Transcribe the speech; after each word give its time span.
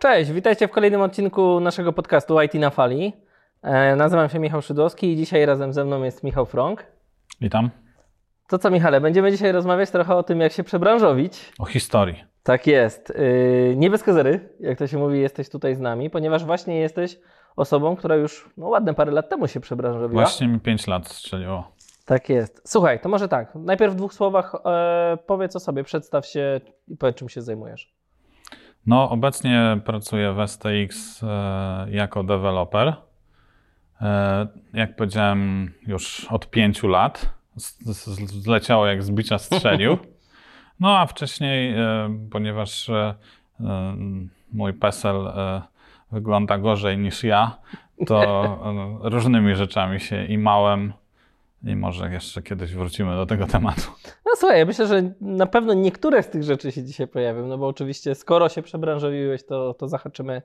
Cześć, 0.00 0.32
witajcie 0.32 0.68
w 0.68 0.70
kolejnym 0.70 1.00
odcinku 1.00 1.60
naszego 1.60 1.92
podcastu 1.92 2.40
IT 2.40 2.54
na 2.54 2.70
fali. 2.70 3.12
E, 3.62 3.96
nazywam 3.96 4.28
się 4.28 4.38
Michał 4.38 4.62
Szydłowski 4.62 5.12
i 5.12 5.16
dzisiaj 5.16 5.46
razem 5.46 5.72
ze 5.72 5.84
mną 5.84 6.02
jest 6.02 6.22
Michał 6.24 6.46
Frąg. 6.46 6.86
Witam. 7.40 7.70
To 8.48 8.58
co 8.58 8.70
Michale, 8.70 9.00
będziemy 9.00 9.30
dzisiaj 9.30 9.52
rozmawiać 9.52 9.90
trochę 9.90 10.16
o 10.16 10.22
tym, 10.22 10.40
jak 10.40 10.52
się 10.52 10.64
przebranżowić. 10.64 11.52
O 11.58 11.64
historii. 11.64 12.24
Tak 12.42 12.66
jest. 12.66 13.12
Yy, 13.18 13.76
nie 13.76 13.90
bez 13.90 14.02
kozery, 14.02 14.48
jak 14.60 14.78
to 14.78 14.86
się 14.86 14.98
mówi, 14.98 15.20
jesteś 15.20 15.48
tutaj 15.48 15.74
z 15.74 15.80
nami, 15.80 16.10
ponieważ 16.10 16.44
właśnie 16.44 16.80
jesteś 16.80 17.18
osobą, 17.56 17.96
która 17.96 18.16
już 18.16 18.50
no, 18.56 18.68
ładne 18.68 18.94
parę 18.94 19.12
lat 19.12 19.28
temu 19.28 19.48
się 19.48 19.60
przebranżowiła. 19.60 20.22
Właśnie 20.22 20.48
mi 20.48 20.60
5 20.60 20.86
lat 20.86 21.08
strzeliło. 21.08 21.72
Tak 22.04 22.28
jest. 22.28 22.62
Słuchaj, 22.64 23.00
to 23.00 23.08
może 23.08 23.28
tak. 23.28 23.54
Najpierw 23.54 23.92
w 23.92 23.96
dwóch 23.96 24.14
słowach 24.14 24.54
e, 24.64 25.18
powiedz 25.26 25.56
o 25.56 25.60
sobie, 25.60 25.84
przedstaw 25.84 26.26
się 26.26 26.60
i 26.88 26.96
powiedz, 26.96 27.16
czym 27.16 27.28
się 27.28 27.42
zajmujesz. 27.42 27.99
No, 28.86 29.10
obecnie 29.10 29.80
pracuję 29.84 30.32
w 30.32 30.48
STX 30.48 31.22
e, 31.22 31.86
jako 31.90 32.22
deweloper. 32.22 32.94
E, 34.00 34.46
jak 34.72 34.96
powiedziałem, 34.96 35.72
już 35.86 36.26
od 36.30 36.50
pięciu 36.50 36.88
lat. 36.88 37.34
Zleciało 38.26 38.86
jak 38.86 39.02
z 39.02 39.10
bicia 39.10 39.38
strzelił. 39.38 39.98
No 40.80 40.98
a 40.98 41.06
wcześniej, 41.06 41.74
e, 41.74 42.18
ponieważ 42.30 42.90
mój 44.52 44.72
PESEL 44.72 45.32
wygląda 46.12 46.58
gorzej 46.58 46.98
niż 46.98 47.24
ja, 47.24 47.56
to 48.06 48.58
różnymi 49.02 49.54
rzeczami 49.54 50.00
się 50.00 50.24
imałem 50.24 50.92
i 51.64 51.76
może 51.76 52.10
jeszcze 52.10 52.42
kiedyś 52.42 52.74
wrócimy 52.74 53.16
do 53.16 53.26
tego 53.26 53.46
tematu. 53.46 53.82
No 54.26 54.32
słuchaj, 54.36 54.58
ja 54.58 54.64
myślę, 54.64 54.86
że 54.86 55.12
na 55.20 55.46
pewno 55.46 55.74
niektóre 55.74 56.22
z 56.22 56.28
tych 56.28 56.42
rzeczy 56.42 56.72
się 56.72 56.82
dzisiaj 56.84 57.08
pojawią, 57.08 57.46
no 57.46 57.58
bo 57.58 57.66
oczywiście 57.66 58.14
skoro 58.14 58.48
się 58.48 58.62
przebranżowiłeś, 58.62 59.44
to, 59.46 59.74
to 59.74 59.88
zahaczymy 59.88 60.42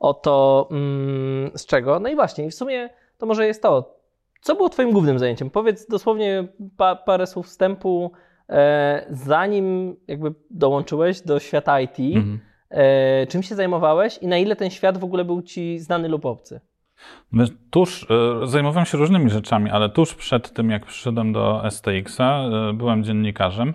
o 0.00 0.14
to 0.14 0.68
mm, 0.70 1.50
z 1.54 1.66
czego. 1.66 2.00
No 2.00 2.08
i 2.08 2.14
właśnie, 2.14 2.50
w 2.50 2.54
sumie 2.54 2.90
to 3.18 3.26
może 3.26 3.46
jest 3.46 3.62
to. 3.62 3.94
Co 4.40 4.54
było 4.54 4.68
twoim 4.68 4.92
głównym 4.92 5.18
zajęciem? 5.18 5.50
Powiedz 5.50 5.86
dosłownie 5.86 6.48
pa, 6.76 6.96
parę 6.96 7.26
słów 7.26 7.46
wstępu, 7.46 8.12
e, 8.48 9.06
zanim 9.10 9.96
jakby 10.08 10.34
dołączyłeś 10.50 11.20
do 11.20 11.40
świata 11.40 11.80
IT, 11.80 11.98
Mhm. 11.98 12.40
e, 12.70 13.26
czym 13.26 13.42
się 13.42 13.54
zajmowałeś 13.54 14.18
i 14.18 14.26
na 14.26 14.38
ile 14.38 14.56
ten 14.56 14.70
świat 14.70 14.98
w 14.98 15.04
ogóle 15.04 15.24
był 15.24 15.42
ci 15.42 15.78
znany 15.78 16.08
lub 16.08 16.26
obcy? 16.26 16.60
Tuż, 17.70 18.06
e, 18.42 18.46
zajmowałem 18.46 18.86
się 18.86 18.98
różnymi 18.98 19.30
rzeczami, 19.30 19.70
ale 19.70 19.88
tuż 19.88 20.14
przed 20.14 20.52
tym, 20.52 20.70
jak 20.70 20.86
przyszedłem 20.86 21.32
do 21.32 21.62
STX-a, 21.70 22.40
e, 22.40 22.72
byłem 22.72 23.04
dziennikarzem. 23.04 23.74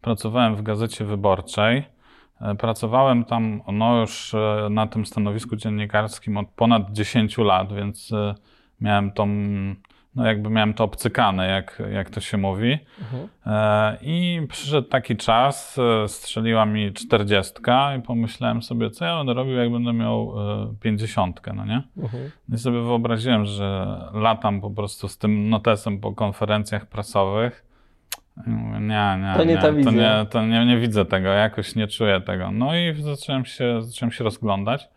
Pracowałem 0.00 0.56
w 0.56 0.62
Gazecie 0.62 1.04
Wyborczej. 1.04 1.84
E, 2.40 2.54
Pracowałem 2.54 3.24
tam 3.24 3.62
no, 3.72 4.00
już 4.00 4.34
na 4.70 4.86
tym 4.86 5.06
stanowisku 5.06 5.56
dziennikarskim 5.56 6.36
od 6.36 6.48
ponad 6.48 6.92
10 6.92 7.38
lat, 7.38 7.72
więc 7.72 8.10
miałem 8.80 9.12
tą, 9.12 9.28
no 10.14 10.26
jakby 10.26 10.50
miałem 10.50 10.74
to 10.74 10.84
obcykane, 10.84 11.48
jak, 11.48 11.82
jak 11.92 12.10
to 12.10 12.20
się 12.20 12.36
mówi. 12.38 12.78
Mhm. 13.00 13.28
E, 13.46 13.96
I 14.02 14.46
przyszedł 14.48 14.88
taki 14.88 15.16
czas, 15.16 15.78
e, 15.78 16.08
strzeliła 16.08 16.66
mi 16.66 16.92
40 16.92 17.52
i 17.98 18.02
pomyślałem 18.02 18.62
sobie, 18.62 18.90
co 18.90 19.04
ja 19.04 19.18
będę 19.18 19.34
robił, 19.34 19.54
jak 19.54 19.72
będę 19.72 19.92
miał 19.92 20.34
e, 20.62 20.74
50, 20.80 21.40
no 21.54 21.64
nie? 21.64 21.82
Mhm. 21.96 22.30
I 22.52 22.58
sobie 22.58 22.82
wyobraziłem, 22.82 23.44
że 23.44 23.98
latam 24.12 24.60
po 24.60 24.70
prostu 24.70 25.08
z 25.08 25.18
tym 25.18 25.48
notesem 25.48 26.00
po 26.00 26.12
konferencjach 26.12 26.86
prasowych. 26.86 27.64
Mówię, 28.46 28.80
Nie, 28.80 29.18
nie, 29.22 29.34
To 29.36 29.44
nie 29.44 29.56
ta 29.56 29.72
to, 29.84 29.90
nie, 29.90 30.26
to 30.30 30.46
nie, 30.46 30.66
nie 30.66 30.78
widzę 30.78 31.04
tego, 31.04 31.28
jakoś 31.28 31.74
nie 31.74 31.88
czuję 31.88 32.20
tego. 32.20 32.50
No 32.50 32.76
i 32.76 33.02
zacząłem 33.02 33.44
się, 33.44 33.82
zacząłem 33.82 34.12
się 34.12 34.24
rozglądać. 34.24 34.88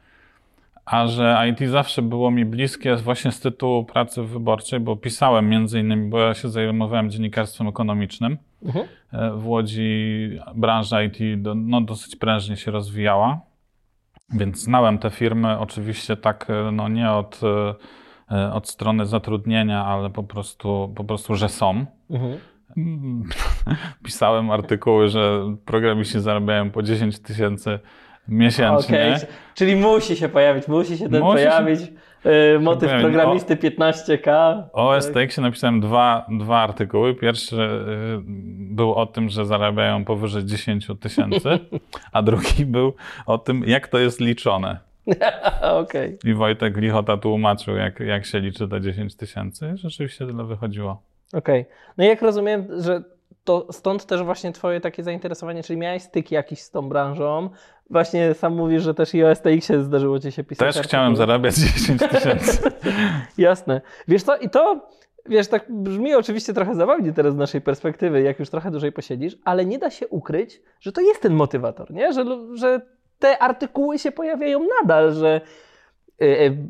A 0.85 1.07
że 1.07 1.45
IT 1.49 1.69
zawsze 1.69 2.01
było 2.01 2.31
mi 2.31 2.45
bliskie 2.45 2.95
właśnie 2.95 3.31
z 3.31 3.39
tytułu 3.39 3.85
pracy 3.85 4.23
wyborczej, 4.23 4.79
bo 4.79 4.95
pisałem 4.95 5.49
między 5.49 5.79
innymi, 5.79 6.09
bo 6.09 6.19
ja 6.19 6.33
się 6.33 6.49
zajmowałem 6.49 7.09
dziennikarstwem 7.09 7.67
ekonomicznym. 7.67 8.37
Mhm. 8.65 8.85
E, 9.13 9.31
W 9.31 9.47
Łodzi 9.47 10.29
branża 10.55 11.03
IT 11.03 11.17
no, 11.55 11.81
dosyć 11.81 12.15
prężnie 12.15 12.57
się 12.57 12.71
rozwijała, 12.71 13.41
więc 14.33 14.59
znałem 14.59 14.97
te 14.97 15.09
firmy 15.09 15.59
oczywiście 15.59 16.17
tak, 16.17 16.49
e, 16.49 16.71
no 16.71 16.87
nie 16.89 17.11
od, 17.11 17.41
e, 18.31 18.53
od 18.53 18.69
strony 18.69 19.05
zatrudnienia, 19.05 19.85
ale 19.85 20.09
po 20.09 20.23
prostu, 20.23 20.93
po 20.95 21.03
prostu, 21.03 21.35
że 21.35 21.49
są. 21.49 21.85
Mhm. 22.09 22.37
Pisałem 24.03 24.51
artykuły, 24.51 25.09
że 25.09 25.55
programiści 25.65 26.19
zarabiają 26.19 26.71
po 26.71 26.83
10 26.83 27.19
tysięcy 27.19 27.79
miesięcznie. 28.27 29.05
Okej, 29.05 29.13
czyli 29.55 29.75
musi 29.75 30.15
się 30.15 30.29
pojawić, 30.29 30.67
musi 30.67 30.97
się 30.97 31.09
ten 31.09 31.21
Musi 31.21 31.37
się- 31.43 31.45
pojawić. 31.49 31.79
y, 32.55 32.59
motyw 32.59 32.89
pojawić. 32.89 33.03
programisty 33.03 33.55
15K. 33.55 34.29
O 34.73 35.01
STX 35.01 35.37
napisałem 35.37 35.81
dwa, 35.81 36.25
dwa 36.39 36.57
artykuły. 36.59 37.15
Pierwszy 37.15 37.55
y, 37.55 37.67
był 38.75 38.93
o 38.93 39.05
tym, 39.05 39.29
że 39.29 39.45
zarabiają 39.45 40.05
powyżej 40.05 40.45
10 40.45 40.87
tysięcy, 40.99 41.49
a 42.13 42.21
drugi 42.21 42.65
był 42.65 42.93
o 43.25 43.37
tym, 43.37 43.63
jak 43.67 43.87
to 43.87 43.99
jest 43.99 44.19
liczone. 44.19 44.77
Okej. 45.81 46.17
I 46.25 46.33
Wojtek 46.33 46.77
Lichota 46.77 47.17
tłumaczył, 47.17 47.75
jak, 47.75 47.99
jak 47.99 48.25
się 48.25 48.39
liczy 48.39 48.67
te 48.67 48.81
10 48.81 49.15
tysięcy. 49.15 49.71
Rzeczywiście 49.77 50.27
tyle 50.27 50.43
wychodziło. 50.43 51.01
Okej. 51.33 51.65
No 51.97 52.03
i 52.03 52.07
jak 52.07 52.21
rozumiem, 52.21 52.67
że 52.81 53.03
to 53.43 53.67
stąd 53.71 54.05
też 54.05 54.23
właśnie 54.23 54.51
twoje 54.51 54.81
takie 54.81 55.03
zainteresowanie, 55.03 55.63
czyli 55.63 55.79
miałeś 55.79 56.03
styk 56.03 56.31
jakiś 56.31 56.61
z 56.61 56.71
tą 56.71 56.89
branżą. 56.89 57.49
Właśnie 57.89 58.33
sam 58.33 58.55
mówisz, 58.55 58.83
że 58.83 58.93
też 58.93 59.13
i 59.15 59.23
o 59.23 59.35
STX-ie 59.35 59.83
zdarzyło 59.83 60.19
ci 60.19 60.31
się 60.31 60.43
pisać. 60.43 60.75
Też 60.75 60.85
chciałem 60.85 61.15
zarabiać 61.15 61.55
10 61.75 62.01
tysięcy. 62.11 62.71
Jasne. 63.37 63.81
Wiesz 64.07 64.23
co, 64.23 64.37
i 64.37 64.49
to, 64.49 64.89
wiesz, 65.25 65.47
tak 65.47 65.65
brzmi 65.69 66.15
oczywiście 66.15 66.53
trochę 66.53 66.75
zabawnie 66.75 67.13
teraz 67.13 67.33
z 67.33 67.37
naszej 67.37 67.61
perspektywy, 67.61 68.21
jak 68.21 68.39
już 68.39 68.49
trochę 68.49 68.71
dłużej 68.71 68.91
posiedzisz, 68.91 69.37
ale 69.43 69.65
nie 69.65 69.79
da 69.79 69.89
się 69.89 70.07
ukryć, 70.07 70.61
że 70.79 70.91
to 70.91 71.01
jest 71.01 71.21
ten 71.21 71.33
motywator, 71.33 71.91
nie? 71.91 72.13
Że, 72.13 72.25
że 72.53 72.81
te 73.19 73.39
artykuły 73.39 73.99
się 73.99 74.11
pojawiają 74.11 74.59
nadal, 74.81 75.13
że 75.13 75.41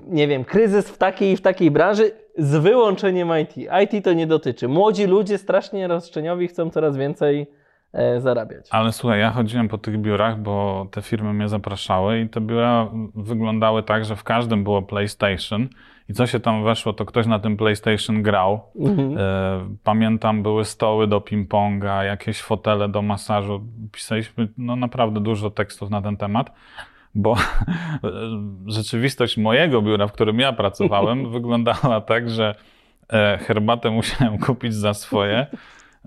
nie 0.07 0.27
wiem, 0.27 0.43
kryzys 0.43 0.89
w 0.89 0.97
takiej 0.97 1.31
i 1.31 1.37
w 1.37 1.41
takiej 1.41 1.71
branży 1.71 2.11
z 2.37 2.55
wyłączeniem 2.55 3.29
IT. 3.41 3.57
IT 3.57 4.05
to 4.05 4.13
nie 4.13 4.27
dotyczy. 4.27 4.67
Młodzi 4.67 5.05
ludzie 5.05 5.37
strasznie 5.37 5.87
roszczeniowi 5.87 6.47
chcą 6.47 6.69
coraz 6.69 6.97
więcej 6.97 7.47
e, 7.93 8.21
zarabiać. 8.21 8.67
Ale 8.71 8.91
słuchaj, 8.91 9.19
ja 9.19 9.31
chodziłem 9.31 9.67
po 9.67 9.77
tych 9.77 9.97
biurach, 9.97 10.39
bo 10.39 10.87
te 10.91 11.01
firmy 11.01 11.33
mnie 11.33 11.47
zapraszały 11.47 12.19
i 12.19 12.29
te 12.29 12.41
biura 12.41 12.89
wyglądały 13.15 13.83
tak, 13.83 14.05
że 14.05 14.15
w 14.15 14.23
każdym 14.23 14.63
było 14.63 14.81
PlayStation 14.81 15.67
i 16.09 16.13
co 16.13 16.27
się 16.27 16.39
tam 16.39 16.63
weszło, 16.63 16.93
to 16.93 17.05
ktoś 17.05 17.27
na 17.27 17.39
tym 17.39 17.57
PlayStation 17.57 18.23
grał. 18.23 18.61
Mhm. 18.79 19.17
E, 19.17 19.75
Pamiętam, 19.83 20.43
były 20.43 20.65
stoły 20.65 21.07
do 21.07 21.19
ping-ponga, 21.19 22.01
jakieś 22.01 22.41
fotele 22.41 22.89
do 22.89 23.01
masażu. 23.01 23.63
Pisaliśmy 23.91 24.47
no, 24.57 24.75
naprawdę 24.75 25.19
dużo 25.19 25.51
tekstów 25.51 25.89
na 25.89 26.01
ten 26.01 26.17
temat, 26.17 26.51
bo 27.15 27.35
rzeczywistość 28.67 29.37
mojego 29.37 29.81
biura, 29.81 30.07
w 30.07 30.11
którym 30.11 30.39
ja 30.39 30.53
pracowałem, 30.53 31.29
wyglądała 31.31 32.01
tak, 32.01 32.29
że 32.29 32.55
e, 33.13 33.37
herbatę 33.37 33.91
musiałem 33.91 34.37
kupić 34.37 34.75
za 34.75 34.93
swoje, 34.93 35.47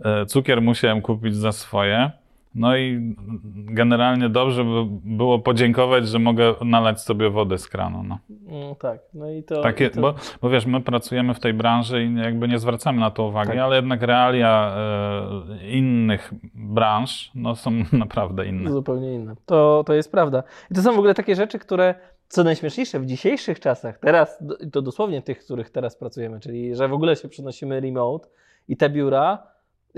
e, 0.04 0.26
cukier 0.26 0.62
musiałem 0.62 1.02
kupić 1.02 1.36
za 1.36 1.52
swoje. 1.52 2.10
No 2.56 2.76
i 2.76 3.14
generalnie 3.54 4.28
dobrze 4.28 4.64
by 4.64 4.84
było 5.04 5.38
podziękować, 5.38 6.08
że 6.08 6.18
mogę 6.18 6.54
nalać 6.64 7.02
sobie 7.02 7.30
wody 7.30 7.58
z 7.58 7.68
kranu. 7.68 8.02
No. 8.02 8.18
Mm, 8.48 8.74
tak, 8.74 9.00
no 9.14 9.30
i 9.30 9.42
to... 9.42 9.62
Takie, 9.62 9.86
i 9.86 9.90
to... 9.90 10.00
bo, 10.00 10.14
bo 10.42 10.50
wiesz, 10.50 10.66
my 10.66 10.80
pracujemy 10.80 11.34
w 11.34 11.40
tej 11.40 11.54
branży 11.54 12.04
i 12.04 12.16
jakby 12.16 12.48
nie 12.48 12.58
zwracamy 12.58 13.00
na 13.00 13.10
to 13.10 13.24
uwagi, 13.24 13.48
Tak. 13.48 13.58
ale 13.58 13.76
jednak 13.76 14.02
realia 14.02 14.76
e, 14.76 15.68
innych 15.68 16.32
branż 16.54 17.30
no, 17.34 17.56
są 17.56 17.70
naprawdę 17.92 18.46
inne. 18.46 18.70
Zupełnie 18.70 19.14
inne. 19.14 19.34
To, 19.46 19.84
to 19.86 19.94
jest 19.94 20.12
prawda. 20.12 20.42
I 20.70 20.74
to 20.74 20.82
są 20.82 20.92
w 20.92 20.98
ogóle 20.98 21.14
takie 21.14 21.36
rzeczy, 21.36 21.58
które, 21.58 21.94
co 22.28 22.44
najśmieszniejsze, 22.44 23.00
w 23.00 23.06
dzisiejszych 23.06 23.60
czasach, 23.60 23.98
teraz, 23.98 24.44
to 24.72 24.82
dosłownie 24.82 25.22
tych, 25.22 25.44
których 25.44 25.70
teraz 25.70 25.96
pracujemy, 25.96 26.40
czyli 26.40 26.74
że 26.74 26.88
w 26.88 26.92
ogóle 26.92 27.16
się 27.16 27.28
przenosimy 27.28 27.80
remote 27.80 28.28
i 28.68 28.76
te 28.76 28.90
biura. 28.90 29.42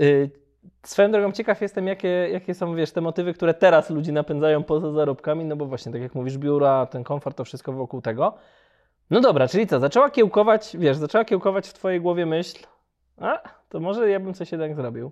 Y, 0.01 0.31
swoją 0.83 1.11
drogą 1.11 1.31
ciekaw 1.31 1.61
jestem, 1.61 1.87
jakie, 1.87 2.07
jakie 2.07 2.53
są, 2.53 2.75
wiesz, 2.75 2.91
te 2.91 3.01
motywy, 3.01 3.33
które 3.33 3.53
teraz 3.53 3.89
ludzi 3.89 4.13
napędzają 4.13 4.63
poza 4.63 4.91
zarobkami, 4.91 5.45
no 5.45 5.55
bo 5.55 5.65
właśnie, 5.65 5.91
tak 5.91 6.01
jak 6.01 6.15
mówisz, 6.15 6.37
biura, 6.37 6.85
ten 6.85 7.03
komfort, 7.03 7.37
to 7.37 7.45
wszystko 7.45 7.73
wokół 7.73 8.01
tego. 8.01 8.33
No 9.09 9.21
dobra, 9.21 9.47
czyli 9.47 9.67
co, 9.67 9.79
zaczęła 9.79 10.09
kiełkować, 10.09 10.77
wiesz, 10.79 10.97
zaczęła 10.97 11.25
kiełkować 11.25 11.67
w 11.67 11.73
twojej 11.73 12.01
głowie 12.01 12.25
myśl, 12.25 12.57
a, 13.17 13.39
to 13.69 13.79
może 13.79 14.09
ja 14.09 14.19
bym 14.19 14.33
coś 14.33 14.51
jednak 14.51 14.75
zrobił. 14.75 15.11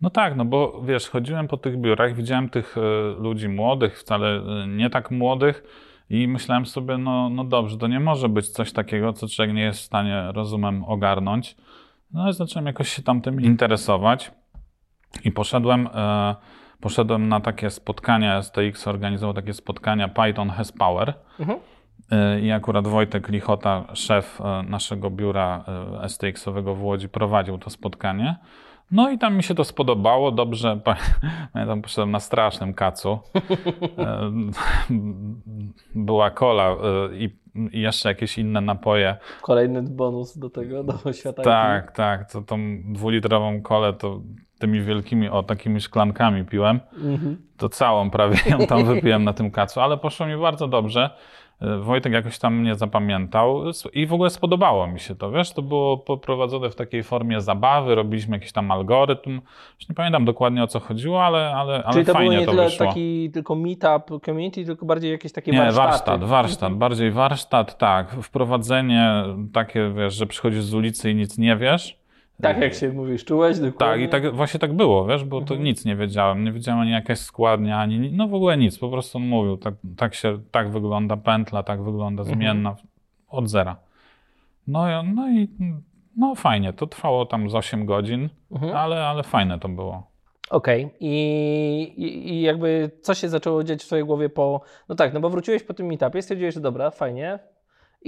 No 0.00 0.10
tak, 0.10 0.36
no 0.36 0.44
bo 0.44 0.82
wiesz, 0.84 1.08
chodziłem 1.08 1.48
po 1.48 1.56
tych 1.56 1.76
biurach, 1.76 2.14
widziałem 2.14 2.48
tych 2.48 2.76
e, 2.78 2.80
ludzi 3.20 3.48
młodych, 3.48 3.98
wcale 3.98 4.28
e, 4.28 4.66
nie 4.68 4.90
tak 4.90 5.10
młodych 5.10 5.62
i 6.10 6.28
myślałem 6.28 6.66
sobie, 6.66 6.98
no, 6.98 7.30
no 7.30 7.44
dobrze, 7.44 7.78
to 7.78 7.86
nie 7.86 8.00
może 8.00 8.28
być 8.28 8.48
coś 8.48 8.72
takiego, 8.72 9.12
co 9.12 9.28
człowiek 9.28 9.54
nie 9.54 9.62
jest 9.62 9.80
w 9.80 9.84
stanie 9.84 10.32
rozumem 10.34 10.84
ogarnąć. 10.84 11.56
No 12.12 12.28
i 12.28 12.32
zacząłem 12.32 12.66
jakoś 12.66 12.88
się 12.88 13.02
tam 13.02 13.20
tym 13.20 13.40
interesować 13.40 14.32
i 15.24 15.32
poszedłem, 15.32 15.88
e, 15.94 16.34
poszedłem 16.80 17.28
na 17.28 17.40
takie 17.40 17.70
spotkania, 17.70 18.42
STX 18.42 18.88
organizował 18.88 19.34
takie 19.34 19.52
spotkania 19.52 20.08
Python 20.08 20.50
has 20.50 20.72
power. 20.72 21.14
Mhm. 21.40 21.58
Y, 22.12 22.40
I 22.40 22.52
akurat 22.52 22.86
Wojtek 22.86 23.28
Lichota, 23.28 23.84
szef 23.94 24.40
y, 24.40 24.70
naszego 24.70 25.10
biura 25.10 25.64
STX-owego 26.08 26.74
w 26.74 26.82
Łodzi, 26.82 27.08
prowadził 27.08 27.58
to 27.58 27.70
spotkanie. 27.70 28.36
No 28.90 29.10
i 29.10 29.18
tam 29.18 29.36
mi 29.36 29.42
się 29.42 29.54
to 29.54 29.64
spodobało, 29.64 30.32
dobrze. 30.32 30.80
Pamiętam, 31.52 31.82
poszedłem 31.82 32.10
na 32.10 32.20
strasznym 32.20 32.74
kacu. 32.74 33.18
E, 33.98 34.32
była 35.94 36.30
kola 36.30 36.76
i, 37.12 37.36
i 37.72 37.80
jeszcze 37.80 38.08
jakieś 38.08 38.38
inne 38.38 38.60
napoje. 38.60 39.16
Kolejny 39.42 39.82
bonus 39.82 40.38
do 40.38 40.50
tego, 40.50 40.84
do 40.84 41.12
świata. 41.12 41.42
Tak, 41.42 41.92
tak. 41.92 42.32
To 42.32 42.42
tą 42.42 42.58
dwulitrową 42.84 43.62
kolę 43.62 43.92
to 43.92 44.20
tymi 44.58 44.80
wielkimi, 44.82 45.28
o 45.28 45.42
takimi 45.42 45.80
szklankami 45.80 46.44
piłem. 46.44 46.80
Mhm. 47.04 47.36
To 47.56 47.68
całą 47.68 48.10
prawie 48.10 48.36
ją 48.50 48.58
tam 48.66 48.84
wypiłem 48.84 49.24
na 49.24 49.32
tym 49.32 49.50
kacu, 49.50 49.80
ale 49.80 49.96
poszło 49.96 50.26
mi 50.26 50.36
bardzo 50.36 50.68
dobrze. 50.68 51.10
E, 51.60 51.76
Wojtek 51.78 52.12
jakoś 52.12 52.38
tam 52.38 52.54
mnie 52.56 52.74
zapamiętał 52.74 53.62
i 53.92 54.06
w 54.06 54.12
ogóle 54.12 54.30
spodobało 54.30 54.86
mi 54.86 55.00
się 55.00 55.14
to, 55.14 55.30
wiesz, 55.30 55.52
to 55.52 55.62
było 55.62 55.98
poprowadzone 55.98 56.70
w 56.70 56.74
takiej 56.74 57.02
formie 57.02 57.40
zabawy, 57.40 57.94
robiliśmy 57.94 58.36
jakiś 58.36 58.52
tam 58.52 58.70
algorytm, 58.70 59.40
już 59.80 59.88
nie 59.88 59.94
pamiętam 59.94 60.24
dokładnie 60.24 60.62
o 60.62 60.66
co 60.66 60.80
chodziło, 60.80 61.24
ale, 61.24 61.52
ale, 61.54 61.84
ale 61.84 62.04
to 62.04 62.12
fajnie 62.12 62.28
było 62.30 62.40
nie 62.40 62.46
to 62.46 62.52
tyle 62.52 62.64
wyszło. 62.64 62.86
taki 62.86 63.30
tylko 63.30 63.54
meetup, 63.54 64.24
community, 64.24 64.64
tylko 64.64 64.86
bardziej 64.86 65.10
jakieś 65.10 65.32
takie 65.32 65.52
Nie, 65.52 65.58
warsztaty. 65.58 65.86
warsztat, 65.88 66.24
warsztat, 66.24 66.74
bardziej 66.74 67.10
warsztat, 67.10 67.78
tak, 67.78 68.10
wprowadzenie 68.22 69.24
takie, 69.52 69.90
wiesz, 69.96 70.14
że 70.14 70.26
przychodzisz 70.26 70.62
z 70.64 70.74
ulicy 70.74 71.10
i 71.10 71.14
nic 71.14 71.38
nie 71.38 71.56
wiesz, 71.56 71.98
tak 72.42 72.60
jak 72.60 72.74
się 72.74 72.92
mówisz, 72.92 73.24
czułeś 73.24 73.58
dokładnie? 73.58 74.08
Tak, 74.08 74.22
i 74.22 74.22
tak, 74.24 74.34
właśnie 74.34 74.60
tak 74.60 74.72
było, 74.72 75.06
wiesz, 75.06 75.24
bo 75.24 75.36
to 75.40 75.54
Mhm. 75.54 75.62
nic 75.64 75.84
nie 75.84 75.96
wiedziałem. 75.96 76.44
Nie 76.44 76.52
wiedziałem 76.52 76.80
ani 76.80 76.90
jakaś 76.90 77.18
składnia, 77.18 77.78
ani 77.78 78.12
no 78.12 78.28
w 78.28 78.34
ogóle 78.34 78.56
nic. 78.56 78.78
Po 78.78 78.88
prostu 78.90 79.18
on 79.18 79.24
mówił, 79.26 79.56
tak, 79.56 79.74
tak 79.96 80.14
się, 80.14 80.38
tak 80.50 80.70
wygląda 80.70 81.16
pętla, 81.16 81.62
tak 81.62 81.82
wygląda 81.82 82.22
Mhm. 82.22 82.38
zmienna 82.38 82.76
od 83.28 83.48
zera. 83.48 83.76
No, 84.66 84.88
i- 85.02 85.08
no 85.14 85.28
i 85.30 85.48
no 86.16 86.34
fajnie, 86.34 86.72
to 86.72 86.86
trwało 86.86 87.26
tam 87.26 87.50
z 87.50 87.54
8 87.54 87.86
godzin, 87.86 88.28
Mhm. 88.52 88.76
ale, 88.76 89.06
ale 89.06 89.22
fajne 89.22 89.58
to 89.58 89.68
było. 89.68 90.10
Okej. 90.50 90.90
I, 91.00 91.12
i, 91.96 92.28
I 92.34 92.40
jakby 92.42 92.90
co 93.02 93.14
się 93.14 93.28
zaczęło 93.28 93.64
dziać 93.64 93.82
w 93.82 93.86
twojej 93.86 94.04
głowie 94.04 94.28
po... 94.28 94.60
No 94.88 94.94
tak, 94.94 95.12
no 95.14 95.20
bo 95.20 95.30
wróciłeś 95.30 95.62
po 95.62 95.74
tym 95.74 95.86
meetupie, 95.86 96.22
stwierdziłeś, 96.22 96.54
że 96.54 96.60
dobra, 96.60 96.90
fajnie. 96.90 97.38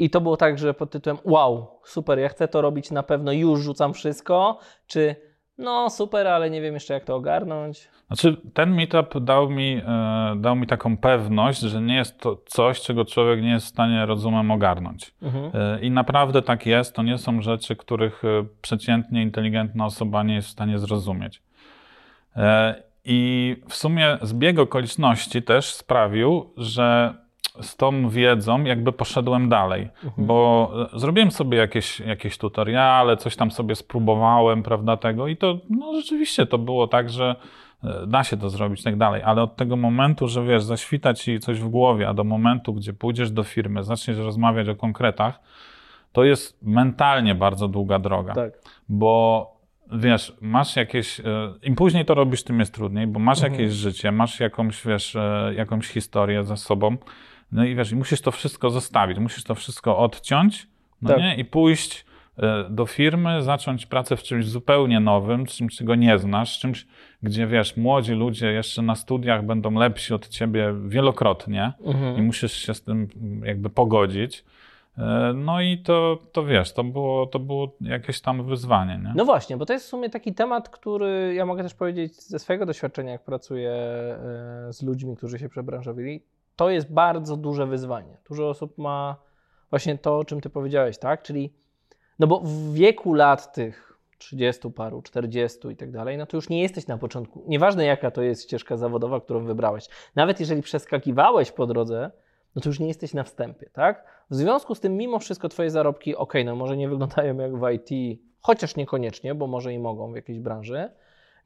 I 0.05 0.11
to 0.11 0.21
było 0.21 0.37
tak, 0.37 0.59
że 0.59 0.75
pod 0.75 0.91
tytułem 0.91 1.19
wow, 1.25 1.81
super, 1.85 2.19
ja 2.19 2.29
chcę 2.29 2.49
to 2.49 2.61
robić 2.61 2.91
na 2.91 3.03
pewno, 3.03 3.33
już 3.33 3.61
rzucam 3.61 3.95
wszystko, 3.95 4.59
czy 4.87 5.17
no 5.59 5.91
super, 5.91 6.27
ale 6.27 6.51
nie 6.51 6.61
wiem 6.61 6.75
jeszcze 6.75 6.95
jak 6.95 7.05
to 7.05 7.17
ogarnąć. 7.17 7.89
Znaczy, 8.07 8.37
ten 8.55 8.75
meetup 8.75 9.19
dał 9.19 9.51
mi, 9.51 9.83
e, 9.87 10.37
dał 10.37 10.57
mi 10.57 10.67
taką 10.67 10.97
pewność, 10.97 11.61
że 11.61 11.83
nie 11.83 11.97
jest 11.97 12.21
to 12.21 12.43
coś, 12.47 12.81
czego 12.81 13.05
człowiek 13.05 13.43
nie 13.43 13.51
jest 13.51 13.67
w 13.67 13.69
stanie 13.69 14.07
rozumem 14.07 14.51
ogarnąć. 14.51 15.15
Mhm. 15.23 15.51
E, 15.55 15.81
I 15.81 15.91
naprawdę 15.91 16.43
tak 16.43 16.67
jest. 16.67 16.95
To 16.95 17.03
nie 17.03 17.19
są 17.19 17.43
rzeczy, 17.43 17.77
których 17.77 18.25
e, 18.25 18.45
przeciętnie 18.63 19.23
inteligentna 19.23 19.85
osoba 19.85 20.23
nie 20.23 20.35
jest 20.35 20.49
w 20.49 20.51
stanie 20.51 20.79
zrozumieć. 20.79 21.43
I 23.05 23.57
w 23.69 23.75
sumie 23.75 24.19
zbieg 24.23 24.59
okoliczności 24.59 25.43
też 25.43 25.75
sprawił, 25.75 26.51
że 26.57 27.15
z 27.61 27.77
tą 27.77 28.09
wiedzą 28.09 28.65
jakby 28.65 28.93
poszedłem 28.93 29.49
dalej, 29.49 29.89
bo 30.19 30.71
e, 30.95 30.99
zrobiłem 30.99 31.31
sobie 31.31 31.59
jakieś, 31.59 32.01
jakieś 32.01 32.39
tutoriale, 32.39 33.17
coś 33.17 33.37
tam 33.37 33.51
sobie 33.51 33.75
spróbowałem, 33.75 34.63
prawda, 34.63 34.97
tego 34.97 35.27
i 35.29 35.37
to 35.37 35.59
no, 35.71 35.93
rzeczywiście 35.95 36.47
to 36.47 36.59
było 36.59 36.87
tak, 36.87 37.11
że 37.11 37.37
e, 37.85 38.07
da 38.07 38.25
się 38.25 38.37
to 38.37 38.51
zrobić 38.51 38.83
tak 38.83 38.97
dalej, 38.97 39.23
ale 39.23 39.43
od 39.43 39.57
tego 39.57 39.77
momentu, 39.77 40.29
że 40.29 40.45
wiesz, 40.45 40.63
zaświta 40.63 41.15
ci 41.15 41.41
coś 41.41 41.61
w 41.61 41.69
głowie, 41.69 42.09
a 42.09 42.15
do 42.15 42.25
momentu, 42.25 42.75
gdzie 42.75 42.93
pójdziesz 42.93 43.31
do 43.31 43.43
firmy, 43.45 43.85
zaczniesz 43.85 44.19
rozmawiać 44.19 44.69
o 44.69 44.75
konkretach, 44.77 45.41
to 46.13 46.25
jest 46.25 46.59
mentalnie 46.63 47.35
bardzo 47.35 47.69
długa 47.69 47.99
droga, 47.99 48.35
Tak. 48.35 48.53
bo 48.89 49.47
wiesz, 49.93 50.37
masz 50.41 50.77
jakieś, 50.77 51.21
e, 51.21 51.25
im 51.63 51.75
później 51.75 52.05
to 52.05 52.15
robisz, 52.15 52.43
tym 52.45 52.61
jest 52.61 52.75
trudniej, 52.75 53.07
bo 53.07 53.21
masz 53.21 53.39
Mhm. 53.39 53.53
jakieś 53.53 53.73
życie, 53.75 54.13
masz 54.13 54.41
jakąś, 54.41 54.87
wiesz, 54.87 55.17
jakąś 55.57 55.87
historię 55.89 56.45
za 56.45 56.57
sobą, 56.57 56.97
no 57.53 57.65
i 57.65 57.75
wiesz, 57.75 57.93
i 57.93 57.97
musisz 57.97 58.21
to 58.21 58.31
wszystko 58.31 58.71
zostawić, 58.71 59.19
musisz 59.19 59.45
to 59.45 59.55
wszystko 59.55 59.99
odciąć, 59.99 60.67
no 61.03 61.09
Tak. 61.09 61.19
nie, 61.19 61.37
i 61.37 61.45
pójść 61.45 62.05
e, 62.39 62.65
do 62.71 62.87
firmy, 62.87 63.43
zacząć 63.43 63.87
pracę 63.87 64.17
w 64.17 64.23
czymś 64.23 64.47
zupełnie 64.47 65.01
nowym, 65.01 65.47
czymś, 65.47 65.77
czego 65.77 65.95
nie 65.95 66.19
znasz, 66.19 66.59
czymś, 66.59 66.87
gdzie 67.23 67.47
wiesz, 67.47 67.77
młodzi 67.77 68.13
ludzie 68.13 68.53
jeszcze 68.53 68.83
na 68.83 68.95
studiach 68.95 69.45
będą 69.47 69.71
lepsi 69.75 70.15
od 70.15 70.29
ciebie 70.29 70.75
wielokrotnie 70.87 71.73
i 71.85 71.89
Mhm. 71.89 72.25
musisz 72.25 72.53
się 72.53 72.75
z 72.75 72.83
tym 72.83 73.09
jakby 73.45 73.71
pogodzić. 73.71 74.45
E, 74.99 75.33
No 75.37 75.61
i 75.61 75.79
to, 75.79 76.19
to 76.33 76.45
wiesz, 76.45 76.73
to 76.73 76.85
było, 76.85 77.27
to 77.27 77.39
było 77.39 77.77
jakieś 77.81 78.21
tam 78.21 78.45
wyzwanie, 78.45 79.01
nie? 79.05 79.13
No 79.17 79.25
właśnie, 79.25 79.57
bo 79.57 79.67
to 79.67 79.73
jest 79.73 79.87
w 79.87 79.89
sumie 79.89 80.11
taki 80.11 80.35
temat, 80.35 80.69
który 80.69 81.35
ja 81.35 81.47
mogę 81.47 81.63
też 81.63 81.75
powiedzieć 81.75 82.23
ze 82.23 82.39
swojego 82.39 82.67
doświadczenia, 82.67 83.13
jak 83.13 83.25
pracuję 83.25 83.71
e, 83.71 84.73
z 84.73 84.83
ludźmi, 84.83 85.17
którzy 85.17 85.39
się 85.39 85.49
przebranżowili. 85.49 86.23
To 86.59 86.71
jest 86.71 86.93
bardzo 86.93 87.37
duże 87.37 87.67
wyzwanie. 87.67 88.17
Dużo 88.29 88.49
osób 88.49 88.79
ma 88.79 89.17
właśnie 89.71 89.99
to, 89.99 90.19
o 90.19 90.25
czym 90.25 90.41
ty 90.41 90.51
powiedziałeś, 90.51 90.99
tak? 90.99 91.23
Czyli, 91.23 91.53
no 92.19 92.27
bo 92.27 92.41
w 92.41 92.73
wieku 92.73 93.15
lat 93.15 93.53
tych 93.53 93.99
30 94.19 94.71
paru, 94.71 95.03
40 95.03 95.69
i 95.69 95.77
tak 95.77 95.91
dalej, 95.91 96.19
no 96.19 96.27
to 96.27 96.37
już 96.37 96.49
nie 96.49 96.63
jesteś 96.63 96.87
na 96.87 96.99
początku. 96.99 97.45
Nieważne 97.47 97.85
jaka 97.85 98.11
to 98.11 98.23
jest 98.23 98.43
ścieżka 98.43 98.77
zawodowa, 98.77 99.21
którą 99.21 99.45
wybrałeś. 99.45 99.89
Nawet 100.17 100.41
jeżeli 100.41 100.63
przeskakiwałeś 100.63 101.53
po 101.53 101.67
drodze, 101.67 102.11
no 102.55 102.63
to 102.63 102.69
już 102.69 102.81
nie 102.81 102.89
jesteś 102.89 103.15
na 103.15 103.25
wstępie, 103.25 103.71
tak? 103.73 104.05
W 104.31 104.35
związku 104.35 104.75
z 104.75 104.81
tym, 104.81 104.97
mimo 104.97 105.19
wszystko, 105.19 105.49
Twoje 105.49 105.71
zarobki, 105.71 106.17
ok, 106.17 106.35
no 106.45 106.57
może 106.57 106.77
nie 106.77 106.89
wyglądają 106.89 107.37
jak 107.37 107.57
w 107.57 107.71
IT, 107.71 108.21
chociaż 108.41 108.77
niekoniecznie, 108.77 109.35
bo 109.35 109.47
może 109.47 109.73
i 109.73 109.79
mogą 109.79 110.13
w 110.13 110.17
jakiejś 110.17 110.39
branży, 110.39 110.91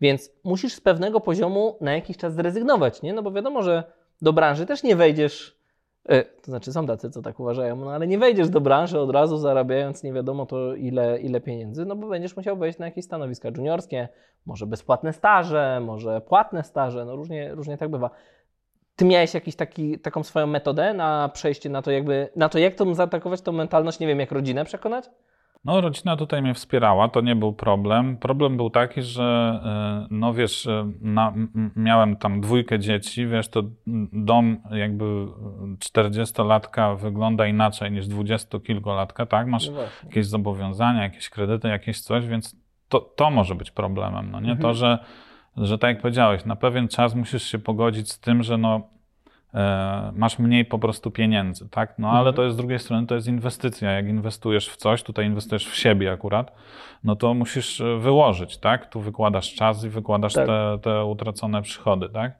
więc 0.01 0.31
musisz 0.45 0.75
z 0.75 0.81
pewnego 0.81 1.21
poziomu 1.21 1.77
na 1.81 1.95
jakiś 1.95 2.17
czas 2.17 2.35
zrezygnować, 2.35 3.03
nie? 3.03 3.13
No 3.13 3.23
bo 3.23 3.33
wiadomo, 3.33 3.63
że 3.63 4.02
do 4.23 4.33
branży 4.33 4.67
też 4.67 4.83
nie 4.83 4.97
wejdziesz, 4.97 5.59
e, 6.09 6.25
to 6.25 6.45
znaczy 6.45 6.73
są 6.73 6.87
tacy, 6.87 7.11
co 7.11 7.23
tak 7.23 7.41
uważają, 7.41 7.77
no 7.77 7.93
ale 7.93 8.07
nie 8.07 8.19
wejdziesz 8.19 8.49
do 8.49 8.61
branży 8.61 9.01
od 9.01 9.11
razu 9.11 9.37
zarabiając 9.37 10.03
nie 10.03 10.13
wiadomo 10.13 10.47
to 10.47 10.75
ile, 10.75 11.21
ile 11.21 11.41
pieniędzy, 11.41 11.85
no 11.85 11.97
bo 11.97 12.09
będziesz 12.09 12.37
musiał 12.37 12.57
wejść 12.57 12.79
na 12.79 12.87
jakieś 12.87 13.05
stanowiska 13.05 13.49
juniorskie, 13.57 14.09
może 14.47 14.67
bezpłatne 14.67 15.13
staże, 15.13 15.81
może 15.85 16.21
płatne 16.21 16.65
staże, 16.65 17.05
no 17.05 17.17
różnie, 17.17 17.55
różnie 17.55 17.79
tak 17.79 17.89
bywa. 17.89 18.11
Ty 18.97 19.05
miałeś 19.05 19.35
jakiś 19.35 19.57
taki, 19.57 19.99
taką 19.99 20.23
swoją 20.23 20.47
metodę 20.47 20.95
na 20.95 21.29
przejście 21.29 21.71
na 21.71 21.83
to, 21.83 21.91
jakby, 21.91 22.29
na 22.37 22.49
to, 22.49 22.59
jak 22.59 22.75
to 22.75 22.95
zaatakować 22.95 23.41
tą 23.41 23.53
mentalność, 23.53 23.99
nie 23.99 24.07
wiem, 24.07 24.21
jak 24.21 24.33
rodzinę 24.33 24.65
przekonać? 24.65 25.11
No, 25.65 25.81
rodzina 25.81 26.17
tutaj 26.17 26.43
mnie 26.43 26.55
wspierała, 26.55 27.09
to 27.09 27.21
nie 27.21 27.37
był 27.37 27.53
problem. 27.53 28.17
Problem 28.17 28.57
był 28.57 28.71
taki, 28.71 29.03
że 29.03 29.61
e, 29.65 30.07
no 30.11 30.35
wiesz, 30.35 30.67
e, 30.67 30.93
na, 31.01 31.33
miałem 31.77 32.17
tam 32.17 32.41
dwójkę 32.41 32.79
dzieci, 32.79 33.27
wiesz, 33.27 33.49
to 33.49 33.63
dom 34.13 34.57
jakby 34.71 35.05
40-latka 35.79 36.99
wygląda 36.99 37.47
inaczej 37.47 37.93
niż 37.93 38.07
20-kilkolatka, 38.07 39.27
tak? 39.27 39.47
Masz 39.47 39.71
No 39.71 39.81
jakieś 40.05 40.27
zobowiązania, 40.27 41.03
jakieś 41.03 41.29
kredyty, 41.31 41.69
jakieś 41.69 42.01
coś, 42.01 42.27
więc 42.27 42.57
to, 42.89 43.01
to 43.01 43.31
może 43.31 43.55
być 43.55 43.71
problemem, 43.71 44.31
no 44.31 44.41
nie? 44.41 44.53
Mhm. 44.53 44.63
To, 44.63 44.75
że, 44.75 44.99
że 45.57 45.79
tak 45.79 45.89
jak 45.89 46.03
powiedziałeś, 46.03 46.45
na 46.45 46.57
pewien 46.57 46.89
czas 46.89 47.15
musisz 47.15 47.43
się 47.43 47.59
pogodzić 47.59 48.13
z 48.13 48.21
tym, 48.21 48.43
że 48.43 48.59
no 48.59 48.81
masz 50.15 50.39
mniej 50.39 50.65
po 50.65 50.79
prostu 50.79 51.11
pieniędzy, 51.11 51.69
tak? 51.69 51.95
No 51.99 52.09
ale 52.11 52.19
Mhm. 52.19 52.35
to 52.37 52.43
jest 52.43 52.55
z 52.55 52.57
drugiej 52.57 52.79
strony, 52.79 53.07
to 53.07 53.15
jest 53.15 53.29
inwestycja. 53.29 53.91
Jak 53.91 54.09
inwestujesz 54.09 54.69
w 54.69 54.77
coś, 54.77 55.03
tutaj 55.03 55.27
inwestujesz 55.27 55.67
w 55.67 55.75
siebie 55.77 56.13
akurat, 56.13 56.53
no 57.05 57.17
to 57.17 57.35
musisz 57.35 57.81
e, 57.81 57.99
wyłożyć, 57.99 58.59
tak? 58.59 58.91
Tu 58.91 59.01
wykładasz 59.01 59.55
czas 59.55 59.85
i 59.85 59.89
wykładasz 59.89 60.33
Tak. 60.33 60.47
te, 60.47 60.79
te 60.83 61.05
utracone 61.05 61.63
przychody, 61.63 62.09
tak? 62.09 62.33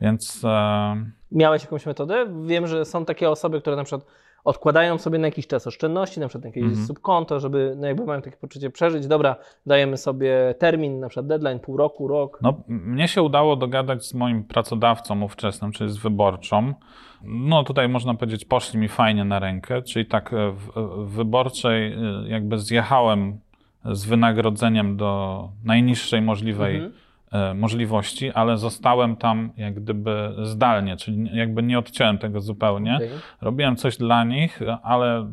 Więc 0.00 0.44
e, 0.44 0.96
Miałeś 1.32 1.62
jakąś 1.62 1.86
metodę? 1.86 2.26
Wiem, 2.46 2.66
że 2.66 2.84
są 2.84 3.04
takie 3.04 3.30
osoby, 3.30 3.60
które 3.60 3.76
na 3.76 3.84
przykład 3.84 4.06
odkładają 4.46 4.98
sobie 4.98 5.18
na 5.18 5.26
jakiś 5.26 5.46
czas 5.46 5.66
oszczędności, 5.66 6.20
na 6.20 6.28
przykład 6.28 6.44
na 6.44 6.48
jakieś 6.48 6.62
Mhm. 6.62 6.86
subkonto, 6.86 7.40
żeby 7.40 7.74
no 7.76 7.86
jakby 7.86 8.04
mają 8.04 8.22
takie 8.22 8.36
poczucie 8.36 8.70
przeżyć. 8.70 9.06
Dobra, 9.06 9.36
dajemy 9.66 9.96
sobie 9.96 10.54
termin, 10.58 11.00
na 11.00 11.08
przykład 11.08 11.26
deadline, 11.26 11.58
pół 11.58 11.76
roku, 11.76 12.08
rok. 12.08 12.38
No, 12.42 12.60
mnie 12.68 13.08
się 13.08 13.22
udało 13.22 13.56
dogadać 13.56 14.04
z 14.06 14.14
moim 14.14 14.44
pracodawcą 14.44 15.22
ówczesnym, 15.22 15.72
czyli 15.72 15.90
z 15.90 15.96
wyborczą. 15.96 16.74
No 17.22 17.64
tutaj 17.64 17.88
można 17.88 18.14
powiedzieć, 18.14 18.44
poszli 18.44 18.78
mi 18.78 18.88
fajnie 18.88 19.24
na 19.24 19.38
rękę, 19.38 19.82
czyli 19.82 20.06
tak 20.06 20.32
e, 20.32 20.50
w, 20.52 20.70
w 21.06 21.10
wyborczej 21.10 21.92
e, 21.92 21.98
jakby 22.28 22.58
zjechałem 22.58 23.40
z 23.84 24.04
wynagrodzeniem 24.06 24.96
do 24.96 25.48
najniższej 25.64 26.22
możliwej 26.22 26.76
Mhm. 26.76 26.92
E, 27.32 27.54
możliwości, 27.54 28.32
ale 28.32 28.56
zostałem 28.56 29.16
tam 29.16 29.52
jak 29.56 29.74
gdyby 29.74 30.34
zdalnie, 30.42 30.96
czyli 30.96 31.36
jakby 31.36 31.62
nie 31.62 31.78
odciąłem 31.78 32.18
tego 32.18 32.40
zupełnie. 32.40 32.96
Okej. 32.96 33.10
Robiłem 33.40 33.76
coś 33.76 33.96
dla 33.96 34.24
nich, 34.24 34.60
ale 34.82 35.30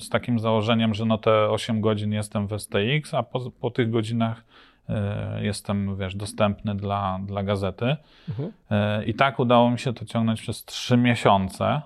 z 0.00 0.08
takim 0.08 0.38
założeniem, 0.38 0.94
że 0.94 1.04
no 1.04 1.18
te 1.18 1.50
8 1.50 1.80
godzin 1.80 2.12
jestem 2.12 2.46
w 2.46 2.58
STX, 2.58 3.14
a 3.14 3.22
po, 3.22 3.50
po 3.50 3.70
tych 3.70 3.90
godzinach 3.90 4.44
e, 4.88 5.44
jestem, 5.44 5.96
wiesz, 5.96 6.14
dostępny 6.14 6.74
dla, 6.74 7.20
dla 7.26 7.42
gazety. 7.42 7.96
Mhm. 8.28 8.52
E, 8.70 9.04
I 9.04 9.14
tak 9.14 9.38
udało 9.38 9.70
mi 9.70 9.78
się 9.78 9.92
to 9.92 10.04
ciągnąć 10.04 10.40
przez 10.40 10.64
trzy 10.64 10.96
miesiące, 10.96 11.82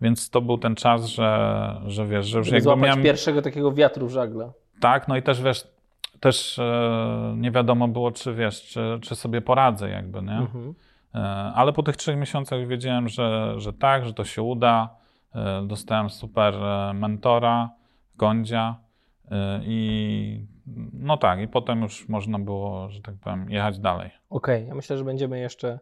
więc 0.00 0.30
to 0.30 0.40
był 0.40 0.58
ten 0.58 0.74
czas, 0.74 1.06
że, 1.06 1.80
że 1.86 2.06
wiesz, 2.06 2.26
że 2.26 2.38
już 2.38 2.46
Żeby 2.48 2.68
jakby 2.68 2.86
miałem... 2.86 3.02
pierwszego 3.02 3.42
takiego 3.42 3.72
wiatru 3.72 4.06
w 4.06 4.10
żagle. 4.10 4.52
Tak, 4.80 5.08
no 5.08 5.16
i 5.16 5.22
też 5.22 5.42
wiesz, 5.42 5.73
też 6.20 6.58
e, 6.58 7.34
nie 7.36 7.50
wiadomo 7.50 7.88
było, 7.88 8.12
czy 8.12 8.34
wiesz, 8.34 8.62
czy, 8.62 8.98
czy 9.02 9.16
sobie 9.16 9.40
poradzę 9.40 9.90
jakby, 9.90 10.22
nie? 10.22 10.36
Mhm. 10.36 10.74
E, 11.14 11.18
ale 11.54 11.72
po 11.72 11.82
tych 11.82 11.96
trzech 11.96 12.16
miesiącach 12.16 12.66
wiedziałem, 12.66 13.08
że, 13.08 13.54
że 13.56 13.72
tak, 13.72 14.04
że 14.04 14.14
to 14.14 14.24
się 14.24 14.42
uda. 14.42 14.88
E, 15.34 15.66
dostałem 15.66 16.10
super 16.10 16.54
mentora, 16.94 17.70
Gondzia 18.16 18.76
i 19.62 20.46
no 20.92 21.16
tak, 21.16 21.40
i 21.40 21.48
potem 21.48 21.82
już 21.82 22.08
można 22.08 22.38
było, 22.38 22.88
że 22.90 23.02
tak 23.02 23.14
powiem, 23.14 23.50
jechać 23.50 23.78
dalej. 23.78 24.10
Okej, 24.30 24.66
ja 24.66 24.74
myślę, 24.74 24.98
że 24.98 25.04
będziemy 25.04 25.40
jeszcze 25.40 25.78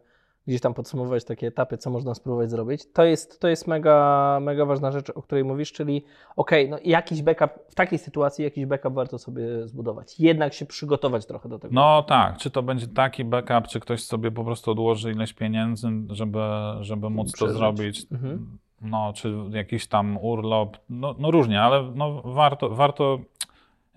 gdzieś 0.47 0.61
tam 0.61 0.73
podsumowywać 0.73 1.25
takie 1.25 1.47
etapy, 1.47 1.77
co 1.77 1.89
można 1.89 2.15
spróbować 2.15 2.49
zrobić. 2.49 2.81
To 2.93 3.03
jest, 3.03 3.39
to 3.39 3.47
jest 3.47 3.67
mega, 3.67 4.39
mega 4.41 4.65
ważna 4.65 4.91
rzecz, 4.91 5.09
o 5.09 5.21
której 5.21 5.43
mówisz, 5.43 5.71
czyli 5.71 6.05
okej, 6.35 6.69
no 6.69 6.77
jakiś 6.83 7.21
backup, 7.21 7.51
w 7.69 7.75
takiej 7.75 7.99
sytuacji 7.99 8.43
jakiś 8.43 8.65
backup 8.65 8.93
warto 8.93 9.17
sobie 9.17 9.67
zbudować. 9.67 10.19
Jednak 10.19 10.53
się 10.53 10.65
przygotować 10.65 11.25
trochę 11.25 11.49
do 11.49 11.59
tego. 11.59 11.73
No 11.73 12.03
tak, 12.03 12.37
czy 12.37 12.51
to 12.51 12.63
będzie 12.63 12.87
taki 12.87 13.25
backup, 13.25 13.67
czy 13.67 13.79
ktoś 13.79 14.03
sobie 14.03 14.31
po 14.31 14.43
prostu 14.43 14.71
odłoży 14.71 15.11
ileś 15.11 15.33
pieniędzy, 15.33 15.87
żeby, 16.09 16.39
żeby 16.79 17.09
móc 17.09 17.31
to 17.31 17.35
Przeżyć. 17.35 17.57
zrobić. 17.57 18.05
Mhm. 18.11 18.57
No, 18.81 19.13
czy 19.15 19.35
jakiś 19.49 19.87
tam 19.87 20.17
urlop, 20.17 20.77
no, 20.89 21.15
no 21.19 21.31
różnie, 21.31 21.61
ale 21.61 21.91
no, 21.95 22.21
warto, 22.25 22.69
warto 22.69 23.19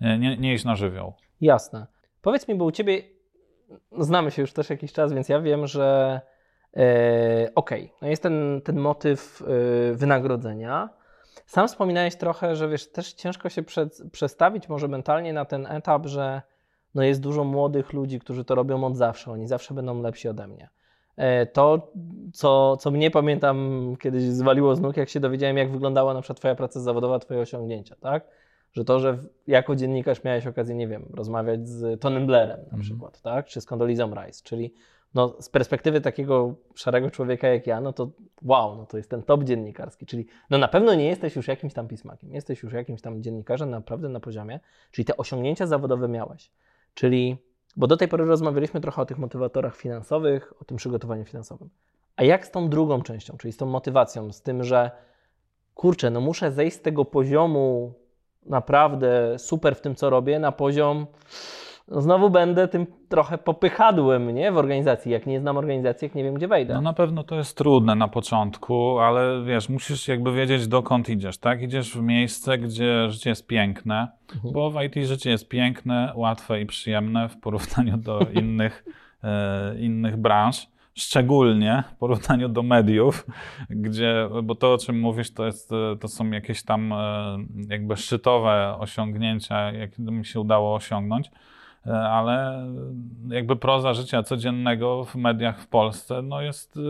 e, 0.01 0.17
nie, 0.17 0.37
nie 0.37 0.53
iść 0.53 0.65
na 0.65 0.75
żywioł. 0.75 1.13
Jasne. 1.41 1.87
Powiedz 2.21 2.47
mi, 2.47 2.55
bo 2.55 2.65
u 2.65 2.71
Ciebie 2.71 3.01
znamy 3.99 4.31
się 4.31 4.41
już 4.41 4.53
też 4.53 4.69
jakiś 4.69 4.93
czas, 4.93 5.13
więc 5.13 5.29
ja 5.29 5.41
wiem, 5.41 5.67
że 5.67 6.21
e, 6.77 7.51
okej, 7.55 7.93
no 8.01 8.07
jest 8.07 8.23
ten, 8.23 8.61
ten 8.63 8.77
motyw 8.79 9.41
e, 9.41 9.95
wynagrodzenia. 9.95 10.89
Sam 11.45 11.67
wspominałeś 11.67 12.15
trochę, 12.15 12.55
że 12.55 12.69
wiesz, 12.69 12.91
też 12.91 13.13
ciężko 13.13 13.49
się 13.49 13.63
przed, 13.63 14.01
przestawić 14.11 14.69
może 14.69 14.87
mentalnie 14.87 15.33
na 15.33 15.45
ten 15.45 15.65
etap, 15.65 16.05
że 16.05 16.41
no 16.95 17.03
jest 17.03 17.21
dużo 17.21 17.43
młodych 17.43 17.93
ludzi, 17.93 18.19
którzy 18.19 18.45
to 18.45 18.55
robią 18.55 18.83
od 18.83 18.97
zawsze, 18.97 19.31
oni 19.31 19.47
zawsze 19.47 19.73
będą 19.73 20.01
lepsi 20.01 20.29
ode 20.29 20.47
mnie. 20.47 20.69
E, 21.15 21.45
To, 21.45 21.91
co, 22.33 22.77
co 22.77 22.91
mnie 22.91 23.11
pamiętam 23.11 23.93
kiedyś 23.99 24.23
zwaliło 24.23 24.75
z 24.75 24.81
nóg, 24.81 24.97
jak 24.97 25.09
się 25.09 25.19
dowiedziałem, 25.19 25.57
jak 25.57 25.71
wyglądała 25.71 26.13
na 26.13 26.21
przykład 26.21 26.37
Twoja 26.37 26.55
praca 26.55 26.79
zawodowa, 26.79 27.19
Twoje 27.19 27.39
osiągnięcia, 27.39 27.95
tak? 27.99 28.27
Że 28.73 28.85
to, 28.85 28.99
że 28.99 29.17
jako 29.47 29.75
dziennikarz 29.75 30.23
miałeś 30.23 30.47
okazję, 30.47 30.75
nie 30.75 30.87
wiem, 30.87 31.05
rozmawiać 31.13 31.67
z 31.69 32.01
Tonym 32.01 32.25
Blairem 32.27 32.57
na 32.57 32.63
Mhm. 32.63 32.81
przykład, 32.81 33.21
tak? 33.21 33.45
Czy 33.45 33.61
z 33.61 33.65
Condoleezą 33.65 34.13
Rice, 34.15 34.41
czyli 34.43 34.73
no, 35.13 35.35
z 35.39 35.49
perspektywy 35.49 36.01
takiego 36.01 36.55
szarego 36.75 37.11
człowieka 37.11 37.47
jak 37.47 37.67
ja, 37.67 37.81
no 37.81 37.93
to 37.93 38.11
wow, 38.41 38.75
no 38.75 38.85
to 38.85 38.97
jest 38.97 39.09
ten 39.09 39.23
top 39.23 39.43
dziennikarski, 39.43 40.05
czyli 40.05 40.25
no 40.49 40.57
na 40.57 40.67
pewno 40.67 40.95
nie 40.95 41.07
jesteś 41.07 41.35
już 41.35 41.47
jakimś 41.47 41.73
tam 41.73 41.87
pismakiem, 41.87 42.33
jesteś 42.33 42.63
już 42.63 42.73
jakimś 42.73 43.01
tam 43.01 43.23
dziennikarzem 43.23 43.69
naprawdę 43.69 44.09
na 44.09 44.19
poziomie, 44.19 44.59
czyli 44.91 45.05
te 45.05 45.17
osiągnięcia 45.17 45.67
zawodowe 45.67 46.07
miałeś, 46.07 46.51
czyli, 46.93 47.37
bo 47.75 47.87
do 47.87 47.97
tej 47.97 48.07
pory 48.07 48.25
rozmawialiśmy 48.25 48.81
trochę 48.81 49.01
o 49.01 49.05
tych 49.05 49.17
motywatorach 49.17 49.75
finansowych, 49.75 50.53
o 50.61 50.65
tym 50.65 50.77
przygotowaniu 50.77 51.25
finansowym, 51.25 51.69
a 52.15 52.23
jak 52.23 52.47
z 52.47 52.51
tą 52.51 52.69
drugą 52.69 53.01
częścią, 53.01 53.37
czyli 53.37 53.53
z 53.53 53.57
tą 53.57 53.65
motywacją, 53.65 54.31
z 54.31 54.41
tym, 54.41 54.63
że 54.63 54.91
kurczę, 55.75 56.09
no 56.09 56.21
muszę 56.21 56.51
zejść 56.51 56.77
z 56.77 56.81
tego 56.81 57.05
poziomu 57.05 57.93
naprawdę 58.45 59.39
super 59.39 59.75
w 59.75 59.81
tym, 59.81 59.95
co 59.95 60.09
robię, 60.09 60.39
na 60.39 60.51
poziom 60.51 61.07
no 61.87 62.01
znowu 62.01 62.29
będę 62.29 62.67
tym 62.67 62.85
trochę 63.09 63.37
popychadłem, 63.37 64.35
nie? 64.35 64.51
W 64.51 64.57
organizacji. 64.57 65.11
Jak 65.11 65.25
nie 65.25 65.39
znam 65.39 65.57
organizacji, 65.57 66.05
jak 66.05 66.15
nie 66.15 66.23
wiem, 66.23 66.33
gdzie 66.33 66.47
wejdę. 66.47 66.73
No 66.73 66.81
na 66.81 66.93
pewno 66.93 67.23
to 67.23 67.35
jest 67.35 67.57
trudne 67.57 67.95
na 67.95 68.07
początku, 68.07 68.99
ale 68.99 69.43
wiesz, 69.45 69.69
musisz 69.69 70.07
jakby 70.07 70.31
wiedzieć 70.33 70.67
dokąd 70.67 71.09
idziesz, 71.09 71.37
tak? 71.37 71.61
Idziesz 71.61 71.97
w 71.97 72.01
miejsce, 72.01 72.57
gdzie 72.57 73.09
życie 73.09 73.29
jest 73.29 73.47
piękne, 73.47 74.07
Mhm. 74.35 74.53
bo 74.53 74.71
w 74.71 74.75
IT 74.83 74.95
życie 75.07 75.29
jest 75.29 75.49
piękne, 75.49 76.11
łatwe 76.15 76.61
i 76.61 76.65
przyjemne 76.65 77.29
w 77.29 77.37
porównaniu 77.39 77.97
do 77.97 78.19
innych, 78.41 78.85
e, 79.23 79.79
innych 79.79 80.17
branż. 80.17 80.67
Szczególnie 80.95 81.83
w 81.91 81.95
porównaniu 81.95 82.49
do 82.49 82.63
mediów, 82.63 83.25
gdzie, 83.69 84.29
bo 84.43 84.55
to 84.55 84.73
o 84.73 84.77
czym 84.77 84.99
mówisz, 84.99 85.33
to, 85.33 85.45
jest, 85.45 85.71
e, 85.71 85.95
to 85.99 86.07
są 86.07 86.29
jakieś 86.31 86.63
tam 86.63 86.93
e, 86.93 87.37
jakby 87.69 87.97
szczytowe 87.97 88.75
osiągnięcia, 88.79 89.71
jakie 89.71 90.01
mi 90.03 90.25
się 90.25 90.39
udało 90.39 90.75
osiągnąć, 90.75 91.31
ale 91.93 92.65
jakby 93.29 93.55
proza 93.55 93.93
życia 93.93 94.23
codziennego 94.23 95.05
w 95.05 95.15
mediach 95.15 95.59
w 95.61 95.67
Polsce 95.67 96.21
no 96.21 96.41
jest 96.41 96.77
y, 96.77 96.83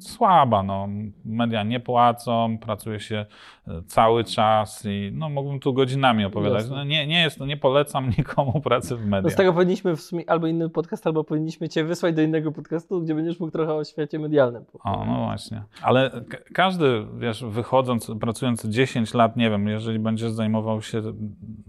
słaba. 0.00 0.62
No. 0.62 0.88
Media 1.24 1.62
nie 1.62 1.80
płacą, 1.80 2.58
pracuje 2.58 3.00
się 3.00 3.26
e, 3.68 3.82
cały 3.86 4.24
czas 4.24 4.84
i 4.90 5.10
no, 5.14 5.28
mógłbym 5.28 5.60
tu 5.60 5.74
godzinami 5.74 6.24
opowiadać. 6.24 6.70
No, 6.70 6.84
nie, 6.84 7.06
nie, 7.06 7.22
jest, 7.22 7.40
nie 7.40 7.56
polecam 7.56 8.10
nikomu 8.18 8.60
pracy 8.60 8.96
w 8.96 9.00
No 9.00 9.06
mediach. 9.06 9.32
z 9.32 9.36
tego 9.36 9.52
powinniśmy 9.52 9.96
w 9.96 10.00
sumie 10.00 10.30
albo 10.30 10.46
inny 10.46 10.68
podcast, 10.68 11.06
albo 11.06 11.24
powinniśmy 11.24 11.68
Cię 11.68 11.84
wysłać 11.84 12.14
do 12.14 12.22
innego 12.22 12.52
podcastu, 12.52 13.00
gdzie 13.02 13.14
będziesz 13.14 13.40
mógł 13.40 13.52
trochę 13.52 13.74
o 13.74 13.84
świecie 13.84 14.18
medialnym. 14.18 14.64
O, 14.84 15.04
no 15.06 15.24
właśnie. 15.24 15.62
Ale 15.82 16.10
ka- 16.28 16.38
każdy, 16.54 17.06
wiesz, 17.18 17.44
wychodząc, 17.44 18.10
pracując 18.20 18.64
10 18.66 19.14
lat, 19.14 19.36
nie 19.36 19.50
wiem, 19.50 19.68
jeżeli 19.68 19.98
będziesz 19.98 20.30
zajmował 20.30 20.82
się 20.82 21.02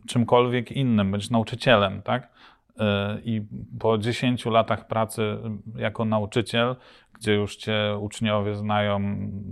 czymkolwiek 0.07 0.71
innym, 0.71 1.11
będziesz 1.11 1.29
nauczycielem, 1.29 2.01
tak? 2.01 2.29
Yy, 2.77 2.85
I 3.23 3.41
po 3.79 3.97
10 3.97 4.45
latach 4.45 4.87
pracy 4.87 5.37
jako 5.75 6.05
nauczyciel, 6.05 6.75
gdzie 7.13 7.33
już 7.33 7.55
cię 7.55 7.97
uczniowie 7.99 8.55
znają, 8.55 9.01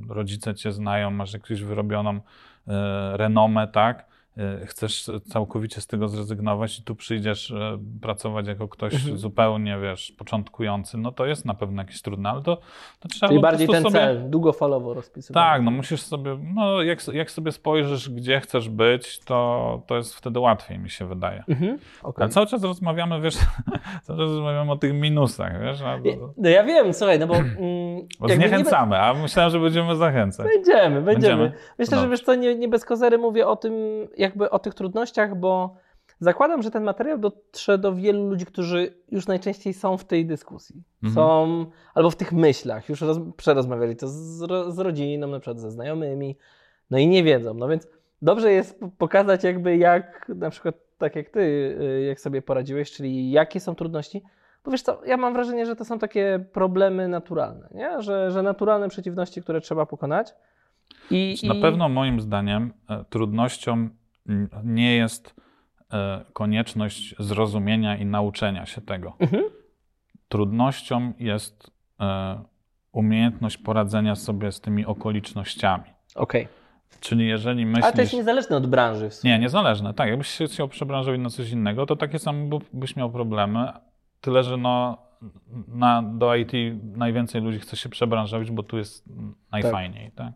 rodzice 0.10 0.56
cię 0.56 0.72
znają, 0.72 1.12
masz 1.12 1.34
jakąś 1.34 1.62
wyrobioną 1.62 2.14
yy, 2.14 2.74
renomę, 3.18 3.68
tak? 3.68 4.13
Yy, 4.38 4.66
Chcesz 4.68 5.10
całkowicie 5.32 5.82
z 5.82 5.88
tego 5.88 6.08
zrezygnować 6.08 6.80
i 6.80 6.84
tu 6.84 6.96
przyjdziesz 6.96 7.50
yy, 7.50 7.80
pracować 8.02 8.48
jako 8.48 8.68
ktoś 8.68 8.94
Mhm. 8.94 9.18
zupełnie, 9.18 9.78
wiesz, 9.82 10.12
początkujący, 10.18 10.98
no 10.98 11.12
to 11.12 11.26
jest 11.26 11.46
na 11.46 11.54
pewno 11.54 11.82
jakieś 11.82 12.02
trudne, 12.02 12.30
ale 12.30 12.42
to, 12.42 12.58
to 13.00 13.08
trzeba 13.10 13.28
Czyli 13.28 13.42
bardziej 13.42 13.68
ten 13.68 13.84
sobie... 13.84 13.94
cel, 13.94 14.30
długofalowo 14.30 14.94
rozpisywany. 14.94 15.46
Tak, 15.46 15.62
no 15.64 15.72
musisz 15.72 16.02
sobie, 16.02 16.38
no 16.56 16.82
jak, 16.82 17.08
jak 17.14 17.32
sobie 17.32 17.52
spojrzysz, 17.52 18.10
gdzie 18.10 18.40
chcesz 18.40 18.70
być, 18.70 19.20
to, 19.20 19.82
to 19.88 19.96
jest 19.98 20.16
wtedy 20.16 20.40
łatwiej, 20.40 20.80
mi 20.80 20.90
się 20.90 21.06
wydaje. 21.08 21.44
Mhm. 21.48 21.78
okej. 22.04 22.24
Ale 22.24 22.30
cały 22.30 22.48
czas 22.48 22.64
rozmawiamy, 22.64 23.22
wiesz, 23.22 23.36
cały 24.04 24.20
czas 24.20 24.30
rozmawiamy 24.30 24.72
o 24.72 24.76
tych 24.76 24.94
minusach, 24.94 25.62
wiesz, 25.62 25.82
a, 25.82 25.92
Ja- 26.04 26.16
No 26.38 26.50
ja 26.50 26.64
wiem, 26.64 26.94
słuchaj, 26.94 27.20
no 27.20 27.28
bo... 27.28 27.36
Mm, 27.36 27.58
bo 28.20 28.30
zniechęcamy, 28.30 29.00
a 29.00 29.14
myślałem, 29.14 29.52
że 29.52 29.60
będziemy 29.60 29.96
zachęcać. 29.96 30.48
Będziemy, 30.56 31.02
będziemy. 31.02 31.04
Będziemy? 31.44 31.52
Myślę, 31.80 32.00
że 32.00 32.10
wiesz 32.10 32.22
co, 32.22 32.36
nie, 32.36 32.56
nie 32.56 32.68
bez 32.68 32.86
kozery 32.86 33.18
mówię 33.18 33.48
o 33.48 33.56
tym, 33.56 33.74
jakby 34.24 34.50
o 34.50 34.60
tych 34.60 34.74
trudnościach, 34.74 35.40
bo 35.40 35.76
zakładam, 36.20 36.62
że 36.64 36.72
ten 36.72 36.84
materiał 36.84 37.18
dotrze 37.18 37.78
do 37.78 37.94
wielu 37.96 38.30
ludzi, 38.30 38.46
którzy 38.46 38.94
już 39.12 39.28
najczęściej 39.28 39.74
są 39.74 39.98
w 39.98 40.06
tej 40.06 40.26
dyskusji. 40.26 40.84
Mhm. 41.04 41.14
Są 41.16 41.66
albo 41.96 42.10
w 42.10 42.16
tych 42.16 42.32
myślach, 42.32 42.90
już 42.90 43.02
roz, 43.02 43.18
przerozmawiali 43.38 43.96
to 43.96 44.08
z, 44.08 44.14
z 44.76 44.80
rodziną, 44.80 45.28
na 45.28 45.40
przykład 45.40 45.60
ze 45.60 45.72
znajomymi, 45.72 46.38
no 46.92 46.98
i 46.98 47.08
nie 47.08 47.24
wiedzą. 47.24 47.54
No 47.54 47.68
więc 47.68 47.88
dobrze 48.22 48.52
jest 48.52 48.80
pokazać 48.98 49.44
jakby 49.44 49.78
jak, 49.78 50.32
na 50.36 50.50
przykład 50.50 50.76
tak 50.98 51.16
jak 51.16 51.30
ty, 51.30 51.40
y, 51.82 52.04
jak 52.08 52.20
sobie 52.20 52.42
poradziłeś, 52.42 52.92
czyli 52.92 53.32
jakie 53.32 53.60
są 53.60 53.76
trudności, 53.76 54.24
bo 54.66 54.72
wiesz 54.72 54.82
co, 54.82 55.02
ja 55.06 55.18
mam 55.18 55.34
wrażenie, 55.34 55.66
że 55.66 55.76
to 55.76 55.86
są 55.86 56.00
takie 56.00 56.46
problemy 56.54 57.08
naturalne, 57.08 57.70
nie? 57.74 58.02
Że, 58.02 58.32
że 58.32 58.44
naturalne 58.44 58.90
przeciwności, 58.90 59.42
które 59.42 59.62
trzeba 59.62 59.86
pokonać. 59.86 60.36
I, 61.12 61.36
Na 61.48 61.54
i- 61.54 61.62
pewno 61.62 61.90
moim 61.90 62.20
zdaniem 62.22 62.74
e, 62.90 63.06
trudnością 63.10 63.90
nie 64.64 64.96
jest 64.96 65.36
e, 65.94 66.26
konieczność 66.34 67.16
zrozumienia 67.20 67.98
i 67.98 68.06
nauczenia 68.06 68.66
się 68.66 68.82
tego. 68.82 69.14
Mhm. 69.20 69.44
Trudnością 70.28 71.14
jest 71.20 71.72
e, 72.00 72.44
umiejętność 72.92 73.58
poradzenia 73.58 74.16
sobie 74.16 74.52
z 74.52 74.62
tymi 74.62 74.86
okolicznościami. 74.86 75.90
Okej. 76.16 76.48
Czyli 77.00 77.28
jeżeli 77.28 77.66
myślisz... 77.66 77.84
Ale 77.84 77.94
to 77.94 78.02
jest 78.02 78.14
niezależne 78.14 78.58
od 78.58 78.68
branży 78.68 79.10
w 79.10 79.14
sumie. 79.14 79.34
Nie, 79.34 79.40
niezależne. 79.40 79.94
Tak, 79.94 80.10
jakbyś 80.10 80.28
się 80.28 80.46
chciał 80.46 80.68
przebranżowić 80.68 81.22
na 81.22 81.30
coś 81.30 81.50
innego, 81.50 81.86
to 81.86 81.96
takie 81.96 82.20
same 82.20 82.60
byś 82.74 82.96
miał 82.96 83.12
problemy. 83.12 83.72
Tyle, 84.22 84.44
że 84.44 84.58
no, 84.58 84.98
na, 85.68 86.02
do 86.02 86.36
IT 86.36 86.52
najwięcej 86.96 87.42
ludzi 87.42 87.60
chce 87.60 87.78
się 87.78 87.90
przebranżowić, 87.90 88.52
bo 88.52 88.64
tu 88.64 88.78
jest 88.78 89.06
najfajniej, 89.52 90.12
tak? 90.12 90.34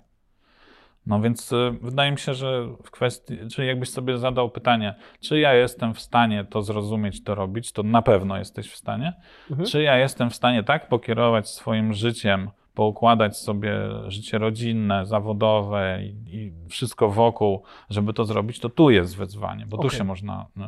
No 1.08 1.22
więc 1.22 1.52
y, 1.52 1.78
wydaje 1.82 2.12
mi 2.12 2.20
się, 2.20 2.34
że 2.34 2.68
w 2.84 2.92
kwestii, 2.92 3.38
czyli 3.52 3.68
jakbyś 3.68 3.90
sobie 3.90 4.18
zadał 4.18 4.50
pytanie, 4.50 4.96
czy 5.20 5.40
ja 5.40 5.54
jestem 5.54 5.94
w 5.94 6.00
stanie 6.00 6.46
to 6.46 6.62
zrozumieć, 6.62 7.24
to 7.24 7.36
robić, 7.36 7.72
to 7.72 7.84
na 7.84 8.02
pewno 8.02 8.38
jesteś 8.38 8.72
w 8.72 8.76
stanie. 8.76 9.14
Mhm. 9.52 9.70
Czy 9.70 9.82
ja 9.82 9.98
jestem 9.98 10.30
w 10.30 10.36
stanie 10.36 10.64
tak 10.64 10.88
pokierować 10.88 11.50
swoim 11.50 11.94
życiem, 11.94 12.50
poukładać 12.74 13.38
sobie 13.38 13.74
życie 14.08 14.38
rodzinne, 14.38 15.06
zawodowe 15.06 16.00
i, 16.04 16.36
i 16.36 16.54
wszystko 16.70 17.10
wokół, 17.10 17.64
żeby 17.90 18.14
to 18.14 18.26
zrobić, 18.26 18.60
to 18.60 18.70
tu 18.70 18.90
jest 18.90 19.18
wyzwanie, 19.18 19.66
bo 19.66 19.78
tu 19.78 19.88
Okej. 19.88 19.98
się 19.98 20.04
można. 20.04 20.46
y, 20.58 20.62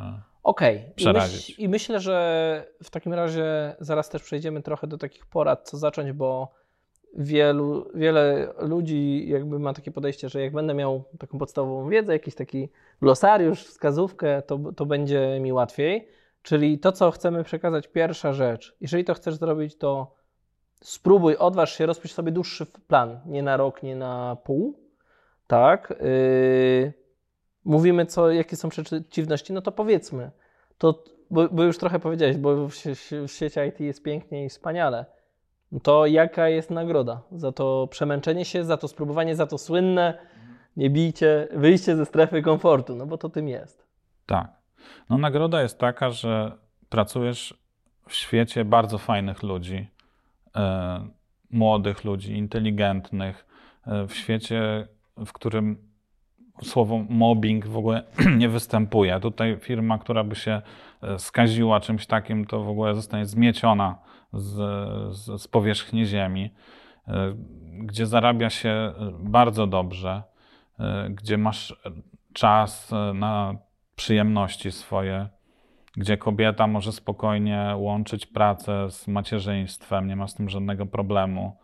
Okej. 0.44 0.86
I, 0.92 0.96
Przerazić. 0.96 1.50
myśl, 1.50 1.62
I 1.62 1.70
myślę, 1.70 2.00
że 2.00 2.66
w 2.84 2.90
takim 2.90 3.14
razie 3.14 3.76
zaraz 3.80 4.10
też 4.10 4.24
przejdziemy 4.24 4.62
trochę 4.62 4.88
do 4.88 4.98
takich 4.98 5.26
porad, 5.26 5.70
co 5.70 5.78
zacząć, 5.78 6.12
bo 6.12 6.52
wielu, 7.18 7.92
wiele 7.94 8.54
ludzi 8.60 9.30
jakby 9.30 9.60
ma 9.60 9.74
takie 9.74 9.92
podejście, 9.92 10.30
że 10.30 10.42
jak 10.42 10.54
będę 10.54 10.74
miał 10.74 11.04
taką 11.20 11.40
podstawową 11.40 11.90
wiedzę, 11.90 12.14
jakiś 12.14 12.36
taki 12.36 12.70
glosariusz, 13.02 13.64
wskazówkę, 13.64 14.42
to, 14.42 14.60
to 14.76 14.86
będzie 14.86 15.40
mi 15.40 15.54
łatwiej. 15.54 16.08
Czyli 16.42 16.80
to, 16.80 16.92
co 16.92 17.12
chcemy 17.12 17.44
przekazać, 17.44 17.88
pierwsza 17.88 18.34
rzecz. 18.34 18.76
Jeżeli 18.82 19.04
to 19.06 19.14
chcesz 19.14 19.36
zrobić, 19.36 19.78
to 19.78 20.16
spróbuj, 20.82 21.38
odważ 21.38 21.78
się, 21.78 21.86
rozpisz 21.86 22.14
sobie 22.14 22.32
dłuższy 22.32 22.66
plan. 22.66 23.20
Nie 23.26 23.44
na 23.44 23.58
rok, 23.58 23.84
nie 23.84 23.96
na 23.96 24.38
pół. 24.44 24.80
Tak. 25.48 25.94
Yy, 26.02 26.94
mówimy, 27.66 28.06
co, 28.06 28.32
jakie 28.32 28.56
są 28.56 28.70
przeciwności, 28.70 29.54
no 29.54 29.62
to 29.62 29.72
powiedzmy. 29.72 30.32
To, 30.78 31.04
bo, 31.32 31.48
bo 31.50 31.64
już 31.64 31.78
trochę 31.78 32.00
powiedziałeś, 32.00 32.38
bo 32.38 32.68
w, 32.68 32.74
sie- 32.74 33.28
w 33.28 33.32
sieci 33.32 33.60
IT 33.70 33.80
jest 33.80 34.04
pięknie 34.04 34.46
i 34.46 34.50
wspaniale. 34.50 35.06
To 35.84 36.06
jaka 36.06 36.50
jest 36.50 36.70
nagroda 36.70 37.22
za 37.32 37.52
to 37.52 37.88
przemęczenie 37.92 38.46
się, 38.46 38.66
za 38.66 38.78
to 38.78 38.88
spróbowanie, 38.88 39.36
za 39.36 39.48
to 39.48 39.58
słynne 39.58 40.18
nie 40.78 40.90
bijcie, 40.90 41.48
wyjście 41.52 41.96
ze 41.96 42.06
strefy 42.06 42.42
komfortu, 42.42 42.96
no 42.96 43.06
bo 43.06 43.18
to 43.18 43.30
tym 43.30 43.48
jest. 43.48 43.86
Tak. 44.26 44.52
No 45.10 45.18
nagroda 45.18 45.62
jest 45.62 45.80
taka, 45.80 46.12
że 46.12 46.52
pracujesz 46.90 47.54
w 48.08 48.14
świecie 48.14 48.66
bardzo 48.66 48.98
fajnych 48.98 49.44
ludzi, 49.44 49.88
e, 50.56 51.08
młodych 51.52 52.04
ludzi, 52.04 52.38
inteligentnych, 52.38 53.46
e, 53.88 54.08
w 54.08 54.16
świecie, 54.16 54.88
w 55.18 55.34
którym 55.34 55.89
słowo 56.64 57.06
mobbing 57.10 57.68
w 57.68 57.78
ogóle 57.78 58.04
nie 58.38 58.50
występuje. 58.50 59.20
Tutaj 59.20 59.58
firma, 59.60 59.98
która 59.98 60.24
by 60.24 60.36
się 60.36 60.62
e, 61.02 61.20
skaziła 61.20 61.80
czymś 61.80 62.06
takim, 62.06 62.46
to 62.46 62.64
w 62.64 62.70
ogóle 62.70 62.96
zostanie 62.96 63.26
zmieciona 63.26 63.96
z, 64.34 64.56
z, 65.16 65.42
z 65.42 65.48
powierzchni 65.48 66.06
ziemi, 66.06 66.54
e, 67.08 67.34
gdzie 67.80 68.06
zarabia 68.06 68.50
się 68.50 68.70
e, 68.70 68.94
bardzo 69.20 69.68
dobrze, 69.68 70.24
gdzie 71.10 71.38
masz 71.38 71.82
czas 72.34 72.92
na 73.14 73.56
przyjemności 73.96 74.72
swoje, 74.72 75.28
gdzie 75.98 76.18
kobieta 76.18 76.68
może 76.68 76.92
spokojnie 76.92 77.74
łączyć 77.76 78.26
pracę 78.26 78.92
z 78.92 79.08
macierzyństwem, 79.08 80.08
nie 80.08 80.16
ma 80.16 80.28
z 80.28 80.36
tym 80.36 80.50
żadnego 80.50 80.86
problemu, 80.86 81.58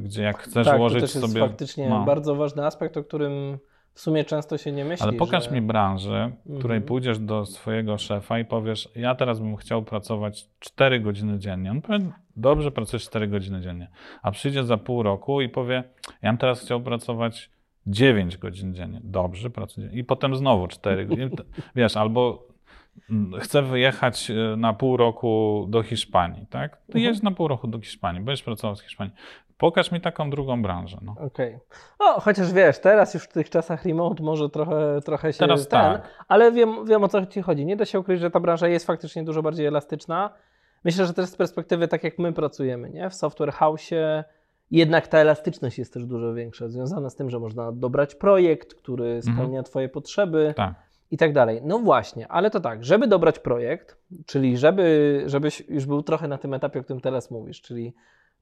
gdzie 0.00 0.22
jak 0.22 0.38
chcesz 0.38 0.66
tak, 0.66 0.78
ułożyć 0.78 1.00
to 1.00 1.06
też 1.06 1.14
jest 1.14 1.26
sobie... 1.28 1.40
faktycznie 1.40 1.88
no. 1.88 2.04
bardzo 2.04 2.34
ważny 2.34 2.66
aspekt, 2.66 2.96
o 2.96 3.04
którym 3.04 3.58
w 3.94 4.00
sumie 4.00 4.24
często 4.24 4.58
się 4.58 4.72
nie 4.72 4.84
myśli. 4.84 5.04
Ale 5.08 5.12
pokaż 5.12 5.44
że... 5.44 5.50
mi 5.50 5.60
branżę, 5.62 6.32
w 6.46 6.58
której 6.58 6.76
Mhm. 6.76 6.82
pójdziesz 6.82 7.18
do 7.18 7.46
swojego 7.46 7.98
szefa 7.98 8.38
i 8.38 8.44
powiesz, 8.44 8.88
ja 8.96 9.14
teraz 9.14 9.40
bym 9.40 9.56
chciał 9.56 9.82
pracować 9.82 10.48
4 10.58 11.00
godziny 11.00 11.38
dziennie. 11.38 11.70
On 11.70 11.82
powie, 11.82 11.98
dobrze, 12.36 12.70
pracujesz 12.70 13.04
4 13.04 13.28
godziny 13.28 13.60
dziennie. 13.60 13.88
A 14.22 14.30
przyjdzie 14.30 14.64
za 14.64 14.76
pół 14.76 15.02
roku 15.02 15.40
i 15.40 15.48
powie, 15.48 15.84
ja 16.22 16.30
bym 16.30 16.38
teraz 16.38 16.60
chciał 16.60 16.80
pracować 16.80 17.50
9 17.86 18.36
godzin 18.36 18.74
dziennie. 18.74 19.00
Dobrze, 19.04 19.50
pracuję. 19.50 19.88
I 19.92 20.04
potem 20.04 20.36
znowu 20.36 20.68
4 20.68 21.06
godziny. 21.06 21.30
Wiesz, 21.76 21.96
albo 21.96 22.48
mm, 23.10 23.40
chcę 23.40 23.62
wyjechać 23.62 24.30
e, 24.30 24.56
na 24.56 24.72
pół 24.72 24.96
roku 24.96 25.66
do 25.68 25.82
Hiszpanii, 25.82 26.46
tak? 26.50 26.76
Ty 26.76 26.82
Mhm. 26.98 27.04
jedź 27.04 27.22
na 27.22 27.30
pół 27.30 27.48
roku 27.48 27.68
do 27.68 27.80
Hiszpanii, 27.80 28.20
będziesz 28.20 28.42
pracował 28.44 28.76
w 28.76 28.80
Hiszpanii. 28.82 29.14
Pokaż 29.62 29.92
mi 29.92 30.00
taką 30.00 30.30
drugą 30.30 30.62
branżę. 30.62 30.98
No. 31.02 31.14
Okej. 31.26 31.58
O, 31.98 32.20
chociaż 32.20 32.52
wiesz, 32.52 32.78
teraz 32.78 33.14
już 33.14 33.22
w 33.22 33.32
tych 33.32 33.50
czasach 33.50 33.84
remote 33.84 34.22
może 34.22 34.48
trochę, 34.48 35.00
trochę 35.04 35.32
się 35.32 35.38
Teraz 35.38 35.68
ten, 35.68 35.80
tak. 35.80 36.08
ale 36.28 36.52
wiem, 36.52 36.86
wiem 36.86 37.04
o 37.04 37.08
co 37.08 37.26
ci 37.26 37.42
chodzi. 37.42 37.66
Nie 37.66 37.76
da 37.76 37.84
się 37.84 38.00
ukryć, 38.00 38.20
że 38.20 38.30
ta 38.30 38.40
branża 38.40 38.68
jest 38.68 38.86
faktycznie 38.86 39.24
dużo 39.24 39.42
bardziej 39.42 39.66
elastyczna. 39.66 40.30
Myślę, 40.84 41.06
że 41.06 41.14
też 41.14 41.28
z 41.28 41.36
perspektywy 41.36 41.88
tak 41.88 42.04
jak 42.04 42.18
my 42.18 42.32
pracujemy, 42.32 42.90
nie? 42.90 43.10
W 43.10 43.14
software 43.14 43.52
house'ie 43.52 44.24
jednak 44.70 45.08
ta 45.08 45.18
elastyczność 45.18 45.78
jest 45.78 45.94
też 45.94 46.06
dużo 46.06 46.34
większa, 46.34 46.68
związana 46.68 47.10
z 47.10 47.16
tym, 47.16 47.30
że 47.30 47.38
można 47.38 47.72
dobrać 47.72 48.14
projekt, 48.14 48.74
który 48.74 49.22
spełnia 49.22 49.62
twoje 49.62 49.88
potrzeby 49.88 50.54
Tak. 50.56 50.74
i 51.10 51.16
tak 51.16 51.32
dalej. 51.32 51.60
No 51.64 51.78
właśnie, 51.78 52.28
ale 52.28 52.50
to 52.50 52.60
tak, 52.60 52.84
żeby 52.84 53.06
dobrać 53.06 53.38
projekt, 53.38 53.96
czyli 54.26 54.58
żeby, 54.58 55.22
żebyś 55.26 55.62
już 55.68 55.86
był 55.86 56.02
trochę 56.02 56.28
na 56.28 56.38
tym 56.38 56.54
etapie, 56.54 56.80
o 56.80 56.82
którym 56.82 57.00
teraz 57.00 57.30
mówisz, 57.30 57.60
czyli 57.60 57.94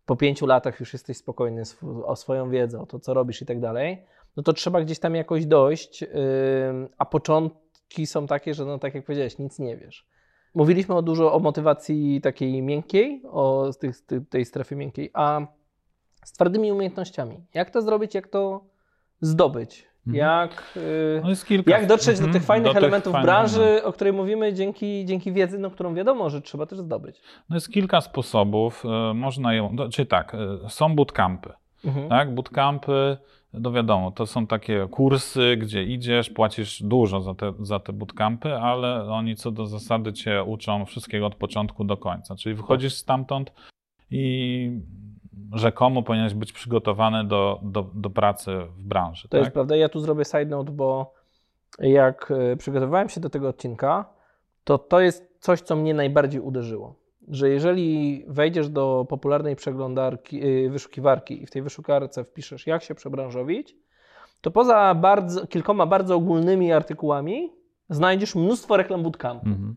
po 0.07 0.17
pięciu 0.17 0.47
latach 0.47 0.81
już 0.81 0.93
jesteś 0.93 1.17
spokojny 1.17 1.61
sw- 1.63 2.05
o 2.07 2.17
swoją 2.17 2.51
wiedzę, 2.51 2.81
o 2.81 2.87
to, 2.87 2.99
co 2.99 3.15
robisz 3.15 3.43
i 3.43 3.47
tak 3.47 3.61
dalej, 3.61 4.05
no 4.37 4.43
to 4.43 4.53
trzeba 4.53 4.81
gdzieś 4.81 4.99
tam 4.99 5.15
jakoś 5.15 5.47
dojść, 5.47 6.03
ym, 6.03 6.09
a 6.99 7.07
początki 7.07 8.07
są 8.07 8.27
takie, 8.27 8.55
że 8.55 8.65
no 8.65 8.79
tak 8.79 8.95
jak 8.95 9.05
powiedziałeś, 9.05 9.39
nic 9.39 9.59
nie 9.59 9.77
wiesz. 9.77 10.07
Mówiliśmy 10.55 10.95
o 10.95 11.03
dużo 11.03 11.33
o 11.33 11.39
motywacji 11.39 12.21
takiej 12.21 12.63
miękkiej, 12.63 13.23
o 13.31 13.71
ty- 13.81 14.21
tej 14.31 14.45
strefie 14.45 14.77
miękkiej, 14.77 15.11
a 15.13 15.47
z 16.25 16.33
twardymi 16.33 16.73
umiejętnościami. 16.73 17.45
Jak 17.55 17.71
to 17.71 17.83
zrobić, 17.83 18.15
jak 18.15 18.29
to 18.29 18.65
zdobyć? 19.21 19.90
Mhm. 20.07 20.17
Jak, 20.17 20.73
y, 20.77 21.23
No 21.25 21.31
jak 21.67 21.87
dotrzeć 21.87 22.19
do 22.19 22.25
Mhm, 22.25 22.33
tych 22.33 22.43
fajnych 22.45 22.65
do 22.67 22.75
tych 22.75 22.83
elementów 22.83 23.13
fajnych 23.13 23.27
branży, 23.27 23.63
elementów. 23.63 23.89
o 23.89 23.93
której 23.93 24.13
mówimy 24.13 24.53
dzięki, 24.53 25.05
dzięki 25.05 25.33
wiedzy, 25.33 25.59
no, 25.59 25.71
którą 25.71 25.95
wiadomo, 25.95 26.31
że 26.31 26.41
trzeba 26.43 26.67
też 26.67 26.79
zdobyć. 26.79 27.21
No 27.51 27.57
jest 27.57 27.73
kilka 27.73 28.01
sposobów. 28.01 28.85
e, 29.11 29.15
Można 29.15 29.55
ją, 29.55 29.71
no, 29.73 29.89
czy 29.89 30.07
tak, 30.07 30.35
e, 30.65 30.69
są 30.69 30.95
bootcampy. 30.97 31.53
Mhm. 31.85 32.09
Tak? 32.09 32.35
Bootcampy, 32.35 33.17
no 33.53 33.73
wiadomo, 33.73 34.11
to 34.11 34.27
są 34.27 34.47
takie 34.47 34.89
kursy, 34.91 35.57
gdzie 35.57 35.85
idziesz, 35.85 36.31
płacisz 36.31 36.83
dużo 36.83 37.21
za 37.21 37.35
te, 37.35 37.53
za 37.61 37.81
te 37.81 37.93
bootcampy, 37.93 38.55
ale 38.55 39.05
oni 39.05 39.37
co 39.37 39.51
do 39.51 39.67
zasady 39.67 40.13
cię 40.13 40.45
uczą 40.45 40.85
wszystkiego 40.85 41.27
od 41.27 41.35
początku 41.35 41.85
do 41.85 41.97
końca. 41.97 42.37
Czyli 42.37 42.55
wychodzisz 42.55 42.95
stamtąd 42.95 43.53
i 44.11 44.71
rzekomo 45.53 46.03
powinieneś 46.03 46.35
być 46.35 46.53
przygotowany 46.53 47.25
do, 47.25 47.61
do, 47.63 47.91
do 47.95 48.11
pracy 48.11 48.51
w 48.77 48.85
branży. 48.85 49.23
To 49.23 49.29
tak? 49.29 49.41
jest 49.41 49.53
prawda. 49.53 49.77
Ja 49.77 49.89
tu 49.89 50.01
zrobię 50.01 50.25
side 50.25 50.47
note, 50.47 50.73
bo 50.73 51.15
jak 51.79 52.33
e, 52.53 52.57
przygotowywałem 52.57 53.09
się 53.09 53.21
do 53.21 53.31
tego 53.31 53.49
odcinka, 53.49 54.05
to 54.65 54.79
to 54.79 55.01
jest 55.01 55.37
coś, 55.41 55.61
co 55.61 55.77
mnie 55.77 55.95
najbardziej 55.95 56.41
uderzyło. 56.41 56.95
Że 57.29 57.49
jeżeli 57.49 58.25
wejdziesz 58.29 58.69
do 58.69 59.07
popularnej 59.09 59.57
przeglądarki, 59.57 60.45
y, 60.45 60.71
wyszukiwarki 60.71 61.43
i 61.43 61.47
w 61.47 61.51
tej 61.51 61.63
wyszukarce 61.63 62.25
wpiszesz, 62.25 62.67
jak 62.67 62.83
się 62.83 62.95
przebranżowić, 62.95 63.77
to 64.41 64.51
poza 64.51 64.95
bardzo, 64.95 65.47
kilkoma 65.47 65.87
bardzo 65.87 66.15
ogólnymi 66.15 66.73
artykułami 66.73 67.53
znajdziesz 67.91 68.35
mnóstwo 68.35 68.77
reklam 68.77 69.03
bootcampu. 69.03 69.47
Mhm. 69.47 69.77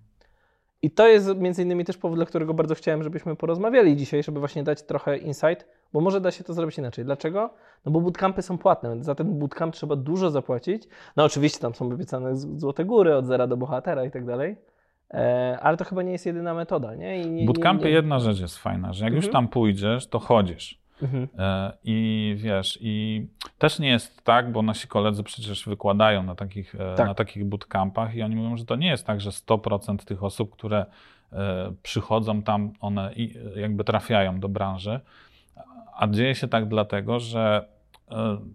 I 0.84 0.92
to 0.92 1.08
jest 1.08 1.38
między 1.38 1.62
innymi 1.64 1.86
też 1.86 1.98
powód, 1.98 2.18
dla 2.18 2.26
którego 2.26 2.54
bardzo 2.54 2.76
chciałem, 2.76 3.04
żebyśmy 3.04 3.36
porozmawiali 3.36 3.96
dzisiaj, 3.98 4.24
żeby 4.24 4.40
właśnie 4.40 4.64
dać 4.64 4.82
trochę 4.84 5.18
insight, 5.18 5.68
bo 5.94 6.02
może 6.02 6.22
da 6.22 6.32
się 6.32 6.44
to 6.44 6.54
zrobić 6.54 6.78
inaczej. 6.78 7.06
Dlaczego? 7.06 7.50
No 7.86 7.92
bo 7.92 8.02
bootcampy 8.02 8.42
są 8.42 8.58
płatne, 8.58 9.04
za 9.04 9.16
ten 9.16 9.40
bootcamp 9.40 9.74
trzeba 9.76 9.96
dużo 9.96 10.32
zapłacić. 10.32 10.84
No 11.16 11.24
oczywiście 11.24 11.60
tam 11.60 11.76
są 11.76 11.86
obiecane 11.92 12.36
złote 12.36 12.86
góry 12.86 13.16
od 13.16 13.26
zera 13.26 13.48
do 13.48 13.58
bohatera 13.58 14.06
i 14.06 14.12
tak 14.12 14.26
dalej, 14.26 14.56
e, 15.14 15.58
ale 15.62 15.78
to 15.78 15.86
chyba 15.86 16.02
nie 16.04 16.12
jest 16.12 16.26
jedyna 16.26 16.54
metoda, 16.54 16.96
nie? 16.96 17.22
I 17.22 17.32
nie, 17.32 17.46
Bootcampy, 17.46 17.84
nie, 17.86 17.90
nie. 17.90 17.96
jedna 17.96 18.20
rzecz 18.20 18.42
jest 18.42 18.58
fajna, 18.58 18.94
że 18.94 19.06
jak 19.06 19.14
już 19.14 19.26
Mhm. 19.26 19.34
tam 19.44 19.48
pójdziesz, 19.52 20.08
to 20.08 20.20
chodzisz. 20.20 20.83
Mhm. 21.04 21.28
E, 21.38 21.74
I 21.84 22.36
wiesz, 22.38 22.80
i 22.82 23.26
też 23.58 23.80
nie 23.80 23.90
jest 23.90 24.24
tak, 24.24 24.52
bo 24.52 24.62
nasi 24.62 24.88
koledzy 24.88 25.24
przecież 25.24 25.66
wykładają 25.66 26.24
na 26.24 26.36
takich, 26.36 26.76
e, 26.76 26.96
Tak. 26.96 27.08
na 27.08 27.14
takich 27.14 27.46
bootcampach 27.46 28.16
i 28.16 28.22
oni 28.22 28.36
mówią, 28.36 28.58
że 28.58 28.66
to 28.66 28.76
nie 28.76 28.88
jest 28.88 29.08
tak, 29.08 29.22
że 29.22 29.32
100% 29.32 30.06
tych 30.06 30.24
osób, 30.24 30.52
które 30.52 30.86
e, 31.34 31.74
przychodzą 31.84 32.42
tam, 32.42 32.72
one 32.80 33.14
jakby 33.56 33.84
trafiają 33.84 34.40
do 34.40 34.50
branży, 34.50 35.00
a 35.98 36.08
dzieje 36.08 36.36
się 36.36 36.48
tak 36.48 36.68
dlatego, 36.68 37.20
że 37.20 37.74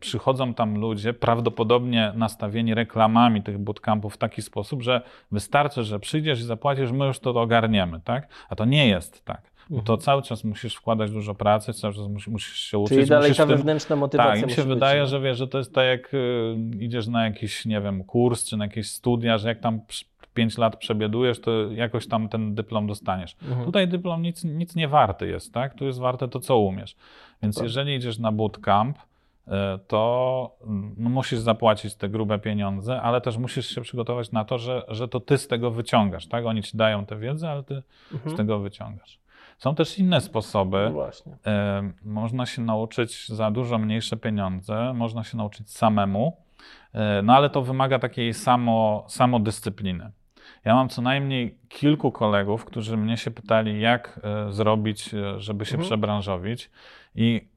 przychodzą 0.00 0.54
tam 0.54 0.78
ludzie 0.78 1.12
prawdopodobnie 1.14 2.12
nastawieni 2.14 2.74
reklamami 2.74 3.42
tych 3.42 3.58
bootcampów 3.58 4.14
w 4.14 4.16
taki 4.16 4.42
sposób, 4.42 4.82
że 4.82 5.02
wystarczy, 5.32 5.84
że 5.84 6.00
przyjdziesz 6.00 6.40
i 6.40 6.42
zapłacisz, 6.42 6.92
my 6.92 7.06
już 7.06 7.18
to 7.18 7.30
ogarniemy, 7.40 8.00
tak? 8.04 8.28
A 8.48 8.56
to 8.56 8.64
nie 8.64 8.88
jest 8.88 9.24
tak. 9.24 9.50
To 9.84 9.96
cały 9.96 10.22
czas 10.22 10.44
musisz 10.44 10.74
wkładać 10.74 11.10
dużo 11.10 11.34
pracy, 11.34 11.72
cały 11.72 11.94
czas 11.94 12.08
musisz, 12.08 12.28
musisz 12.28 12.56
się 12.56 12.78
uczyć. 12.78 12.92
Mhm. 12.92 13.06
Czyli 13.06 13.10
dalej 13.10 13.34
ta 13.34 13.46
tym- 13.46 13.56
wewnętrzna 13.56 13.96
motywacja 13.96 14.32
tak, 14.32 14.42
im 14.42 14.42
się 14.42 14.46
musi 14.46 14.56
być, 14.68 14.74
wydaje, 14.74 15.00
no. 15.00 15.06
że 15.06 15.20
wiesz, 15.20 15.38
że 15.38 15.48
to 15.48 15.58
jest 15.58 15.74
tak 15.74 15.84
jak 15.86 16.14
y, 16.14 16.56
idziesz 16.80 17.06
na 17.06 17.24
jakiś, 17.24 17.66
nie 17.66 17.80
wiem, 17.80 18.04
kurs 18.04 18.44
czy 18.48 18.56
na 18.56 18.64
jakieś 18.64 18.90
studia, 18.90 19.38
że 19.38 19.48
jak 19.48 19.60
tam 19.60 19.80
5 20.34 20.58
lat 20.58 20.76
przebiedujesz, 20.76 21.40
to 21.40 21.50
jakoś 21.72 22.08
tam 22.08 22.28
ten 22.28 22.54
dyplom 22.54 22.86
dostaniesz. 22.86 23.36
Mhm. 23.42 23.64
Tutaj 23.66 23.88
dyplom 23.88 24.22
nic, 24.22 24.44
nic 24.44 24.76
nie 24.76 24.88
warty 24.88 25.28
jest, 25.28 25.54
tak? 25.54 25.74
Tu 25.74 25.84
jest 25.84 25.98
warte 25.98 26.28
to, 26.28 26.40
co 26.40 26.58
umiesz. 26.58 26.96
Więc 27.42 27.54
Tak. 27.54 27.64
jeżeli 27.64 27.94
idziesz 27.94 28.18
na 28.18 28.32
bootcamp, 28.32 28.98
y, 28.98 29.50
to 29.86 30.56
mm, 30.66 30.94
no, 30.98 31.10
musisz 31.10 31.38
zapłacić 31.38 31.94
te 31.94 32.08
grube 32.08 32.38
pieniądze, 32.38 33.02
ale 33.02 33.20
też 33.20 33.36
musisz 33.36 33.66
się 33.66 33.80
przygotować 33.80 34.32
na 34.32 34.44
to, 34.44 34.58
że, 34.58 34.82
że 34.88 35.08
to 35.08 35.20
ty 35.20 35.38
z 35.38 35.48
tego 35.48 35.70
wyciągasz, 35.70 36.26
tak? 36.26 36.46
Oni 36.46 36.62
ci 36.62 36.76
dają 36.76 37.06
tę 37.06 37.16
wiedzę, 37.18 37.50
ale 37.50 37.62
ty 37.62 37.82
Mhm. 38.12 38.34
z 38.34 38.36
tego 38.38 38.58
wyciągasz. 38.58 39.18
Są 39.58 39.74
też 39.74 39.98
inne 39.98 40.20
sposoby. 40.20 40.82
No 40.84 40.92
właśnie. 40.92 41.36
E, 41.46 41.92
Można 42.04 42.46
się 42.46 42.62
nauczyć 42.62 43.28
za 43.28 43.50
dużo 43.50 43.78
mniejsze 43.78 44.16
pieniądze, 44.16 44.92
można 44.94 45.24
się 45.24 45.36
nauczyć 45.36 45.70
samemu, 45.70 46.36
e, 46.92 47.22
no 47.22 47.34
ale 47.36 47.50
to 47.50 47.62
wymaga 47.62 47.98
takiej 47.98 48.34
samo, 48.34 49.04
samodyscypliny. 49.08 50.10
Ja 50.64 50.74
mam 50.74 50.88
co 50.88 51.02
najmniej 51.02 51.58
kilku 51.68 52.12
kolegów, 52.12 52.64
którzy 52.64 52.96
mnie 52.96 53.16
się 53.16 53.30
pytali, 53.30 53.80
jak 53.80 54.20
e, 54.48 54.52
zrobić, 54.52 55.10
żeby 55.36 55.64
się 55.64 55.74
Mhm. 55.74 55.86
przebranżowić 55.88 56.70
i 57.14 57.48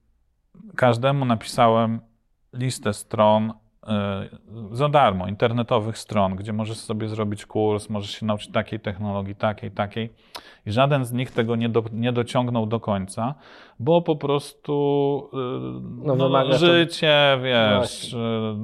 każdemu 0.76 1.26
napisałem 1.26 2.00
listę 2.54 2.94
stron 2.94 3.54
za 4.72 4.90
darmo, 4.90 5.28
internetowych 5.28 5.98
stron, 5.98 6.36
gdzie 6.36 6.54
możesz 6.54 6.78
sobie 6.78 7.08
zrobić 7.08 7.46
kurs, 7.46 7.90
możesz 7.90 8.12
się 8.12 8.26
nauczyć 8.26 8.52
takiej 8.52 8.80
technologii, 8.80 9.36
takiej, 9.36 9.72
takiej. 9.72 10.10
I 10.66 10.72
żaden 10.72 11.06
z 11.06 11.12
nich 11.14 11.32
tego 11.32 11.56
nie, 11.56 11.70
do, 11.70 11.84
nie 11.94 12.12
dociągnął 12.12 12.66
do 12.66 12.80
końca, 12.80 13.36
bo 13.80 14.02
po 14.02 14.16
prostu 14.16 15.30
e, 15.34 15.38
No, 16.08 16.16
no, 16.16 16.26
wymaga 16.28 16.50
to- 16.52 16.58
życie, 16.58 17.40
wiesz, 17.44 17.78
Właśnie. 17.78 18.20
e, 18.20 18.58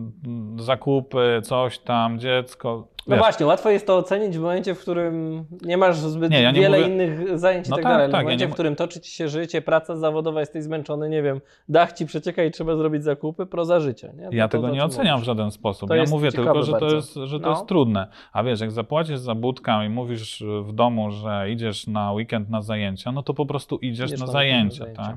zakupy, 0.57 1.41
coś 1.43 1.79
tam, 1.79 2.19
dziecko. 2.19 2.87
No 3.07 3.15
wiesz, 3.15 3.23
właśnie, 3.23 3.45
łatwo 3.45 3.69
jest 3.69 3.87
to 3.87 3.97
ocenić 3.97 4.37
w 4.37 4.41
momencie, 4.41 4.75
w 4.75 4.79
którym 4.79 5.45
nie 5.61 5.77
masz 5.77 5.97
zbyt 5.97 6.31
Nie, 6.31 6.41
ja 6.41 6.51
nie 6.51 6.61
wiele 6.61 6.77
mówię- 6.79 6.93
innych 6.93 7.39
zajęć 7.39 7.67
i 7.67 7.69
No 7.69 7.75
tak 7.75 7.83
tak, 7.83 7.91
dalej. 7.91 8.03
ale 8.03 8.11
tak, 8.11 8.19
w 8.19 8.23
ja 8.23 8.23
momencie, 8.23 8.45
nie 8.45 8.51
w 8.51 8.53
którym 8.53 8.75
toczy 8.75 8.99
ci 9.01 9.11
się 9.11 9.27
życie, 9.29 9.61
praca 9.61 9.95
zawodowa, 9.95 10.39
jesteś 10.39 10.63
zmęczony, 10.63 11.09
nie 11.09 11.21
wiem, 11.23 11.41
dach 11.69 11.93
ci 11.93 12.05
przecieka 12.05 12.43
i 12.43 12.51
trzeba 12.51 12.75
zrobić 12.75 13.03
zakupy, 13.03 13.45
proza 13.45 13.79
życia. 13.79 14.07
Nie? 14.17 14.25
To- 14.29 14.35
Ja 14.35 14.47
to- 14.47 14.51
tego 14.51 14.67
to, 14.67 14.73
nie 14.73 14.83
oceniam 14.83 15.15
w 15.15 15.19
mówisz. 15.19 15.25
żaden 15.25 15.51
sposób. 15.51 15.89
To 15.89 15.95
ja 15.95 16.03
mówię 16.09 16.31
tylko, 16.31 16.63
że 16.63 16.71
to, 16.71 16.79
bardzo. 16.79 16.95
jest, 16.95 17.13
że 17.23 17.39
to 17.39 17.45
No. 17.45 17.51
jest 17.55 17.67
trudne. 17.67 18.07
A 18.33 18.43
wiesz, 18.43 18.59
jak 18.59 18.71
zapłacisz 18.71 19.19
za 19.19 19.35
budkę 19.35 19.85
i 19.85 19.89
mówisz 19.89 20.43
w 20.63 20.73
domu, 20.73 21.11
że 21.11 21.51
idziesz 21.51 21.87
na 21.87 22.11
weekend 22.11 22.49
na 22.49 22.61
zajęcia, 22.61 23.11
no 23.11 23.23
to 23.23 23.33
po 23.33 23.45
prostu 23.45 23.77
idziesz 23.77 24.07
Idziesz 24.07 24.19
na 24.19 24.25
na 24.25 24.31
zajęcia, 24.31 24.79
zajęcia. 24.83 25.03
tak? 25.03 25.15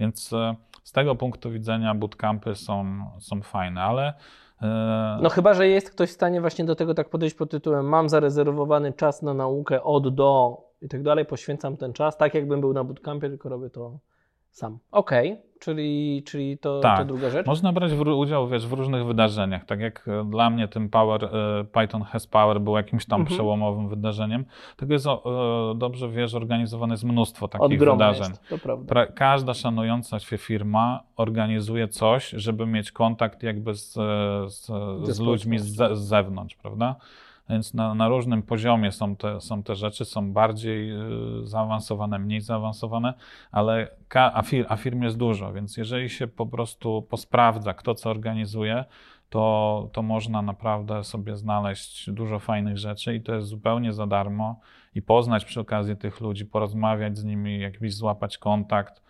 Więc 0.00 0.32
e, 0.32 0.54
z 0.84 0.92
tego 0.92 1.14
punktu 1.14 1.50
widzenia 1.50 1.94
bootcampy 1.94 2.54
są, 2.54 2.86
są 3.18 3.42
fajne, 3.42 3.82
ale 3.82 4.12
No 5.22 5.28
chyba, 5.28 5.54
że 5.54 5.68
jest 5.68 5.90
ktoś 5.90 6.08
w 6.10 6.12
stanie 6.12 6.40
właśnie 6.40 6.64
do 6.64 6.74
tego 6.74 6.94
tak 6.94 7.08
podejść 7.08 7.36
pod 7.36 7.50
tytułem 7.50 7.86
mam 7.86 8.08
zarezerwowany 8.08 8.92
czas 8.92 9.22
na 9.22 9.34
naukę 9.34 9.82
od 9.82 10.14
do 10.14 10.60
i 10.82 10.88
tak 10.88 11.02
dalej, 11.02 11.24
poświęcam 11.24 11.76
ten 11.76 11.92
czas, 11.92 12.16
tak 12.16 12.34
jakbym 12.34 12.60
był 12.60 12.72
na 12.72 12.84
bootcampie, 12.84 13.28
tylko 13.28 13.48
robię 13.48 13.70
to 13.70 13.98
sam. 14.50 14.78
Okej, 14.90 15.42
czyli, 15.60 16.22
czyli 16.26 16.58
to, 16.58 16.80
Tak. 16.80 16.98
to 16.98 17.04
druga 17.04 17.30
rzecz. 17.30 17.46
Można 17.46 17.72
brać 17.72 17.92
w, 17.92 18.00
udział 18.00 18.48
wiesz, 18.48 18.66
w 18.66 18.72
różnych 18.72 19.06
wydarzeniach. 19.06 19.64
Tak 19.64 19.80
jak 19.80 20.08
e, 20.08 20.24
dla 20.30 20.50
mnie 20.50 20.68
ten 20.68 20.88
Power, 20.88 21.24
e, 21.24 21.64
Python 21.64 22.02
has 22.02 22.26
Power 22.26 22.60
był 22.60 22.76
jakimś 22.76 23.06
tam 23.06 23.20
Mhm. 23.20 23.34
przełomowym 23.36 23.88
wydarzeniem. 23.88 24.44
Tego 24.76 24.92
jest, 24.92 25.06
e, 25.06 25.10
dobrze 25.76 26.08
wiesz, 26.08 26.34
organizowane 26.34 26.92
jest 26.92 27.04
mnóstwo 27.04 27.48
takich 27.48 27.64
Od 27.64 27.74
groma 27.74 27.96
wydarzeń. 28.12 28.28
jest, 28.30 28.48
to 28.48 28.58
prawda. 28.58 28.88
Pra, 28.88 29.06
każda 29.06 29.54
szanująca 29.54 30.18
się 30.18 30.38
firma 30.38 31.00
organizuje 31.16 31.88
coś, 31.88 32.28
żeby 32.30 32.66
mieć 32.66 32.92
kontakt 32.92 33.42
jakby 33.42 33.74
z, 33.74 33.92
z, 34.52 34.66
z 35.02 35.20
ludźmi 35.20 35.58
z, 35.58 35.66
z 35.98 35.98
zewnątrz, 35.98 36.56
prawda? 36.56 36.96
Więc 37.50 37.74
na, 37.74 37.94
na 37.94 38.08
różnym 38.08 38.42
poziomie 38.42 38.92
są 38.92 39.16
te, 39.16 39.40
są 39.40 39.62
te 39.62 39.74
rzeczy, 39.74 40.04
są 40.04 40.32
bardziej 40.32 40.90
y, 40.90 41.46
zaawansowane, 41.46 42.18
mniej 42.18 42.40
zaawansowane, 42.40 43.14
ale 43.50 43.88
a, 44.14 44.42
fir, 44.42 44.66
a 44.68 44.76
firm 44.76 45.02
jest 45.02 45.16
dużo, 45.16 45.52
więc 45.52 45.76
jeżeli 45.76 46.10
się 46.10 46.26
po 46.26 46.46
prostu 46.46 47.02
posprawdza, 47.02 47.74
kto 47.74 47.94
co 47.94 48.10
organizuje, 48.10 48.84
to, 49.30 49.88
to 49.92 50.02
można 50.02 50.42
naprawdę 50.42 51.04
sobie 51.04 51.36
znaleźć 51.36 52.10
dużo 52.10 52.38
fajnych 52.38 52.78
rzeczy 52.78 53.14
i 53.14 53.20
to 53.20 53.34
jest 53.34 53.48
zupełnie 53.48 53.92
za 53.92 54.06
darmo 54.06 54.60
i 54.94 55.02
poznać 55.02 55.44
przy 55.44 55.60
okazji 55.60 55.96
tych 55.96 56.20
ludzi, 56.20 56.46
porozmawiać 56.46 57.18
z 57.18 57.24
nimi, 57.24 57.60
jakiś 57.60 57.94
złapać 57.94 58.38
kontakt. 58.38 59.02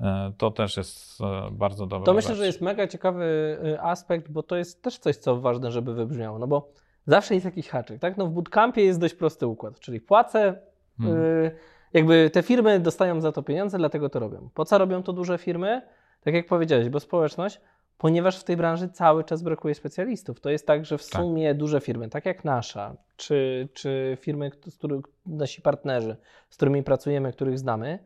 E, 0.00 0.32
To 0.38 0.50
też 0.50 0.76
jest 0.76 1.20
e, 1.20 1.50
bardzo 1.50 1.86
dobre. 1.86 2.06
To 2.06 2.14
myślę, 2.14 2.34
że 2.34 2.46
jest 2.46 2.60
mega 2.60 2.86
ciekawy 2.86 3.24
y, 3.64 3.80
aspekt, 3.80 4.30
bo 4.30 4.42
to 4.42 4.56
jest 4.56 4.82
też 4.82 4.98
coś, 4.98 5.16
co 5.16 5.40
ważne, 5.40 5.70
żeby 5.70 5.94
wybrzmiało, 5.94 6.38
no 6.38 6.46
bo 6.46 6.68
zawsze 7.06 7.34
jest 7.34 7.44
jakiś 7.44 7.68
haczyk, 7.68 8.00
tak? 8.00 8.16
No 8.16 8.26
w 8.26 8.30
bootcampie 8.30 8.84
jest 8.84 9.00
dość 9.00 9.14
prosty 9.14 9.46
układ, 9.46 9.80
czyli 9.80 10.00
płacę, 10.00 10.56
Hmm. 10.98 11.20
y, 11.22 11.50
jakby 11.92 12.30
te 12.30 12.42
firmy 12.42 12.80
dostają 12.80 13.20
za 13.20 13.32
to 13.32 13.42
pieniądze, 13.42 13.78
dlatego 13.78 14.08
to 14.08 14.18
robią. 14.18 14.48
Po 14.54 14.64
co 14.64 14.78
robią 14.78 15.02
to 15.02 15.12
duże 15.12 15.38
firmy? 15.38 15.82
Tak 16.20 16.34
jak 16.34 16.46
powiedziałeś, 16.46 16.88
bo 16.88 17.00
społeczność, 17.00 17.60
ponieważ 17.98 18.40
w 18.40 18.44
tej 18.44 18.56
branży 18.56 18.88
cały 18.88 19.24
czas 19.24 19.42
brakuje 19.42 19.74
specjalistów. 19.74 20.40
To 20.40 20.50
jest 20.50 20.66
tak, 20.66 20.84
że 20.84 20.98
w 20.98 21.10
Tak. 21.10 21.22
sumie 21.22 21.54
duże 21.54 21.80
firmy, 21.80 22.08
tak 22.08 22.26
jak 22.26 22.44
nasza, 22.44 22.96
czy, 23.16 23.68
czy 23.72 24.16
firmy, 24.20 24.50
z 24.66 24.76
których 24.78 25.00
nasi 25.26 25.62
partnerzy, 25.62 26.16
z 26.50 26.56
którymi 26.56 26.82
pracujemy, 26.82 27.32
których 27.32 27.58
znamy, 27.58 27.98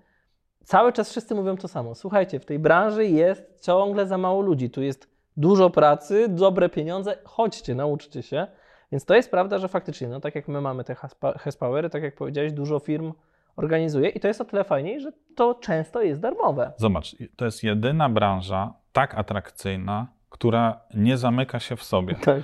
cały 0.65 0.93
czas 0.93 1.11
wszyscy 1.11 1.35
mówią 1.35 1.57
to 1.57 1.69
samo. 1.69 1.95
Słuchajcie, 1.95 2.41
w 2.41 2.45
tej 2.45 2.59
branży 2.59 3.07
jest 3.07 3.61
ciągle 3.61 4.07
za 4.07 4.19
mało 4.19 4.41
ludzi. 4.43 4.71
Tu 4.71 4.83
jest 4.83 5.09
dużo 5.37 5.71
pracy, 5.71 6.27
dobre 6.29 6.69
pieniądze. 6.69 7.17
Chodźcie, 7.25 7.75
nauczcie 7.75 8.23
się. 8.23 8.47
Więc 8.93 9.05
to 9.05 9.15
jest 9.15 9.31
prawda, 9.31 9.59
że 9.59 9.69
faktycznie, 9.69 10.09
no 10.09 10.21
tak 10.21 10.35
jak 10.35 10.49
my 10.49 10.61
mamy 10.61 10.85
te 10.85 10.97
Haspowery, 11.39 11.91
tak 11.91 12.03
jak 12.03 12.15
powiedziałeś, 12.15 12.53
dużo 12.53 12.79
firm 12.79 13.13
organizuje 13.57 14.09
i 14.09 14.21
to 14.21 14.29
jest 14.29 14.41
o 14.41 14.45
tyle 14.45 14.65
fajniej, 14.65 15.01
że 15.01 15.13
to 15.37 15.55
często 15.55 16.03
jest 16.03 16.21
darmowe. 16.21 16.73
Zobacz, 16.77 17.17
to 17.37 17.45
jest 17.45 17.65
jedyna 17.65 18.09
branża 18.09 18.73
tak 18.93 19.15
atrakcyjna, 19.15 20.07
która 20.31 20.81
nie 20.95 21.17
zamyka 21.17 21.61
się 21.61 21.77
w 21.77 21.83
sobie. 21.83 22.15
Tak. 22.25 22.43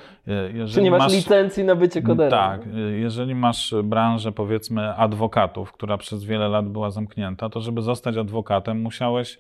Jeżeli 0.53 0.75
Czy 0.75 0.83
nie 0.83 0.91
masz, 0.91 1.13
licencji 1.13 1.65
na 1.65 1.75
bycie 1.75 2.03
koderem? 2.03 2.31
Tak, 2.31 2.61
jeżeli 3.01 3.35
masz 3.35 3.75
branżę 3.85 4.33
powiedzmy 4.33 4.95
adwokatów, 4.95 5.73
która 5.73 5.97
przez 5.97 6.25
wiele 6.25 6.49
lat 6.49 6.69
była 6.69 6.91
zamknięta, 6.91 7.49
to 7.49 7.61
żeby 7.61 7.83
zostać 7.83 8.17
adwokatem 8.17 8.81
musiałeś, 8.81 9.39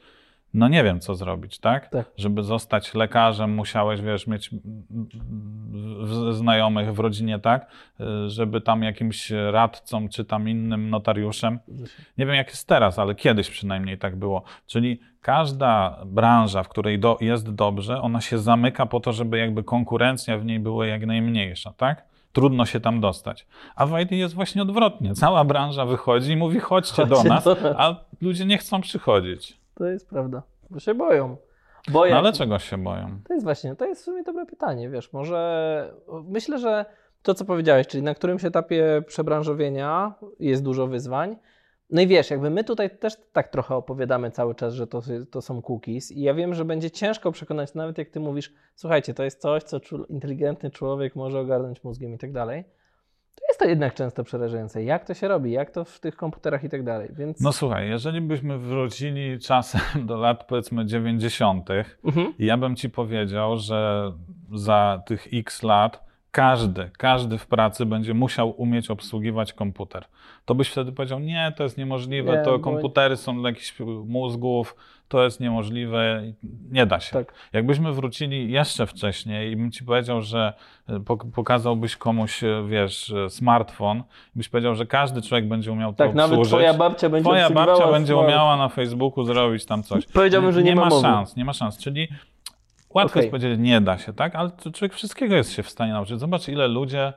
no 0.55 0.69
nie 0.69 0.85
wiem 0.85 1.01
co 1.01 1.15
zrobić, 1.15 1.59
tak? 1.59 1.88
Tak. 1.88 2.11
Żeby 2.17 2.43
zostać 2.43 2.95
lekarzem 2.95 3.55
musiałeś, 3.55 4.01
wiesz, 4.01 4.27
mieć 4.27 4.51
znajomych 6.31 6.95
w 6.95 6.99
rodzinie, 6.99 7.38
tak? 7.38 7.67
E, 8.01 8.29
Żeby 8.29 8.61
tam 8.61 8.83
jakimś 8.83 9.31
radcą 9.51 10.09
czy 10.09 10.25
tam 10.25 10.49
innym 10.49 10.91
notariuszem 10.91 11.59
nie 12.19 12.27
wiem, 12.27 12.35
jak 12.35 12.49
jest 12.49 12.69
teraz, 12.69 12.99
ale 12.99 13.15
kiedyś 13.15 13.51
przynajmniej 13.51 13.99
tak 13.99 14.17
było. 14.17 14.43
Czyli 14.67 15.01
każda 15.21 15.99
branża, 16.07 16.62
w 16.62 16.69
której 16.69 16.99
do, 16.99 17.19
jest 17.21 17.55
dobrze, 17.55 18.01
ona 18.03 18.21
się 18.21 18.38
zamyka 18.38 18.87
po 18.87 19.01
to, 19.01 19.12
żeby 19.12 19.38
jakby 19.38 19.65
konkurencja 19.65 20.38
w 20.38 20.45
niej 20.45 20.61
była 20.61 20.87
jak 20.87 21.07
najmniejsza, 21.07 21.73
tak? 21.77 22.05
Trudno 22.33 22.67
się 22.67 22.81
tam 22.81 23.01
dostać. 23.01 23.47
A 23.77 23.87
w 23.87 24.01
IT 24.01 24.12
jest 24.12 24.35
właśnie 24.35 24.62
odwrotnie. 24.62 25.15
Cała 25.15 25.45
branża 25.45 25.85
wychodzi 25.87 26.33
i 26.33 26.37
mówi: 26.37 26.61
chodźcie 26.61 27.07
do 27.07 27.23
nas. 27.25 27.49
a 27.77 27.97
ludzie 28.21 28.45
nie 28.45 28.59
chcą 28.59 28.81
przychodzić. 28.81 29.62
To 29.83 29.87
jest 29.87 30.09
prawda, 30.09 30.42
bo 30.71 30.81
się 30.81 30.95
boją. 30.95 31.37
Boję. 31.92 32.12
No 32.12 32.18
ale 32.18 32.33
czego 32.33 32.59
się 32.59 32.79
boją? 32.79 33.21
To 33.29 33.35
jest 33.35 33.45
właśnie, 33.45 33.77
to 33.77 33.87
jest 33.87 34.01
w 34.01 34.05
sumie 34.05 34.23
dobre 34.23 34.47
pytanie, 34.47 34.90
wiesz, 34.90 35.12
może 35.12 35.95
myślę, 36.25 36.59
że 36.59 36.85
to, 37.23 37.35
co 37.35 37.45
powiedziałeś, 37.45 37.87
czyli 37.87 38.03
na 38.03 38.14
którymś 38.14 38.45
etapie 38.45 39.03
przebranżowienia 39.07 40.14
jest 40.40 40.62
dużo 40.62 40.87
wyzwań. 40.87 41.37
No 41.90 42.01
i 42.01 42.07
wiesz, 42.07 42.31
jakby 42.31 42.51
my 42.51 42.64
tutaj 42.64 42.99
też 42.99 43.16
tak 43.33 43.49
trochę 43.49 43.75
opowiadamy 43.75 44.31
cały 44.31 44.55
czas, 44.55 44.75
że 44.75 44.87
to, 44.87 45.03
to 45.31 45.42
są 45.42 45.62
cookies 45.62 46.12
i 46.12 46.23
ja 46.23 46.35
wiem, 46.35 46.55
że 46.55 46.64
będzie 46.64 46.90
ciężko 46.90 47.33
przekonać, 47.33 47.75
nawet 47.75 47.99
jak 47.99 48.11
ty 48.11 48.21
mówisz, 48.21 48.55
słuchajcie, 48.75 49.14
to 49.14 49.25
jest 49.25 49.40
coś, 49.40 49.62
co 49.62 49.81
inteligentny 50.09 50.71
człowiek 50.71 51.16
może 51.16 51.40
ogarnąć 51.40 51.85
mózgiem 51.85 52.14
i 52.14 52.18
tak 52.18 52.33
dalej. 52.33 52.64
To 53.35 53.47
jest 53.49 53.61
to 53.61 53.64
jednak 53.64 53.95
często 53.95 54.25
przerażające. 54.25 54.85
Jak 54.85 55.05
to 55.05 55.14
się 55.14 55.29
robi, 55.29 55.51
jak 55.51 55.71
to 55.71 55.85
w 55.85 56.01
tych 56.01 56.16
komputerach 56.16 56.64
i 56.64 56.68
tak 56.68 56.83
dalej, 56.83 57.09
więc... 57.12 57.40
No 57.40 57.53
słuchaj, 57.53 57.88
jeżeli 57.88 58.21
byśmy 58.21 58.59
wrócili 58.59 59.38
czasem 59.38 59.81
do 60.07 60.16
lat 60.16 60.45
powiedzmy 60.45 60.87
90., 60.87 61.68
Mhm. 62.05 62.35
Ja 62.38 62.57
bym 62.57 62.77
ci 62.77 62.90
powiedział, 62.90 63.57
że 63.57 64.12
za 64.55 65.03
tych 65.07 65.29
x 65.33 65.62
lat 65.62 66.12
każdy, 66.33 66.90
każdy 66.99 67.38
w 67.38 67.47
pracy 67.47 67.87
będzie 67.87 68.14
musiał 68.14 68.61
umieć 68.61 68.90
obsługiwać 68.90 69.53
komputer. 69.53 70.05
To 70.45 70.55
byś 70.55 70.68
wtedy 70.68 70.92
powiedział, 70.92 71.21
nie, 71.21 71.53
to 71.57 71.62
jest 71.62 71.79
niemożliwe, 71.79 72.37
Nie, 72.37 72.42
to 72.42 72.59
komputery 72.59 73.16
są 73.16 73.40
dla 73.40 73.49
jakichś 73.49 73.81
mózgów, 74.07 74.77
to 75.12 75.25
jest 75.25 75.40
niemożliwe, 75.40 76.22
nie 76.70 76.87
da 76.87 77.01
się. 77.01 77.12
Tak. 77.12 77.35
Jakbyśmy 77.53 77.92
wrócili 77.92 78.53
jeszcze 78.53 78.87
wcześniej 78.87 79.53
i 79.53 79.57
bym 79.57 79.70
ci 79.72 79.85
powiedział, 79.85 80.22
że 80.22 80.53
e, 80.88 80.92
pok- 80.92 81.31
pokazałbyś 81.35 81.96
komuś, 81.96 82.44
e, 82.44 82.64
wiesz, 82.68 83.11
e, 83.11 83.31
smartfon, 83.31 84.03
byś 84.35 84.48
powiedział, 84.48 84.75
że 84.75 84.87
każdy 84.87 85.22
człowiek 85.22 85.48
będzie 85.48 85.72
umiał 85.72 85.92
to 85.92 85.96
Tak, 85.96 86.14
nawet 86.14 86.31
obsłużyć. 86.38 86.51
twoja 86.53 86.75
babcia 86.75 87.09
będzie 87.09 87.25
Twoja 87.31 87.51
babcia 87.51 87.90
będzie 87.92 88.12
smart- 88.14 88.25
umiała 88.25 88.57
na 88.57 88.68
Facebooku 88.68 89.25
zrobić 89.25 89.66
tam 89.66 89.83
coś. 89.83 90.07
Powiedziałbym, 90.07 90.53
że 90.53 90.62
nie 90.62 90.75
ma 90.77 90.85
ma 90.88 91.01
szans, 91.01 91.37
nie 91.37 91.44
ma 91.44 91.53
szans. 91.53 91.79
Czyli 91.79 92.09
łatwo 92.90 93.12
Okej. 93.12 93.20
jest 93.22 93.31
powiedzieć, 93.31 93.61
nie 93.61 93.81
da 93.81 93.98
się, 93.98 94.12
tak? 94.12 94.35
Ale 94.35 94.51
człowiek 94.72 94.94
wszystkiego 94.94 95.35
jest 95.37 95.53
się 95.53 95.62
w 95.62 95.70
stanie 95.70 95.92
nauczyć. 95.92 96.18
Zobacz, 96.18 96.48
ile 96.48 96.68
ludzie 96.68 97.12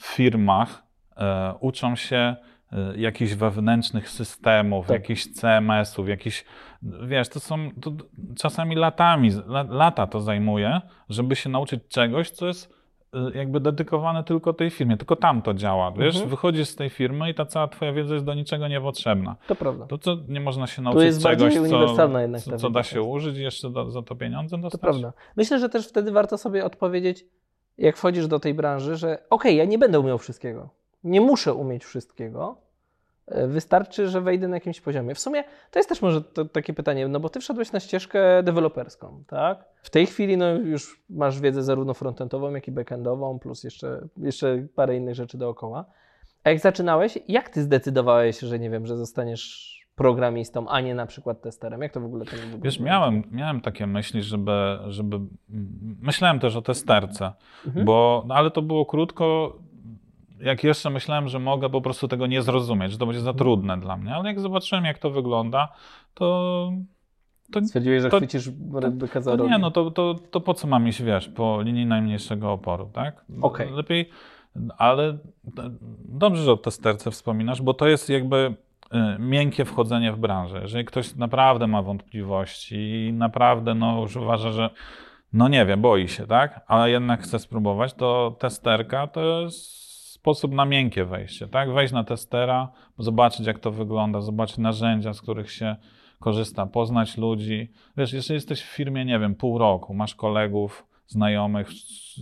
w 0.00 0.06
firmach 0.06 0.82
e, 1.16 1.54
uczą 1.60 1.96
się 1.96 2.16
e, 2.72 2.96
jakichś 2.96 3.32
wewnętrznych 3.34 4.08
systemów, 4.08 4.86
Tak. 4.86 4.94
jakichś 5.00 5.26
CMS-ów, 5.26 6.08
jakichś, 6.08 6.44
wiesz, 6.82 7.28
to 7.28 7.40
są, 7.40 7.70
to 7.80 7.92
czasami 8.36 8.76
latami, 8.76 9.30
la- 9.30 9.66
lata 9.70 10.06
to 10.06 10.20
zajmuje, 10.20 10.80
żeby 11.08 11.36
się 11.36 11.50
nauczyć 11.50 11.80
czegoś, 11.88 12.30
co 12.30 12.46
jest 12.46 12.74
e, 13.14 13.38
jakby 13.38 13.60
dedykowane 13.60 14.24
tylko 14.24 14.52
tej 14.52 14.70
firmie, 14.70 14.96
tylko 14.96 15.16
tam 15.16 15.42
to 15.42 15.54
działa, 15.54 15.92
wiesz? 15.92 16.14
Mhm. 16.14 16.30
Wychodzisz 16.30 16.68
z 16.68 16.76
tej 16.76 16.90
firmy 16.90 17.30
i 17.30 17.34
ta 17.34 17.46
cała 17.46 17.68
twoja 17.68 17.92
wiedza 17.92 18.14
jest 18.14 18.26
do 18.26 18.34
niczego 18.34 18.68
niepotrzebna. 18.68 19.36
To 19.46 19.54
prawda. 19.54 19.86
To 19.86 19.98
co, 19.98 20.16
nie 20.28 20.40
można 20.40 20.66
się 20.66 20.82
nauczyć 20.82 21.02
jest 21.04 21.22
czegoś, 21.22 21.54
co, 21.54 22.18
jednak 22.20 22.42
co, 22.42 22.56
co 22.56 22.70
da 22.70 22.82
się 22.82 23.02
użyć 23.02 23.36
i 23.38 23.42
jeszcze 23.42 23.70
do, 23.70 23.90
za 23.90 24.02
to 24.02 24.14
pieniądze 24.14 24.56
To 24.56 24.62
dostać? 24.62 24.80
prawda. 24.80 25.12
Myślę, 25.36 25.58
że 25.58 25.68
też 25.68 25.88
wtedy 25.88 26.12
warto 26.12 26.38
sobie 26.38 26.64
odpowiedzieć, 26.64 27.24
jak 27.78 27.96
wchodzisz 27.96 28.26
do 28.26 28.40
tej 28.40 28.54
branży, 28.54 28.96
że 28.96 29.18
okej, 29.30 29.56
ja 29.56 29.64
nie 29.64 29.78
będę 29.78 30.00
umiał 30.00 30.18
wszystkiego. 30.18 30.68
Nie 31.04 31.20
muszę 31.20 31.54
umieć 31.54 31.84
wszystkiego. 31.84 32.56
E, 33.30 33.46
Wystarczy, 33.46 34.08
że 34.08 34.20
wejdę 34.20 34.48
na 34.48 34.56
jakimś 34.56 34.80
poziomie. 34.80 35.14
W 35.14 35.18
sumie 35.18 35.44
to 35.70 35.78
jest 35.78 35.88
też 35.88 36.02
może 36.02 36.22
to, 36.22 36.44
takie 36.44 36.74
pytanie, 36.74 37.08
no 37.08 37.20
bo 37.20 37.28
ty 37.28 37.40
wszedłeś 37.40 37.72
na 37.72 37.80
ścieżkę 37.80 38.42
deweloperską, 38.42 39.24
tak? 39.26 39.64
W 39.82 39.90
tej 39.90 40.06
chwili 40.06 40.36
no 40.36 40.50
już 40.52 41.02
masz 41.10 41.40
wiedzę 41.40 41.62
zarówno 41.62 41.94
frontendową, 41.94 42.54
jak 42.54 42.68
i 42.68 42.72
backendową, 42.72 43.38
plus 43.38 43.64
jeszcze, 43.64 44.08
jeszcze 44.16 44.66
parę 44.74 44.96
innych 44.96 45.14
rzeczy 45.14 45.38
dookoła. 45.38 45.84
A 46.44 46.50
jak 46.50 46.58
zaczynałeś, 46.60 47.18
jak 47.28 47.48
ty 47.50 47.62
zdecydowałeś, 47.62 48.38
że 48.40 48.58
nie 48.58 48.70
wiem, 48.70 48.86
że 48.86 48.96
zostaniesz 48.96 49.70
programistą, 49.94 50.68
a 50.68 50.80
nie 50.80 50.94
na 50.94 51.06
przykład 51.06 51.40
testerem? 51.42 51.82
Jak 51.82 51.92
to 51.92 52.00
w 52.00 52.04
ogóle 52.04 52.24
to 52.24 52.30
wygląda? 52.30 52.58
Wiesz, 52.64 52.80
miałem, 52.80 53.22
miałem 53.30 53.60
takie 53.60 53.86
myśli, 53.86 54.22
żeby, 54.22 54.78
żeby. 54.88 55.18
Myślałem 56.02 56.40
też 56.40 56.56
o 56.56 56.62
testerce, 56.62 57.32
Mhm. 57.66 57.86
bo, 57.86 58.24
no 58.26 58.34
ale 58.34 58.50
to 58.50 58.62
było 58.62 58.86
krótko. 58.86 59.56
Jak 60.42 60.64
jeszcze 60.64 60.90
myślałem, 60.90 61.28
że 61.28 61.38
mogę 61.38 61.70
po 61.70 61.80
prostu 61.80 62.08
tego 62.08 62.26
nie 62.26 62.42
zrozumieć, 62.42 62.92
że 62.92 62.98
to 62.98 63.06
będzie 63.06 63.20
za 63.20 63.34
trudne 63.34 63.80
dla 63.80 63.96
mnie, 63.96 64.14
ale 64.14 64.28
jak 64.28 64.40
zobaczyłem, 64.40 64.84
jak 64.84 64.98
to 64.98 65.10
wygląda, 65.10 65.68
to. 66.14 66.72
to 67.52 67.64
Stwierdziłeś, 67.64 68.02
że 68.02 68.10
to- 68.10 68.16
chwycisz 68.16 68.50
byka 68.90 69.20
za 69.20 69.36
nie, 69.36 69.58
no 69.58 69.70
to, 69.70 69.90
to, 69.90 70.14
to 70.30 70.40
po 70.40 70.54
co 70.54 70.66
mam 70.66 70.88
iść, 70.88 71.02
wiesz, 71.02 71.28
po 71.28 71.62
linii 71.62 71.86
najmniejszego 71.86 72.52
oporu, 72.52 72.90
tak? 72.92 73.24
Okej. 73.42 73.70
Lepiej, 73.70 74.10
ale 74.78 75.18
dobrze, 76.04 76.42
że 76.42 76.52
o 76.52 76.56
testerce 76.56 77.10
wspominasz, 77.10 77.62
bo 77.62 77.74
to 77.74 77.86
jest 77.86 78.08
jakby 78.08 78.54
y, 79.16 79.18
miękkie 79.18 79.64
wchodzenie 79.64 80.12
w 80.12 80.18
branżę. 80.18 80.60
Jeżeli 80.62 80.84
ktoś 80.84 81.14
naprawdę 81.16 81.66
ma 81.66 81.82
wątpliwości 81.82 82.76
i 82.76 83.12
naprawdę 83.12 83.74
no, 83.74 84.00
już 84.00 84.16
uważa, 84.16 84.52
że 84.52 84.70
no 85.32 85.48
nie 85.48 85.66
wie, 85.66 85.76
boi 85.76 86.08
się, 86.08 86.26
tak? 86.26 86.60
Ale 86.66 86.90
jednak 86.90 87.22
chce 87.22 87.38
spróbować, 87.38 87.94
to 87.94 88.36
testerka 88.38 89.06
to 89.06 89.40
jest 89.40 89.79
sposób 90.20 90.52
na 90.52 90.64
miękkie 90.64 91.04
wejście, 91.04 91.48
tak? 91.48 91.72
Wejść 91.72 91.92
na 91.92 92.04
testera, 92.04 92.68
zobaczyć 92.98 93.46
jak 93.46 93.58
to 93.58 93.70
wygląda, 93.70 94.20
zobaczyć 94.20 94.58
narzędzia, 94.58 95.12
z 95.12 95.20
których 95.20 95.50
się 95.50 95.76
korzysta, 96.18 96.66
poznać 96.66 97.16
ludzi. 97.16 97.72
Wiesz, 97.96 98.12
jeżeli 98.12 98.34
jesteś 98.34 98.62
w 98.62 98.76
firmie, 98.76 99.04
nie 99.04 99.18
wiem, 99.18 99.34
pół 99.34 99.58
roku, 99.58 99.94
masz 99.94 100.14
kolegów, 100.14 100.86
znajomych, 101.06 101.68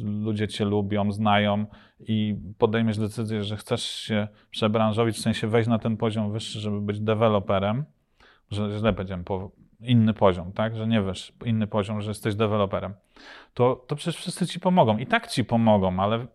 ludzie 0.04 0.48
cię 0.48 0.64
lubią, 0.64 1.12
znają 1.12 1.66
i 2.00 2.36
podejmiesz 2.58 2.98
decyzję, 2.98 3.44
że 3.44 3.56
chcesz 3.56 3.82
się 3.82 4.28
przebranżowić, 4.50 5.16
w 5.16 5.20
sensie 5.20 5.46
wejść 5.46 5.68
na 5.68 5.78
ten 5.78 5.96
poziom 5.96 6.32
wyższy, 6.32 6.60
żeby 6.60 6.80
być 6.80 7.00
deweloperem, 7.00 7.84
że 8.50 8.78
źle 8.78 8.92
powiedziałem, 8.92 9.24
po 9.24 9.50
inny 9.80 10.14
poziom, 10.14 10.52
tak? 10.52 10.76
Że 10.76 10.86
nie 10.86 11.02
wiesz, 11.02 11.32
inny 11.44 11.66
poziom, 11.66 12.02
że 12.02 12.10
jesteś 12.10 12.34
deweloperem, 12.34 12.94
to, 13.54 13.84
to 13.86 13.96
przecież 13.96 14.20
wszyscy 14.20 14.46
ci 14.46 14.60
pomogą. 14.60 14.98
I 14.98 15.06
tak 15.06 15.26
ci 15.26 15.44
pomogą, 15.44 16.00
ale 16.00 16.26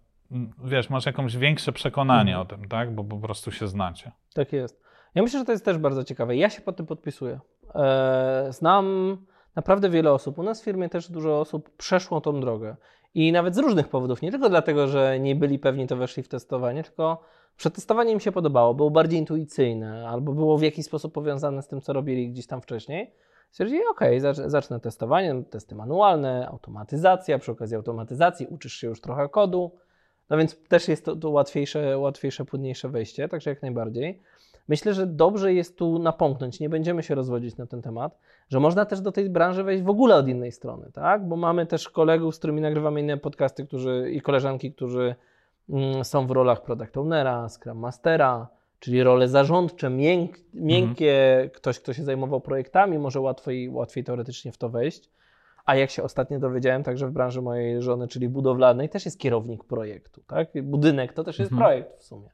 wiesz, 0.63 0.89
masz 0.89 1.05
jakieś 1.05 1.37
większe 1.37 1.71
przekonanie 1.71 2.39
o 2.39 2.45
tym, 2.45 2.67
tak? 2.67 2.95
Bo 2.95 3.03
po 3.03 3.17
prostu 3.17 3.51
się 3.51 3.67
znacie. 3.67 4.11
Tak 4.33 4.53
jest. 4.53 4.83
Ja 5.15 5.21
myślę, 5.21 5.39
że 5.39 5.45
to 5.45 5.51
jest 5.51 5.65
też 5.65 5.77
bardzo 5.77 6.03
ciekawe. 6.03 6.35
Ja 6.35 6.49
się 6.49 6.61
pod 6.61 6.77
tym 6.77 6.85
podpisuję. 6.85 7.39
E, 7.75 8.47
Znam 8.49 9.17
naprawdę 9.55 9.89
wiele 9.89 10.11
osób. 10.11 10.39
U 10.39 10.43
nas 10.43 10.61
w 10.61 10.63
firmie 10.63 10.89
też 10.89 11.11
dużo 11.11 11.39
osób 11.39 11.77
przeszło 11.77 12.21
tą 12.21 12.39
drogę. 12.39 12.75
I 13.13 13.31
nawet 13.31 13.55
z 13.55 13.57
różnych 13.57 13.87
powodów. 13.87 14.21
Nie 14.21 14.31
tylko 14.31 14.49
dlatego, 14.49 14.87
że 14.87 15.19
nie 15.19 15.35
byli 15.35 15.59
pewni, 15.59 15.87
to 15.87 15.95
weszli 15.95 16.23
w 16.23 16.27
testowanie, 16.27 16.83
tylko 16.83 17.21
przetestowanie 17.57 18.11
im 18.11 18.19
się 18.19 18.31
podobało, 18.31 18.73
było 18.73 18.91
bardziej 18.91 19.19
intuicyjne, 19.19 20.09
albo 20.09 20.33
było 20.33 20.57
w 20.57 20.61
jakiś 20.61 20.85
sposób 20.85 21.13
powiązane 21.13 21.61
z 21.61 21.67
tym, 21.67 21.81
co 21.81 21.93
robili 21.93 22.29
gdzieś 22.29 22.47
tam 22.47 22.61
wcześniej. 22.61 23.13
Stwierdzili, 23.51 23.81
ok, 23.91 23.99
zacznę 24.45 24.79
testowanie, 24.79 25.43
testy 25.43 25.75
manualne, 25.75 26.47
automatyzacja, 26.47 27.39
przy 27.39 27.51
okazji 27.51 27.75
automatyzacji 27.75 28.47
uczysz 28.47 28.73
się 28.73 28.87
już 28.87 29.01
trochę 29.01 29.29
kodu, 29.29 29.71
no 30.29 30.37
więc 30.37 30.63
też 30.67 30.87
jest 30.87 31.05
to, 31.05 31.15
to 31.15 31.29
łatwiejsze, 31.29 31.97
łatwiejsze, 31.97 32.45
płynniejsze 32.45 32.89
wejście, 32.89 33.27
także 33.29 33.49
jak 33.49 33.61
najbardziej. 33.61 34.21
Myślę, 34.67 34.93
że 34.93 35.07
dobrze 35.07 35.53
jest 35.53 35.77
tu 35.77 35.99
napomknąć, 35.99 36.59
nie 36.59 36.69
będziemy 36.69 37.03
się 37.03 37.15
rozwodzić 37.15 37.57
na 37.57 37.65
ten 37.65 37.81
temat, 37.81 38.17
że 38.49 38.59
można 38.59 38.85
też 38.85 39.01
do 39.01 39.11
tej 39.11 39.29
branży 39.29 39.63
wejść 39.63 39.83
w 39.83 39.89
ogóle 39.89 40.15
od 40.15 40.27
innej 40.27 40.51
strony, 40.51 40.91
tak? 40.93 41.27
Bo 41.27 41.35
mamy 41.35 41.65
też 41.65 41.89
kolegów, 41.89 42.35
z 42.35 42.37
którymi 42.37 42.61
nagrywamy 42.61 43.01
inne 43.01 43.17
podcasty, 43.17 43.65
którzy 43.65 44.11
i 44.11 44.21
koleżanki, 44.21 44.73
którzy 44.73 45.15
mm, 45.69 46.03
są 46.03 46.27
w 46.27 46.31
rolach 46.31 46.63
product 46.63 46.97
ownera, 46.97 47.49
scrum 47.49 47.77
mastera, 47.77 48.47
czyli 48.79 49.03
role 49.03 49.27
zarządcze, 49.27 49.89
mięk, 49.89 50.37
miękkie, 50.53 51.49
ktoś, 51.53 51.79
kto 51.79 51.93
się 51.93 52.03
zajmował 52.03 52.41
projektami, 52.41 52.99
może 52.99 53.19
łatwiej, 53.19 53.69
łatwiej 53.69 54.03
teoretycznie 54.03 54.51
w 54.51 54.57
to 54.57 54.69
wejść. 54.69 55.09
A 55.65 55.75
jak 55.75 55.89
się 55.89 56.03
ostatnio 56.03 56.39
dowiedziałem, 56.39 56.83
także 56.83 57.07
w 57.07 57.11
branży 57.11 57.41
mojej 57.41 57.81
żony, 57.81 58.07
czyli 58.07 58.29
budowlanej, 58.29 58.89
też 58.89 59.05
jest 59.05 59.19
kierownik 59.19 59.63
projektu, 59.63 60.21
tak? 60.27 60.47
Budynek 60.63 61.13
to 61.13 61.23
też 61.23 61.39
jest 61.39 61.51
Mhm. 61.51 61.67
projekt 61.67 61.99
w 61.99 62.03
sumie. 62.03 62.29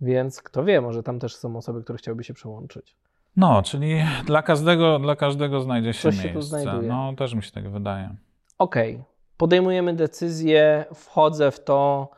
Więc 0.00 0.42
kto 0.42 0.64
wie, 0.64 0.80
może 0.80 1.02
tam 1.02 1.18
też 1.18 1.36
są 1.36 1.56
osoby, 1.56 1.82
które 1.82 1.98
chciałyby 1.98 2.24
się 2.24 2.34
przełączyć. 2.34 2.96
No, 3.36 3.62
czyli 3.62 4.02
dla 4.26 4.42
każdego, 4.42 4.98
dla 4.98 5.16
każdego 5.16 5.60
znajdzie 5.60 5.92
się 5.92 6.02
Coś 6.02 6.16
się 6.16 6.28
tu 6.28 6.34
miejsce. 6.34 6.42
znajduje. 6.62 6.88
No, 6.88 7.12
też 7.16 7.34
mi 7.34 7.42
się 7.42 7.50
tak 7.50 7.70
wydaje. 7.70 8.14
Okej, 8.58 9.02
podejmujemy 9.36 9.94
decyzję, 9.94 10.84
wchodzę 10.94 11.50
w 11.50 11.64
to, 11.64 12.08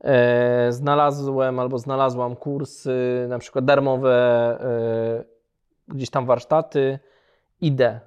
e, 0.00 0.72
znalazłem 0.72 1.58
albo 1.60 1.78
znalazłam 1.78 2.36
kursy, 2.36 3.26
na 3.28 3.38
przykład 3.38 3.64
darmowe, 3.64 4.14
e, 4.60 5.24
gdzieś 5.94 6.10
tam 6.10 6.26
warsztaty, 6.26 6.98
idę. 7.60 8.00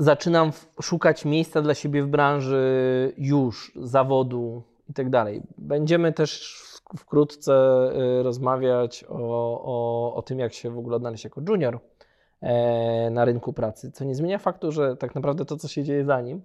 Zaczynam 0.00 0.50
szukać 0.82 1.24
miejsca 1.24 1.62
dla 1.62 1.74
siebie 1.74 2.02
w 2.02 2.06
branży 2.08 3.12
już, 3.18 3.72
zawodu 3.76 4.62
i 4.90 4.92
tak 4.94 5.10
dalej. 5.10 5.42
Będziemy 5.58 6.12
też 6.12 6.58
wkrótce 6.98 7.54
e, 7.54 8.22
rozmawiać 8.22 9.04
o, 9.08 9.16
o, 9.64 10.14
o 10.14 10.22
tym, 10.22 10.38
jak 10.38 10.52
się 10.52 10.70
w 10.70 10.78
ogóle 10.78 10.96
odnaleźć 10.96 11.24
jako 11.24 11.40
junior 11.48 11.78
e, 12.40 13.10
na 13.10 13.24
rynku 13.24 13.52
pracy, 13.52 13.92
co 13.92 14.04
nie 14.04 14.14
zmienia 14.14 14.38
faktu, 14.38 14.72
że 14.72 14.96
tak 14.96 15.14
naprawdę 15.14 15.44
to, 15.44 15.56
co 15.56 15.68
się 15.68 15.84
dzieje 15.84 16.04
za 16.04 16.20
nim, 16.20 16.42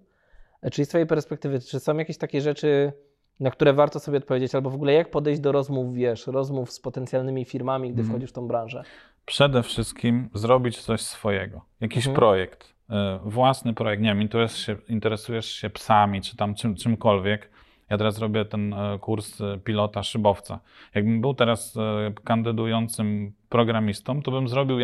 e, 0.62 0.70
czyli 0.72 0.86
z 0.86 0.90
Twojej 0.90 1.08
perspektywy, 1.08 1.60
czy 1.60 1.80
są 1.80 1.98
jakieś 1.98 2.18
takie 2.18 2.42
rzeczy, 2.42 2.94
na 3.40 3.52
które 3.52 3.74
warto 3.74 4.00
sobie 4.00 4.18
odpowiedzieć, 4.18 4.56
albo 4.56 4.70
w 4.70 4.76
ogóle 4.76 4.94
jak 4.94 5.12
podejść 5.12 5.42
do 5.42 5.52
rozmów, 5.52 5.94
wiesz, 5.94 6.28
rozmów 6.28 6.72
z 6.72 6.80
potencjalnymi 6.80 7.46
firmami, 7.46 7.92
gdy 7.94 8.02
Mhm. 8.02 8.10
wchodzisz 8.10 8.30
w 8.30 8.34
tą 8.34 8.48
branżę? 8.48 8.84
Przede 9.26 9.64
wszystkim 9.64 10.30
zrobić 10.34 10.82
coś 10.82 11.02
swojego. 11.02 11.62
Jakiś 11.82 11.98
Mhm. 12.08 12.16
projekt, 12.16 12.64
y, 12.70 12.73
własny 13.24 13.74
projekt. 13.74 14.04
Nie 14.04 14.10
wiem, 14.10 14.22
interesujesz 14.22 14.66
się, 14.66 14.76
interesujesz 14.90 15.46
się 15.46 15.70
psami, 15.70 16.22
czy 16.22 16.38
tam 16.38 16.56
czym, 16.56 16.76
czymkolwiek. 16.76 17.50
Ja 17.90 17.98
teraz 17.98 18.20
robię 18.20 18.46
ten 18.46 18.74
y, 18.74 19.00
kurs 19.00 19.42
y, 19.42 19.60
pilota 19.64 20.04
szybowca. 20.04 20.60
Jakbym 20.96 21.22
był 21.22 21.34
teraz 21.34 21.78
kandydującym 22.24 23.34
programistą, 23.50 24.22
to 24.22 24.32
bym 24.32 24.48
zrobił 24.48 24.80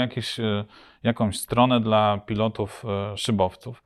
jakąś 1.03 1.39
stronę 1.39 1.79
dla 1.79 2.17
pilotów 2.25 2.83
szybowców. 3.15 3.83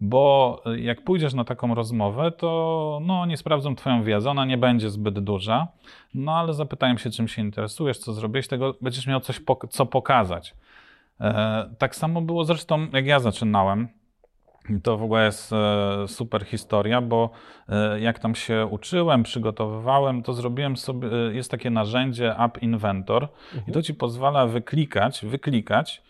Bo 0.00 0.62
jak 0.76 1.04
pójdziesz 1.04 1.34
na 1.34 1.44
taką 1.44 1.74
rozmowę, 1.74 2.32
to 2.32 3.00
no, 3.02 3.20
oni 3.20 3.36
sprawdzą 3.36 3.74
Twoją 3.74 4.02
wiedzę, 4.02 4.30
ona 4.30 4.44
nie 4.44 4.58
będzie 4.58 4.90
zbyt 4.90 5.18
duża, 5.18 5.68
no 6.14 6.32
ale 6.32 6.54
zapytają 6.54 6.96
się, 6.96 7.10
czym 7.10 7.28
się 7.28 7.42
interesujesz, 7.42 7.98
co 7.98 8.12
zrobiłeś, 8.12 8.48
tego 8.48 8.74
będziesz 8.80 9.06
miał 9.06 9.20
coś, 9.20 9.40
co 9.70 9.86
pokazać. 9.86 10.54
E, 11.20 11.70
tak 11.78 11.96
samo 11.96 12.22
było 12.22 12.44
zresztą, 12.44 12.86
jak 12.92 13.06
ja 13.06 13.20
zaczynałem. 13.20 13.88
To 14.82 14.98
w 14.98 15.02
ogóle 15.02 15.24
jest 15.24 15.52
e, 15.52 16.08
super 16.08 16.44
historia, 16.44 17.00
bo 17.00 17.30
e, 17.68 18.00
jak 18.00 18.18
tam 18.18 18.34
się 18.34 18.66
uczyłem, 18.70 19.22
przygotowywałem, 19.22 20.22
to 20.22 20.32
zrobiłem 20.32 20.76
sobie, 20.76 21.08
jest 21.32 21.50
takie 21.50 21.70
narzędzie 21.70 22.38
App 22.38 22.62
Inventor 22.62 23.28
i 23.68 23.72
to 23.72 23.82
ci 23.82 23.94
pozwala 23.94 24.46
wyklikać, 24.46 25.24
wyklikać 25.24 26.02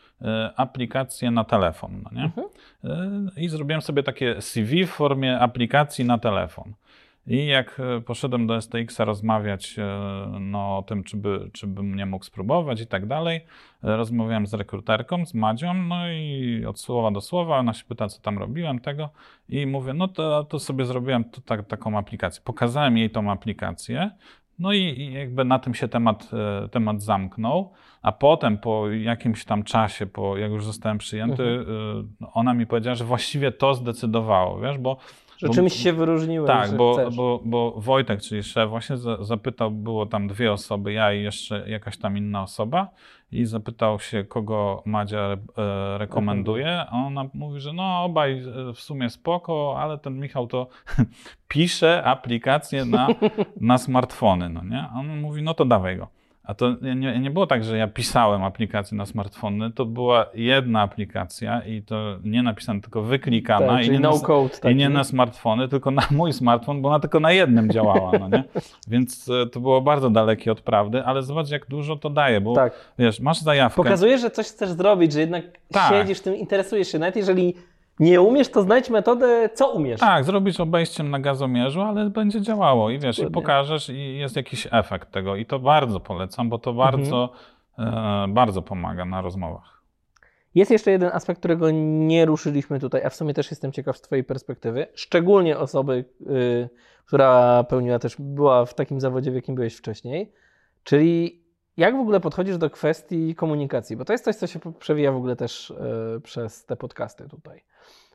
aplikację 0.57 1.31
na 1.31 1.45
telefon, 1.45 2.03
no 2.05 2.11
nie? 2.13 2.25
Mhm. 2.25 3.31
I 3.37 3.49
zrobiłem 3.49 3.83
sobie 3.83 4.03
takie 4.03 4.43
CV 4.43 4.87
w 4.87 4.91
formie 4.91 5.41
aplikacji 5.41 6.05
na 6.05 6.19
telefon. 6.19 6.75
I 7.27 7.47
jak 7.47 7.81
e, 7.81 8.01
poszedłem 8.01 8.47
do 8.47 8.61
STX-a 8.61 9.05
rozmawiać 9.05 9.79
e, 9.79 9.85
no, 10.41 10.79
o 10.79 10.83
tym, 10.83 11.05
czy, 11.05 11.17
by, 11.17 11.51
czy 11.53 11.67
bym 11.67 11.95
nie 11.95 12.07
mógł 12.07 12.25
spróbować 12.25 12.81
i 12.81 12.87
tak 12.87 13.07
dalej, 13.07 13.41
e, 13.85 13.97
rozmawiałem 13.97 14.47
z 14.47 14.55
rekruterką, 14.55 15.27
z 15.27 15.35
Madzią, 15.35 15.75
no 15.75 16.09
i 16.09 16.65
od 16.69 16.81
słowa 16.81 17.11
do 17.11 17.21
słowa, 17.21 17.59
ona 17.59 17.73
się 17.73 17.85
pyta, 17.85 18.09
co 18.09 18.23
tam 18.23 18.39
robiłem, 18.39 18.81
tego, 18.81 19.11
i 19.49 19.67
mówię, 19.67 19.93
no 19.93 20.09
to, 20.09 20.45
to 20.45 20.59
sobie 20.59 20.85
zrobiłem 20.85 21.25
to, 21.25 21.41
tak, 21.41 21.67
taką 21.67 21.99
aplikację. 21.99 22.43
Pokazałem 22.45 22.99
jej 22.99 23.11
tą 23.11 23.31
aplikację, 23.31 24.11
no 24.59 24.73
i, 24.73 25.13
jakby 25.13 25.45
na 25.45 25.59
tym 25.59 25.75
się 25.75 25.89
temat, 25.89 26.31
temat 26.71 27.03
zamknął, 27.03 27.73
a 28.03 28.13
potem 28.13 28.59
po 28.59 28.91
jakimś 28.91 29.45
tam 29.45 29.63
czasie, 29.63 30.07
po, 30.07 30.37
jak 30.37 30.51
już 30.51 30.65
zostałem 30.65 30.99
przyjęty, 30.99 31.43
Mhm. 31.43 32.17
ona 32.33 32.55
mi 32.55 32.67
powiedziała, 32.67 32.95
że 32.95 33.05
właściwie 33.05 33.53
to 33.53 33.75
zdecydowało, 33.75 34.61
wiesz, 34.61 34.79
bo 34.79 34.97
Że 35.39 35.47
Bo- 35.47 35.55
czymś 35.55 35.73
się 35.73 35.93
wyróżniłeś, 35.93 36.47
Tak, 36.47 36.77
bo, 36.77 36.95
chcesz. 36.95 37.17
bo, 37.17 37.41
bo 37.45 37.75
Wojtek, 37.77 38.21
czyli 38.23 38.43
szef, 38.43 38.71
właśnie 38.71 38.97
za- 38.97 39.25
zapytał, 39.25 39.71
było 39.71 40.07
tam 40.07 40.29
dwie 40.29 40.53
osoby, 40.53 40.93
ja 40.93 41.13
i 41.13 41.23
jeszcze 41.23 41.71
jakaś 41.71 41.97
tam 41.97 42.17
inna 42.17 42.43
osoba 42.43 42.89
i 43.33 43.45
zapytał 43.45 44.01
się, 44.01 44.25
kogo 44.25 44.83
Madzia 44.87 45.19
e, 45.59 45.99
rekomenduje, 45.99 46.87
a 46.91 46.93
ona 47.07 47.25
mówi, 47.35 47.61
że 47.61 47.73
no 47.73 48.05
obaj 48.05 48.39
e, 48.39 48.73
w 48.75 48.81
sumie 48.81 49.11
spoko, 49.11 49.77
ale 49.79 49.99
ten 49.99 50.19
Michał 50.21 50.47
to 50.47 50.69
pisze 51.49 52.05
aplikacje 52.05 52.85
na, 52.85 53.09
na 53.61 53.79
smartfony, 53.79 54.49
no 54.49 54.65
nie? 54.65 54.83
A 54.95 54.99
on 55.01 55.21
mówi, 55.21 55.43
no 55.43 55.55
to 55.55 55.65
dawaj 55.65 55.97
go. 55.97 56.09
A 56.45 56.55
to 56.55 56.75
nie, 56.97 57.21
nie 57.21 57.31
było 57.31 57.47
tak, 57.47 57.65
że 57.65 57.79
ja 57.79 57.89
pisałem 57.89 58.45
aplikacje 58.45 58.97
na 58.97 59.07
smartfony, 59.07 59.71
to 59.71 59.85
była 59.85 60.27
jedna 60.35 60.81
aplikacja 60.83 61.61
i 61.61 61.83
to 61.83 62.19
nie 62.25 62.43
napisana, 62.43 62.81
tylko 62.81 63.03
wyklikana 63.03 63.67
tak, 63.67 63.87
i 63.87 63.91
nie 63.91 64.01
no 64.01 64.11
nas- 64.11 64.23
code 64.23 64.55
i 64.57 64.61
taki. 64.61 64.75
nie 64.77 64.89
na 64.89 65.05
smartfony, 65.05 65.69
tylko 65.69 65.91
na 65.91 66.03
mój 66.11 66.33
smartfon, 66.33 66.83
bo 66.83 66.89
ona 66.89 67.01
tylko 67.01 67.21
na 67.21 67.33
jednym 67.33 67.71
działała, 67.71 68.13
no 68.19 68.29
nie? 68.29 68.45
Więc 68.89 69.29
e, 69.29 69.47
to 69.47 69.61
było 69.61 69.81
bardzo 69.81 70.11
dalekie 70.11 70.53
od 70.53 70.61
prawdy, 70.61 71.05
ale 71.05 71.23
zobacz, 71.23 71.51
jak 71.51 71.67
dużo 71.67 71.97
to 71.97 72.11
daje, 72.11 72.41
bo 72.41 72.55
Tak. 72.55 72.73
wiesz, 72.99 73.21
masz 73.21 73.41
zajawkę. 73.41 73.77
Pokazuje, 73.77 74.19
że 74.19 74.31
coś 74.31 74.47
chcesz 74.47 74.71
zrobić, 74.71 75.13
że 75.13 75.21
jednak 75.21 75.45
Tak. 75.73 75.93
siedzisz 75.93 76.21
tym, 76.21 76.37
interesujesz 76.37 76.89
się. 76.93 76.99
Nawet 76.99 77.17
jeżeli 77.17 77.55
nie 78.01 78.21
umiesz, 78.21 78.49
to 78.51 78.63
znajdź 78.63 78.91
metodę, 78.91 79.49
co 79.55 79.73
umiesz. 79.73 80.01
Tak, 80.01 80.25
zrobisz 80.25 80.61
obejściem 80.61 81.11
na 81.11 81.21
gazomierzu, 81.21 81.81
ale 81.81 82.11
będzie 82.11 82.41
działało 82.41 82.91
i 82.91 82.99
wiesz, 82.99 83.19
i 83.19 83.27
pokażesz 83.27 83.89
i 83.89 84.19
jest 84.19 84.37
jakiś 84.37 84.69
efekt 84.71 85.11
tego 85.11 85.37
i 85.37 85.47
to 85.47 85.59
bardzo 85.59 86.01
polecam, 86.01 86.49
bo 86.49 86.59
to 86.59 86.71
Mhm. 86.71 86.91
bardzo, 86.93 87.33
e, 87.79 88.27
bardzo 88.29 88.63
pomaga 88.63 89.05
na 89.05 89.21
rozmowach. 89.23 89.75
Jest 90.55 90.71
jeszcze 90.71 90.91
jeden 90.91 91.11
aspekt, 91.13 91.39
którego 91.39 91.71
nie 91.71 92.25
ruszyliśmy 92.27 92.81
tutaj, 92.81 93.05
a 93.05 93.11
w 93.11 93.15
sumie 93.15 93.35
też 93.35 93.51
jestem 93.51 93.73
ciekaw 93.73 93.97
z 93.97 94.01
Twojej 94.01 94.25
perspektywy, 94.25 94.87
szczególnie 94.95 95.59
osoby, 95.59 96.05
y, 96.31 96.69
która 97.07 97.65
pełniła 97.65 97.99
też, 97.99 98.17
była 98.19 98.65
w 98.67 98.75
takim 98.75 99.01
zawodzie, 99.01 99.31
w 99.31 99.35
jakim 99.35 99.55
byłeś 99.55 99.75
wcześniej, 99.77 100.33
czyli 100.85 101.44
jak 101.77 101.97
w 101.97 102.01
ogóle 102.01 102.21
podchodzisz 102.21 102.59
do 102.59 102.71
kwestii 102.71 103.35
komunikacji, 103.35 103.97
bo 103.97 104.05
to 104.05 104.13
jest 104.13 104.25
coś, 104.25 104.37
co 104.37 104.47
się 104.47 104.61
przewija 104.79 105.13
w 105.13 105.17
ogóle 105.17 105.37
też 105.37 105.71
y, 105.71 106.21
przez 106.21 106.65
te 106.65 106.77
podcasty 106.77 107.29
tutaj. 107.29 107.65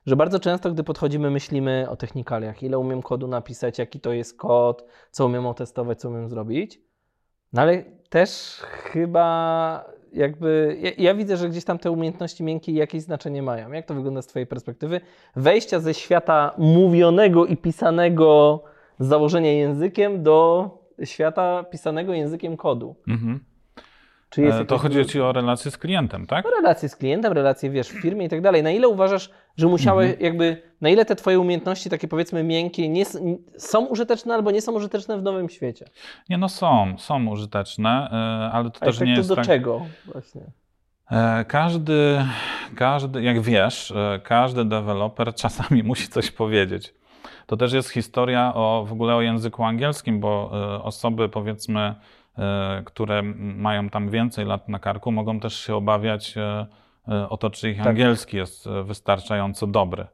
Że 0.06 0.15
bardzo 0.15 0.39
często, 0.39 0.72
gdy 0.72 0.84
podchodzimy, 0.84 1.30
myślimy 1.32 1.88
o 1.89 1.95
technikaliach, 1.95 2.63
ile 2.63 2.80
umiem 2.80 3.02
kodu 3.02 3.28
napisać, 3.28 3.80
jaki 3.80 4.00
to 4.00 4.13
jest 4.13 4.38
kod, 4.38 4.86
co 5.12 5.26
umiem 5.26 5.45
otestować, 5.45 6.00
co 6.00 6.10
umiem 6.10 6.30
zrobić. 6.30 6.82
No 7.54 7.62
ale 7.62 7.84
też 8.10 8.62
chyba 8.63 9.86
jakby, 10.13 10.78
ja, 10.82 10.91
ja 10.98 11.15
widzę, 11.15 11.38
że 11.38 11.50
gdzieś 11.50 11.63
tam 11.63 11.80
te 11.80 11.91
umiejętności 11.91 12.43
miękkie 12.43 12.72
jakieś 12.72 13.02
znaczenie 13.02 13.43
mają. 13.43 13.72
Jak 13.72 13.86
to 13.86 13.93
wygląda 13.93 14.22
z 14.22 14.28
Twojej 14.28 14.48
perspektywy? 14.48 15.02
Wejścia 15.36 15.80
ze 15.80 15.93
świata 15.93 16.54
mówionego 16.58 17.45
i 17.45 17.58
pisanego 17.58 18.63
z 19.00 19.08
założenia 19.08 19.52
językiem 19.52 20.24
do 20.24 20.69
świata 21.04 21.63
pisanego 21.63 22.13
językiem 22.13 22.58
kodu. 22.58 22.95
Mhm. 23.08 23.49
Czy 24.30 24.42
jest 24.42 24.60
E, 24.60 24.65
To 24.65 24.78
chodzi 24.78 25.06
ci 25.06 25.22
o 25.22 25.32
relacje 25.32 25.72
z 25.72 25.78
klientem, 25.78 26.28
tak? 26.28 26.46
no, 26.46 26.52
relacje 26.52 26.89
z 26.89 26.96
klientem, 26.96 27.34
relacje 27.34 27.70
wiesz, 27.70 27.88
w 27.89 28.02
firmie 28.02 28.26
i 28.26 28.30
tak 28.30 28.42
dalej. 28.42 28.63
Na 28.63 28.72
ile 28.72 28.88
uważasz, 28.88 29.30
że 29.58 29.68
musiałeś 29.68 30.10
Mhm. 30.10 30.26
jakby, 30.26 30.62
na 30.82 30.89
ile 30.89 31.06
te 31.06 31.15
twoje 31.15 31.39
umiejętności 31.39 31.89
takie 31.89 32.08
powiedzmy 32.08 32.44
miękkie 32.44 32.89
nie, 32.89 33.06
są 33.58 33.86
użyteczne 33.86 34.34
albo 34.34 34.52
nie 34.52 34.62
są 34.62 34.72
użyteczne 34.72 35.18
w 35.18 35.24
nowym 35.24 35.50
świecie? 35.50 35.86
Nie, 36.30 36.38
no 36.38 36.50
są, 36.50 36.96
są 36.98 37.28
użyteczne, 37.28 37.89
e, 38.12 38.52
ale 38.52 38.72
to 38.72 38.78
A 38.82 38.86
też 38.86 39.00
jak 39.00 39.08
nie 39.10 39.15
tak, 39.15 39.15
to 39.15 39.20
jest 39.20 39.30
do 39.30 39.36
tak... 39.36 39.46
czego 39.46 39.82
właśnie? 40.06 40.42
E, 41.12 41.46
Każdy, 41.46 42.26
każdy, 42.76 43.24
jak 43.24 43.42
wiesz, 43.42 43.94
każdy 44.24 44.65
deweloper 44.65 45.34
czasami 45.44 45.84
musi 45.84 46.08
coś 46.08 46.32
powiedzieć. 46.32 46.94
To 47.46 47.58
też 47.58 47.74
jest 47.74 47.89
historia 47.89 48.52
o, 48.56 48.86
w 48.88 48.92
ogóle 48.92 49.15
o 49.15 49.22
języku 49.22 49.63
angielskim, 49.63 50.20
bo 50.20 50.52
osoby 50.84 51.30
powiedzmy, 51.30 51.96
które 52.86 53.19
m- 53.19 53.60
mają 53.62 53.89
tam 53.89 54.10
więcej 54.10 54.45
lat 54.45 54.69
na 54.69 54.80
karku, 54.80 55.12
mogą 55.12 55.39
też 55.39 55.60
się 55.65 55.75
obawiać 55.75 56.38
e, 56.38 56.65
e, 57.08 57.30
o 57.30 57.38
to, 57.38 57.49
czy 57.49 57.69
ich 57.69 57.78
Tak. 57.78 57.88
angielski 57.88 58.38
jest 58.38 58.67
e, 58.67 58.84
wystarczająco 58.84 59.67
dobry. 59.67 60.08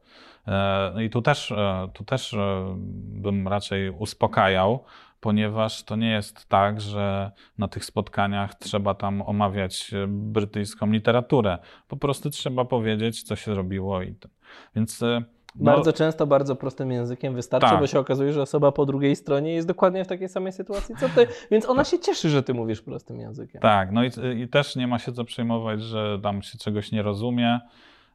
E, 0.46 1.04
I 1.04 1.10
tu 1.10 1.22
też, 1.22 1.52
e, 1.52 1.88
tu 1.92 2.04
też 2.04 2.34
e, 2.34 2.74
bym 3.22 3.48
raczej 3.48 3.90
uspokajał, 3.90 4.84
ponieważ 5.20 5.82
to 5.84 5.96
nie 5.96 6.10
jest 6.10 6.48
tak, 6.48 6.80
że 6.80 7.30
na 7.58 7.68
tych 7.68 7.84
spotkaniach 7.84 8.54
trzeba 8.54 8.94
tam 8.94 9.22
omawiać 9.22 9.94
e, 9.94 10.06
brytyjską 10.08 10.90
literaturę. 10.90 11.58
Po 11.88 11.96
prostu 11.96 12.30
trzeba 12.30 12.64
powiedzieć, 12.64 13.22
co 13.22 13.36
się 13.36 13.54
zrobiło 13.54 14.02
i 14.02 14.14
ten. 14.14 14.30
Więc 14.76 15.02
e, 15.02 15.22
no, 15.58 15.64
Bardzo 15.64 15.92
często 15.92 16.26
bardzo 16.26 16.56
prostym 16.56 16.92
językiem 16.92 17.34
wystarczy, 17.34 17.70
Tak. 17.70 17.80
bo 17.80 17.86
się 17.86 17.98
okazuje, 17.98 18.32
że 18.32 18.42
osoba 18.42 18.72
po 18.72 18.86
drugiej 18.86 19.16
stronie 19.16 19.54
jest 19.54 19.68
dokładnie 19.68 20.04
w 20.04 20.08
takiej 20.08 20.28
samej 20.28 20.52
sytuacji 20.52 20.94
co 21.00 21.08
ty, 21.08 21.26
więc 21.50 21.68
ona 21.68 21.84
się 21.84 21.98
cieszy, 21.98 22.28
że 22.28 22.42
ty 22.42 22.54
mówisz 22.54 22.82
prostym 22.82 23.20
językiem. 23.20 23.60
Tak, 23.60 23.92
no 23.92 24.04
i, 24.04 24.10
i 24.36 24.48
też 24.48 24.76
nie 24.76 24.86
ma 24.86 24.98
się 24.98 25.12
co 25.12 25.24
przejmować, 25.24 25.82
że 25.82 26.18
tam 26.22 26.42
się 26.42 26.58
czegoś 26.58 26.92
nie 26.92 27.02
rozumie. 27.02 27.60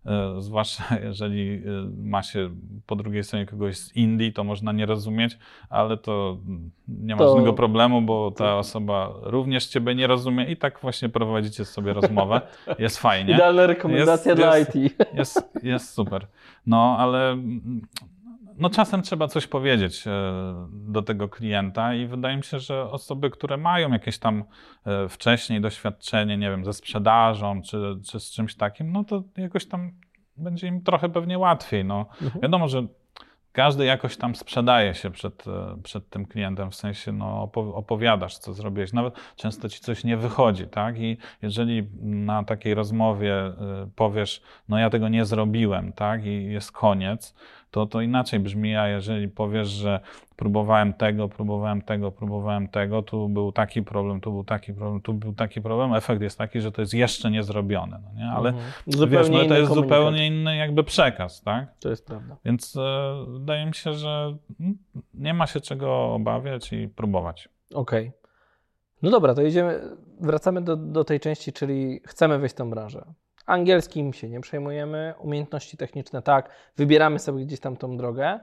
E, 0.05 0.35
Zwłaszcza 0.41 0.83
jeżeli 1.07 1.53
e, 1.53 1.61
ma 2.03 2.23
się 2.23 2.49
po 2.85 2.95
drugiej 2.95 3.23
stronie 3.23 3.45
kogoś 3.45 3.77
z 3.77 3.95
Indii, 3.95 4.33
to 4.33 4.43
można 4.43 4.71
nie 4.71 4.85
rozumieć, 4.85 5.37
ale 5.69 5.97
to 5.97 6.37
mm, 6.47 6.71
nie 6.87 7.15
ma 7.15 7.19
To- 7.19 7.27
żadnego 7.29 7.53
problemu, 7.53 8.01
bo 8.01 8.31
ta 8.31 8.57
osoba 8.57 9.13
również 9.21 9.67
ciebie 9.67 9.95
nie 9.95 10.07
rozumie 10.07 10.45
i 10.45 10.57
tak 10.57 10.79
właśnie 10.81 11.09
prowadzicie 11.09 11.65
sobie 11.65 11.93
rozmowę. 11.93 12.41
Jest 12.79 12.97
fajnie. 12.97 13.33
Idealna 13.33 13.67
rekomendacja 13.67 14.31
Jest- 14.31 14.41
dla 14.41 14.57
jest- 14.57 14.75
IT. 14.75 14.93
Jest, 15.13 15.49
jest 15.63 15.89
super. 15.93 16.27
No, 16.67 16.95
ale 16.99 17.31
mm, 17.31 17.81
no, 18.61 18.69
czasem 18.69 19.01
trzeba 19.01 19.27
coś 19.27 19.47
powiedzieć 19.47 20.07
e, 20.07 20.11
do 20.71 21.01
tego 21.01 21.29
klienta 21.29 21.93
i 21.95 22.07
wydaje 22.07 22.37
mi 22.37 22.43
się, 22.43 22.59
że 22.59 22.91
osoby, 22.91 23.29
które 23.29 23.57
mają 23.57 23.91
jakieś 23.91 24.17
tam 24.17 24.43
e, 24.85 25.09
wcześniej 25.09 25.61
doświadczenie, 25.61 26.37
nie 26.37 26.49
wiem, 26.49 26.65
ze 26.65 26.73
sprzedażą 26.73 27.61
czy, 27.61 27.77
czy 28.07 28.19
z 28.19 28.31
czymś 28.31 28.55
takim, 28.55 28.91
no 28.91 29.03
to 29.03 29.23
jakoś 29.37 29.67
tam 29.67 29.91
będzie 30.37 30.67
im 30.67 30.83
trochę 30.83 31.09
pewnie 31.09 31.39
łatwiej. 31.39 31.85
No. 31.85 32.05
Mhm. 32.21 32.41
Wiadomo, 32.41 32.67
że 32.67 32.87
każdy 33.51 33.85
jakoś 33.85 34.17
tam 34.17 34.35
sprzedaje 34.35 34.93
się 34.93 35.11
przed, 35.11 35.47
e, 35.47 35.77
przed 35.83 36.09
tym 36.09 36.25
klientem, 36.25 36.71
w 36.71 36.75
sensie 36.75 37.11
no, 37.11 37.49
opo- 37.53 37.75
opowiadasz, 37.75 38.37
co 38.37 38.53
zrobiłeś. 38.53 38.93
Nawet 38.93 39.13
często 39.35 39.69
ci 39.69 39.79
coś 39.79 40.03
nie 40.03 40.17
wychodzi, 40.17 40.67
tak? 40.67 40.99
I 40.99 41.17
jeżeli 41.41 41.87
na 42.01 42.43
takiej 42.43 42.73
rozmowie 42.73 43.53
powiesz, 43.95 44.41
no 44.69 44.77
ja 44.77 44.89
tego 44.89 45.09
nie 45.09 45.25
zrobiłem, 45.25 45.93
tak? 45.93 46.25
I 46.25 46.43
jest 46.43 46.71
koniec, 46.71 47.35
to 47.71 47.85
to 47.85 48.01
inaczej 48.01 48.39
brzmi, 48.39 48.75
a 48.75 48.87
jeżeli 48.87 49.27
powiesz, 49.27 49.67
że 49.67 49.99
próbowałem 50.35 50.93
tego, 50.93 51.29
próbowałem 51.29 51.81
tego, 51.81 52.11
próbowałem 52.11 52.67
tego, 52.67 53.01
tu 53.01 53.29
był 53.29 53.51
taki 53.51 53.83
problem, 53.83 54.21
tu 54.21 54.31
był 54.31 54.43
taki 54.43 54.73
problem, 54.73 55.01
tu 55.01 55.13
był 55.13 55.33
taki 55.33 55.61
problem, 55.61 55.93
efekt 55.93 56.21
jest 56.21 56.37
taki, 56.37 56.61
że 56.61 56.71
to 56.71 56.81
jest 56.81 56.93
jeszcze 56.93 57.31
nie 57.31 57.43
zrobione, 57.43 57.99
no 58.03 58.19
nie? 58.19 58.29
Ale 58.31 58.49
Mhm. 58.49 59.09
wiesz, 59.09 59.29
no, 59.29 59.45
to 59.45 59.57
jest 59.57 59.73
zupełnie 59.73 60.27
inny 60.27 60.55
jakby 60.55 60.83
przekaz, 60.83 61.41
tak? 61.41 61.79
To 61.79 61.89
jest 61.89 62.07
prawda. 62.07 62.37
Więc 62.45 62.75
e, 62.77 63.25
wydaje 63.27 63.65
mi 63.65 63.73
się, 63.73 63.93
że 63.93 64.37
nie 65.13 65.33
ma 65.33 65.47
się 65.47 65.61
czego 65.61 66.13
obawiać 66.13 66.73
i 66.73 66.87
próbować. 66.87 67.49
Okej. 67.73 68.11
No 69.01 69.09
dobra, 69.11 69.33
to 69.33 69.41
idziemy, 69.41 69.81
wracamy 70.19 70.61
do, 70.61 70.75
do 70.75 71.03
tej 71.03 71.19
części, 71.19 71.53
czyli 71.53 72.01
chcemy 72.05 72.39
wejść 72.39 72.55
w 72.55 72.57
tą 72.57 72.69
branżę. 72.69 73.05
Angielskim 73.45 74.13
się 74.13 74.29
nie 74.29 74.41
przejmujemy, 74.41 75.13
umiejętności 75.19 75.77
techniczne 75.77 76.21
tak, 76.21 76.49
wybieramy 76.77 77.19
sobie 77.19 77.45
gdzieś 77.45 77.59
tam 77.59 77.77
tą 77.77 77.97
drogę. 77.97 78.39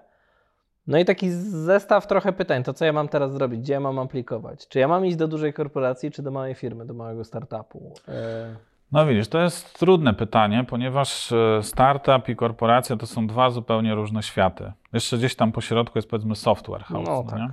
No 0.87 0.99
i 0.99 1.05
taki 1.05 1.31
zestaw 1.31 2.07
trochę 2.07 2.33
pytań, 2.33 2.63
to 2.65 2.73
co 2.75 2.85
ja 2.85 2.93
mam 2.93 3.09
teraz 3.09 3.33
zrobić, 3.33 3.61
gdzie 3.61 3.73
ja 3.73 3.81
mam 3.81 3.99
aplikować? 3.99 4.69
Czy 4.69 4.79
ja 4.79 4.89
mam 4.89 5.07
iść 5.07 5.17
do 5.17 5.29
dużej 5.29 5.53
korporacji, 5.53 6.11
czy 6.11 6.23
do 6.23 6.31
małej 6.31 6.55
firmy, 6.55 6.87
do 6.87 6.95
małego 6.95 7.25
startupu? 7.25 7.95
E, 8.09 8.57
No 8.93 9.07
widzisz, 9.07 9.29
to 9.29 9.41
jest 9.41 9.79
trudne 9.79 10.15
pytanie, 10.15 10.65
ponieważ 10.69 11.33
e, 11.33 11.63
startup 11.63 12.29
i 12.29 12.37
korporacja 12.37 12.97
to 12.97 13.07
są 13.07 13.27
dwa 13.27 13.51
zupełnie 13.51 13.95
różne 13.95 14.23
światy. 14.23 14.73
Jeszcze 14.93 15.17
gdzieś 15.19 15.37
tam 15.37 15.53
po 15.53 15.61
środku 15.61 15.99
jest 15.99 16.11
powiedzmy 16.11 16.37
software 16.37 16.83
house. 16.83 17.09
No 17.09 17.23
No, 17.25 17.31
tak. 17.31 17.39
nie? 17.41 17.49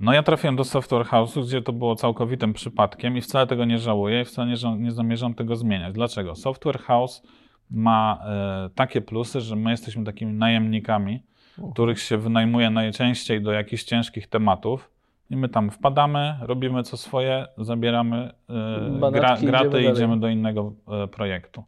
No 0.00 0.12
ja 0.12 0.22
trafiłem 0.22 0.56
do 0.56 0.64
software 0.64 1.06
house'u, 1.06 1.42
gdzie 1.42 1.62
to 1.62 1.72
było 1.72 1.96
całkowitym 1.96 2.52
przypadkiem 2.52 3.16
i 3.16 3.20
wcale 3.20 3.46
tego 3.46 3.64
nie 3.64 3.78
żałuję 3.78 4.20
i 4.22 4.24
wcale 4.24 4.48
nie, 4.48 4.76
nie 4.78 4.92
zamierzam 4.92 5.34
tego 5.34 5.56
zmieniać. 5.56 5.94
Dlaczego? 5.94 6.34
Software 6.34 6.78
house 6.78 7.22
ma 7.70 8.24
e, 8.24 8.70
takie 8.74 9.00
plusy, 9.00 9.40
że 9.40 9.56
my 9.56 9.70
jesteśmy 9.70 10.04
takimi 10.04 10.32
najemnikami, 10.32 11.22
których 11.72 12.00
się 12.00 12.18
wynajmuje 12.18 12.70
najczęściej 12.70 13.42
do 13.42 13.52
jakichś 13.52 13.84
ciężkich 13.84 14.26
tematów. 14.26 14.90
I 15.30 15.36
my 15.36 15.48
tam 15.48 15.70
wpadamy, 15.70 16.36
robimy 16.40 16.82
co 16.82 16.96
swoje, 16.96 17.46
zabieramy 17.58 18.32
e, 18.50 19.10
gra, 19.12 19.36
idziemy 19.36 19.82
i 19.82 19.90
idziemy 19.90 20.20
do 20.20 20.28
innego 20.28 20.72
e, 20.88 21.08
projektu. 21.08 21.64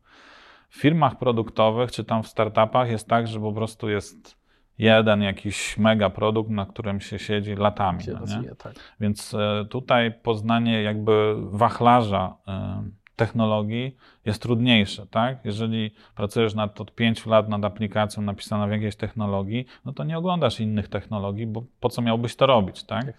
W 0.69 0.77
firmach 0.77 1.19
produktowych 1.19 1.93
czy 1.93 2.05
tam 2.05 2.23
w 2.23 2.29
startupach 2.29 2.91
jest 2.91 3.09
tak, 3.09 3.27
że 3.27 3.41
po 3.41 3.53
prostu 3.53 3.89
jest 3.89 4.44
jeden 4.79 5.23
jakiś 5.23 5.79
mega 5.79 6.11
produkt, 6.11 6.51
na 6.51 6.67
którym 6.67 7.01
się 7.01 7.19
siedzi 7.19 7.55
latami. 7.55 8.03
się 8.03 8.13
No, 8.13 8.19
rozwija, 8.19 8.55
tak. 8.55 8.75
Więc 9.01 9.35
e, 9.35 9.65
tutaj 9.71 10.13
poznanie 10.13 10.83
jakby 10.83 11.35
wachlarza 11.51 12.37
e, 12.49 12.85
technologii 13.17 13.97
jest 14.25 14.43
trudniejsze, 14.43 15.07
tak? 15.07 15.45
Jeżeli 15.45 15.91
pracujesz 16.17 16.55
nad, 16.55 16.81
od 16.81 16.95
5 16.95 17.27
lat 17.27 17.49
nad 17.49 17.65
aplikacją 17.65 18.23
napisaną 18.23 18.69
w 18.69 18.71
jakiejś 18.71 18.97
technologii, 18.97 19.67
no 19.85 19.93
to 19.93 20.05
nie 20.05 20.19
oglądasz 20.19 20.61
innych 20.61 20.89
technologii, 20.89 21.47
bo 21.47 21.65
po 21.81 21.89
co 21.89 22.03
miałbyś 22.03 22.37
to 22.37 22.47
robić, 22.47 22.85
tak? 22.85 23.13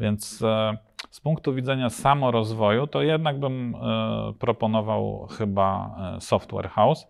Więc 0.00 0.42
e, 0.42 0.78
z 1.10 1.20
punktu 1.20 1.54
widzenia 1.54 1.90
samorozwoju, 1.90 2.86
to 2.86 3.02
jednak 3.02 3.40
bym 3.40 3.74
e, 3.74 4.32
proponował 4.38 5.26
chyba 5.26 5.96
e, 6.16 6.20
software 6.20 6.68
house. 6.68 7.06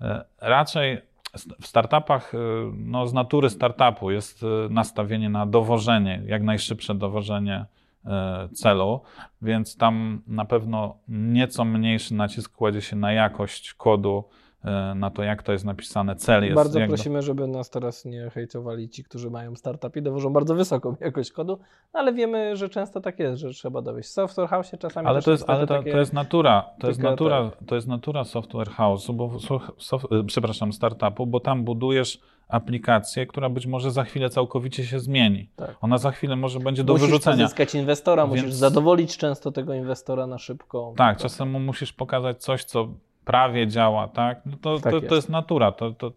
E, 0.00 0.24
raczej 0.40 1.13
w 1.60 1.66
startupach, 1.66 2.34
e, 2.34 2.38
no 2.76 3.06
z 3.06 3.12
natury 3.12 3.50
startupu 3.50 4.10
jest 4.10 4.42
e, 4.42 4.46
nastawienie 4.70 5.28
na 5.28 5.46
dowożenie, 5.46 6.22
jak 6.26 6.42
najszybsze 6.42 6.94
dowożenie 6.94 7.66
E, 8.06 8.48
celu, 8.54 9.00
więc 9.42 9.76
tam 9.76 10.22
na 10.26 10.44
pewno 10.44 10.98
nieco 11.08 11.64
mniejszy 11.64 12.14
nacisk 12.14 12.52
kładzie 12.52 12.80
się 12.80 12.96
na 12.96 13.12
jakość 13.12 13.74
kodu, 13.74 14.24
na 14.94 15.10
to, 15.10 15.22
jak 15.22 15.42
to 15.42 15.52
jest 15.52 15.64
napisane, 15.64 16.16
cel 16.16 16.44
jest. 16.44 16.54
Bardzo 16.54 16.80
prosimy, 16.88 17.18
do... 17.18 17.22
żeby 17.22 17.46
nas 17.46 17.70
teraz 17.70 18.04
nie 18.04 18.30
hejtowali 18.30 18.88
ci, 18.88 19.04
którzy 19.04 19.30
mają 19.30 19.56
startup 19.56 19.96
i 19.96 20.02
dowożą 20.02 20.32
bardzo 20.32 20.54
wysoką 20.54 20.96
jakość 21.00 21.32
kodu, 21.32 21.58
no 21.94 22.00
ale 22.00 22.12
wiemy, 22.12 22.56
że 22.56 22.68
często 22.68 23.00
tak 23.00 23.18
jest, 23.18 23.40
że 23.40 23.50
trzeba 23.50 23.82
dowieść. 23.82 24.08
Software 24.08 24.48
house 24.48 24.70
czasami 24.78 25.08
Ale 25.08 25.22
to 25.22 25.30
jest, 25.30 25.50
ale 25.50 25.66
to, 25.66 25.82
to, 25.82 25.98
jest 25.98 26.12
natura, 26.12 26.70
to 26.80 26.88
jest 26.88 27.00
natura, 27.00 27.50
to 27.66 27.74
jest 27.74 27.88
natura 27.88 28.24
software 28.24 28.70
house, 28.70 29.10
bo 29.10 29.30
soft, 29.78 30.06
e, 30.12 30.24
przepraszam, 30.24 30.72
startupu, 30.72 31.26
bo 31.26 31.40
tam 31.40 31.64
budujesz 31.64 32.20
aplikację, 32.48 33.26
która 33.26 33.48
być 33.48 33.66
może 33.66 33.90
za 33.90 34.04
chwilę 34.04 34.30
całkowicie 34.30 34.84
się 34.84 35.00
zmieni. 35.00 35.50
Tak. 35.56 35.76
Ona 35.80 35.98
za 35.98 36.10
chwilę 36.10 36.36
może 36.36 36.60
będzie 36.60 36.84
do 36.84 36.92
musisz 36.92 37.08
wyrzucenia. 37.08 37.36
Musisz 37.36 37.44
pozyskać 37.44 37.74
inwestora, 37.74 38.26
Więc... 38.26 38.42
musisz 38.42 38.54
zadowolić 38.54 39.16
często 39.16 39.52
tego 39.52 39.74
inwestora 39.74 40.26
na 40.26 40.38
szybko. 40.38 40.94
Tak, 40.96 41.18
czasem 41.18 41.50
mu 41.50 41.60
musisz 41.60 41.92
pokazać 41.92 42.42
coś, 42.42 42.64
co 42.64 42.88
prawie 43.24 43.66
działa, 43.66 44.08
tak? 44.08 44.40
No 44.46 44.56
to, 44.62 44.80
tak 44.80 44.90
to, 44.90 44.96
jest. 44.96 45.08
to 45.08 45.14
jest 45.14 45.28
natura. 45.28 45.72
To, 45.72 45.90
to... 45.90 46.12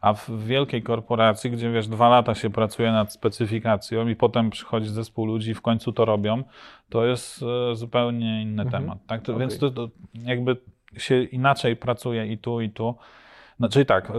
A 0.00 0.12
w 0.14 0.30
wielkiej 0.46 0.82
korporacji, 0.82 1.50
gdzie 1.50 1.72
wiesz, 1.72 1.88
dwa 1.88 2.08
lata 2.08 2.34
się 2.34 2.50
pracuje 2.50 2.92
nad 2.92 3.12
specyfikacją 3.12 4.08
i 4.08 4.16
potem 4.16 4.50
przychodzi 4.50 4.88
zespół 4.88 5.26
ludzi 5.26 5.50
i 5.50 5.54
w 5.54 5.62
końcu 5.62 5.92
to 5.92 6.04
robią, 6.04 6.42
to 6.88 7.06
jest 7.06 7.44
e, 7.72 7.76
zupełnie 7.76 8.42
inny 8.42 8.62
mhm. 8.62 8.82
temat. 8.82 8.98
Tak? 9.06 9.22
To, 9.22 9.32
okay. 9.32 9.40
Więc 9.40 9.58
to, 9.58 9.70
to 9.70 9.88
jakby 10.14 10.56
się 10.96 11.22
inaczej 11.22 11.76
pracuje 11.76 12.26
i 12.26 12.38
tu, 12.38 12.60
i 12.60 12.70
tu. 12.70 12.94
No, 13.60 13.68
czyli 13.68 13.86
tak, 13.86 14.10
y, 14.10 14.12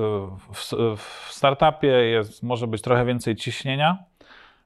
w, 0.53 0.73
w 0.97 1.27
startupie 1.29 1.87
jest, 1.87 2.43
może 2.43 2.67
być 2.67 2.81
trochę 2.81 3.05
więcej 3.05 3.35
ciśnienia, 3.35 3.97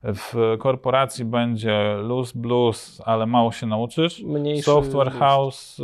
w 0.04 0.58
korporacji 0.60 1.26
będzie 1.26 1.96
luz 2.02 2.32
blues, 2.32 3.02
ale 3.06 3.26
mało 3.26 3.52
się 3.52 3.68
nauczysz. 3.68 4.24
Mniejszy 4.24 4.64
Software 4.64 5.12
house 5.12 5.80
y, 5.80 5.84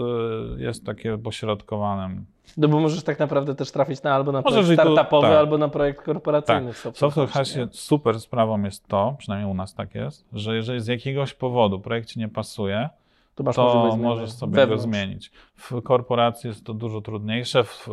jest 0.57 0.85
takie 0.85 1.17
pośrodkowane. 1.17 2.15
No 2.57 2.67
bo 2.67 2.79
możesz 2.79 3.03
tak 3.03 3.19
naprawdę 3.19 3.55
też 3.55 3.71
trafić 3.71 4.03
na 4.03 4.13
albo 4.13 4.31
na 4.31 4.43
projekt 4.43 4.73
startupowy, 4.73 5.27
tak. 5.27 5.37
albo 5.37 5.57
na 5.57 5.67
projekt 5.67 6.01
korporacyjny. 6.01 6.67
Tak. 6.67 6.77
Software, 6.77 7.11
software 7.11 7.29
house 7.29 7.57
super 7.71 8.19
sprawą 8.19 8.63
jest 8.63 8.87
to, 8.87 9.15
przynajmniej 9.17 9.51
u 9.51 9.53
nas 9.53 9.73
tak 9.73 9.95
jest, 9.95 10.25
że 10.33 10.55
jeżeli 10.55 10.79
z 10.79 10.87
jakiegoś 10.87 11.33
powodu 11.33 11.79
projekt 11.79 12.09
ci 12.09 12.19
nie 12.19 12.29
pasuje, 12.29 12.89
to, 13.35 13.43
masz 13.43 13.55
to 13.55 13.97
możesz 13.97 14.31
sobie 14.31 14.55
wewnątrz. 14.55 14.85
go 14.85 14.91
zmienić. 14.91 15.31
W 15.55 15.81
korporacji 15.81 16.47
jest 16.47 16.65
to 16.65 16.73
dużo 16.73 17.01
trudniejsze, 17.01 17.63
w, 17.63 17.87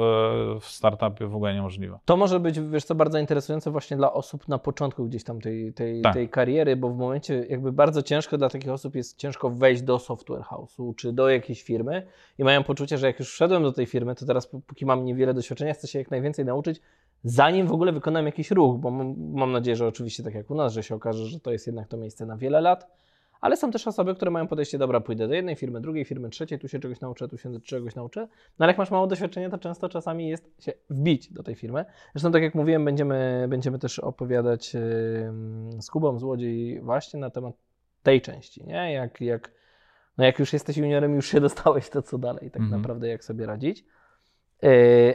w 0.61 0.65
startupie 0.65 1.27
w 1.27 1.37
ogóle 1.37 1.55
niemożliwe. 1.55 1.99
To 2.05 2.17
może 2.17 2.41
być, 2.41 2.61
wiesz 2.61 2.85
co, 2.85 2.95
bardzo 2.95 3.19
interesujące 3.19 3.71
właśnie 3.71 3.97
dla 3.97 4.13
osób 4.13 4.49
na 4.49 4.59
początku 4.59 5.05
gdzieś 5.05 5.25
tam 5.25 5.41
tej, 5.41 5.73
tej, 5.73 6.03
tak. 6.03 6.15
tej 6.15 6.29
kariery, 6.29 6.77
bo 6.77 6.89
w 6.89 6.97
momencie 6.97 7.47
jakby 7.49 7.73
bardzo 7.73 8.03
ciężko 8.03 8.39
dla 8.39 8.49
takich 8.49 8.71
osób 8.71 8.95
jest 8.95 9.19
ciężko 9.19 9.51
wejść 9.51 9.83
do 9.83 9.99
software 9.99 10.43
house'u 10.43 10.95
czy 10.95 11.13
do 11.13 11.29
jakiejś 11.29 11.63
firmy 11.63 12.07
i 12.39 12.45
mają 12.45 12.65
poczucie, 12.65 12.99
że 12.99 13.07
jak 13.07 13.19
już 13.19 13.33
wszedłem 13.33 13.63
do 13.63 13.73
tej 13.73 13.87
firmy, 13.87 14.15
to 14.15 14.27
teraz 14.27 14.47
póki 14.47 14.87
mam 14.87 15.05
niewiele 15.05 15.35
doświadczenia, 15.35 15.75
chcę 15.75 15.89
się 15.89 15.99
jak 15.99 16.11
najwięcej 16.11 16.45
nauczyć, 16.45 16.81
zanim 17.25 17.67
w 17.67 17.73
ogóle 17.73 17.93
wykonam 17.93 18.27
jakiś 18.27 18.51
ruch, 18.51 18.79
bo 18.79 18.91
mam, 18.91 19.15
mam 19.33 19.53
nadzieję, 19.53 19.77
że 19.77 19.87
oczywiście 19.87 20.23
tak 20.23 20.35
jak 20.35 20.51
u 20.51 20.55
nas, 20.55 20.73
że 20.73 20.83
się 20.83 20.95
okaże, 20.95 21.27
że 21.27 21.41
to 21.41 21.53
jest 21.53 21.67
jednak 21.67 21.89
to 21.89 21.97
miejsce 21.97 22.27
na 22.27 22.37
wiele 22.37 22.61
lat 22.61 22.87
ale 23.41 23.57
są 23.57 23.71
też 23.71 23.87
osoby, 23.87 24.15
które 24.15 24.31
mają 24.31 24.47
podejście, 24.47 24.79
dobra, 24.79 25.01
pójdę 25.01 25.29
do 25.29 25.35
jednej 25.35 25.57
firmy, 25.57 25.81
drugiej 25.81 26.05
firmy, 26.05 26.31
trzeciej, 26.31 26.59
tu 26.59 26.69
się 26.69 26.79
czegoś 26.79 27.01
nauczę, 27.01 27.29
tu 27.29 27.39
się 27.39 27.61
czegoś 27.61 27.95
nauczę. 27.95 28.21
No 28.59 28.65
ale 28.65 28.71
jak 28.71 28.79
masz 28.79 28.91
mało 28.91 29.07
doświadczenia, 29.07 29.51
to 29.51 29.59
często 29.59 29.89
czasami 29.89 30.29
jest 30.29 30.65
się 30.65 30.73
wbić 30.91 31.33
do 31.33 31.43
tej 31.43 31.55
firmy. 31.55 31.85
Zresztą 32.15 32.33
tak 32.33 32.43
jak 32.43 32.55
mówiłem, 32.55 32.85
będziemy, 32.85 33.47
będziemy 33.49 33.79
też 33.79 33.99
opowiadać 33.99 34.75
yy, 34.75 34.81
z 35.83 35.91
Kubą 35.91 36.19
Złodziej 36.19 36.81
właśnie 36.81 37.21
na 37.21 37.31
temat 37.31 37.55
tej 38.03 38.21
części, 38.21 38.67
nie? 38.67 38.93
Jak, 38.93 39.21
jak, 39.21 39.53
no 40.19 40.25
jak 40.25 40.39
już 40.39 40.53
jesteś 40.53 40.77
juniorem, 40.77 41.15
już 41.15 41.27
się 41.27 41.41
dostałeś, 41.51 41.91
to 41.91 42.03
co 42.03 42.19
dalej, 42.19 42.51
tak 42.51 42.63
mhm. 42.63 42.81
naprawdę 42.81 43.09
jak 43.09 43.25
sobie 43.25 43.47
radzić. 43.47 43.85
Yy, 44.63 44.71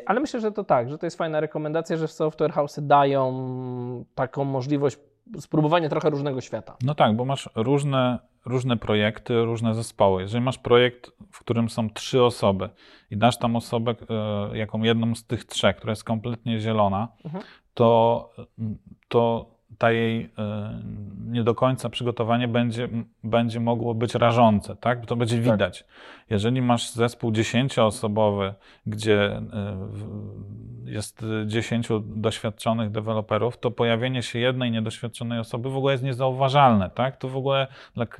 ale 0.05 0.19
myślę, 0.19 0.39
że 0.39 0.51
to 0.51 0.63
tak, 0.63 0.89
że 0.89 0.97
to 0.97 1.05
jest 1.05 1.17
fajna 1.17 1.39
rekomendacja, 1.39 1.97
że 1.97 2.07
software 2.07 2.51
house 2.51 2.79
dają 2.81 4.05
taką 4.15 4.43
możliwość 4.43 4.97
spróbowanie 5.39 5.89
trochę 5.89 6.09
różnego 6.09 6.41
świata. 6.41 6.77
No 6.83 6.95
tak, 6.95 7.15
bo 7.15 7.25
masz 7.25 7.49
różne, 7.55 8.19
różne 8.45 8.77
projekty, 8.77 9.45
różne 9.45 9.75
zespoły. 9.75 10.21
Jeżeli 10.21 10.43
masz 10.43 10.57
projekt, 10.57 11.11
w 11.31 11.39
którym 11.39 11.69
są 11.69 11.89
trzy 11.89 12.23
osoby 12.23 12.69
i 13.11 13.17
dasz 13.17 13.37
tam 13.37 13.55
osobę, 13.55 13.95
e, 14.09 14.57
jaką 14.57 14.83
jedną 14.83 15.15
z 15.15 15.25
tych 15.25 15.45
trzech, 15.45 15.75
która 15.75 15.91
jest 15.91 16.03
kompletnie 16.03 16.59
zielona, 16.59 17.07
mhm. 17.25 17.43
to, 17.73 18.29
to 19.07 19.54
ta 19.77 19.91
jej 19.91 20.29
e, 20.37 20.81
nie 21.27 21.43
do 21.43 21.55
końca 21.55 21.89
przygotowanie 21.89 22.47
będzie, 22.47 22.89
będzie 23.23 23.59
mogło 23.59 23.93
być 23.93 24.15
rażące, 24.15 24.75
tak? 24.75 25.05
To 25.05 25.15
będzie 25.15 25.35
tak. 25.35 25.43
widać. 25.43 25.79
Tak. 25.79 25.91
Jeżeli 26.29 26.61
masz 26.61 26.91
zespół 26.91 27.31
dziesięcioosobowy, 27.31 28.53
gdzie 28.85 29.35
e, 29.35 29.41
jest 30.85 31.25
dziesięciu 31.45 31.99
doświadczonych 31.99 32.91
deweloperów, 32.91 33.57
to 33.57 33.71
pojawienie 33.71 34.23
się 34.23 34.39
jednej 34.39 34.71
niedoświadczonej 34.71 35.39
osoby 35.39 35.69
w 35.69 35.77
ogóle 35.77 35.93
jest 35.93 36.03
niezauważalne, 36.03 36.89
tak? 36.89 37.17
To 37.17 37.29
w 37.29 37.37
ogóle 37.37 37.67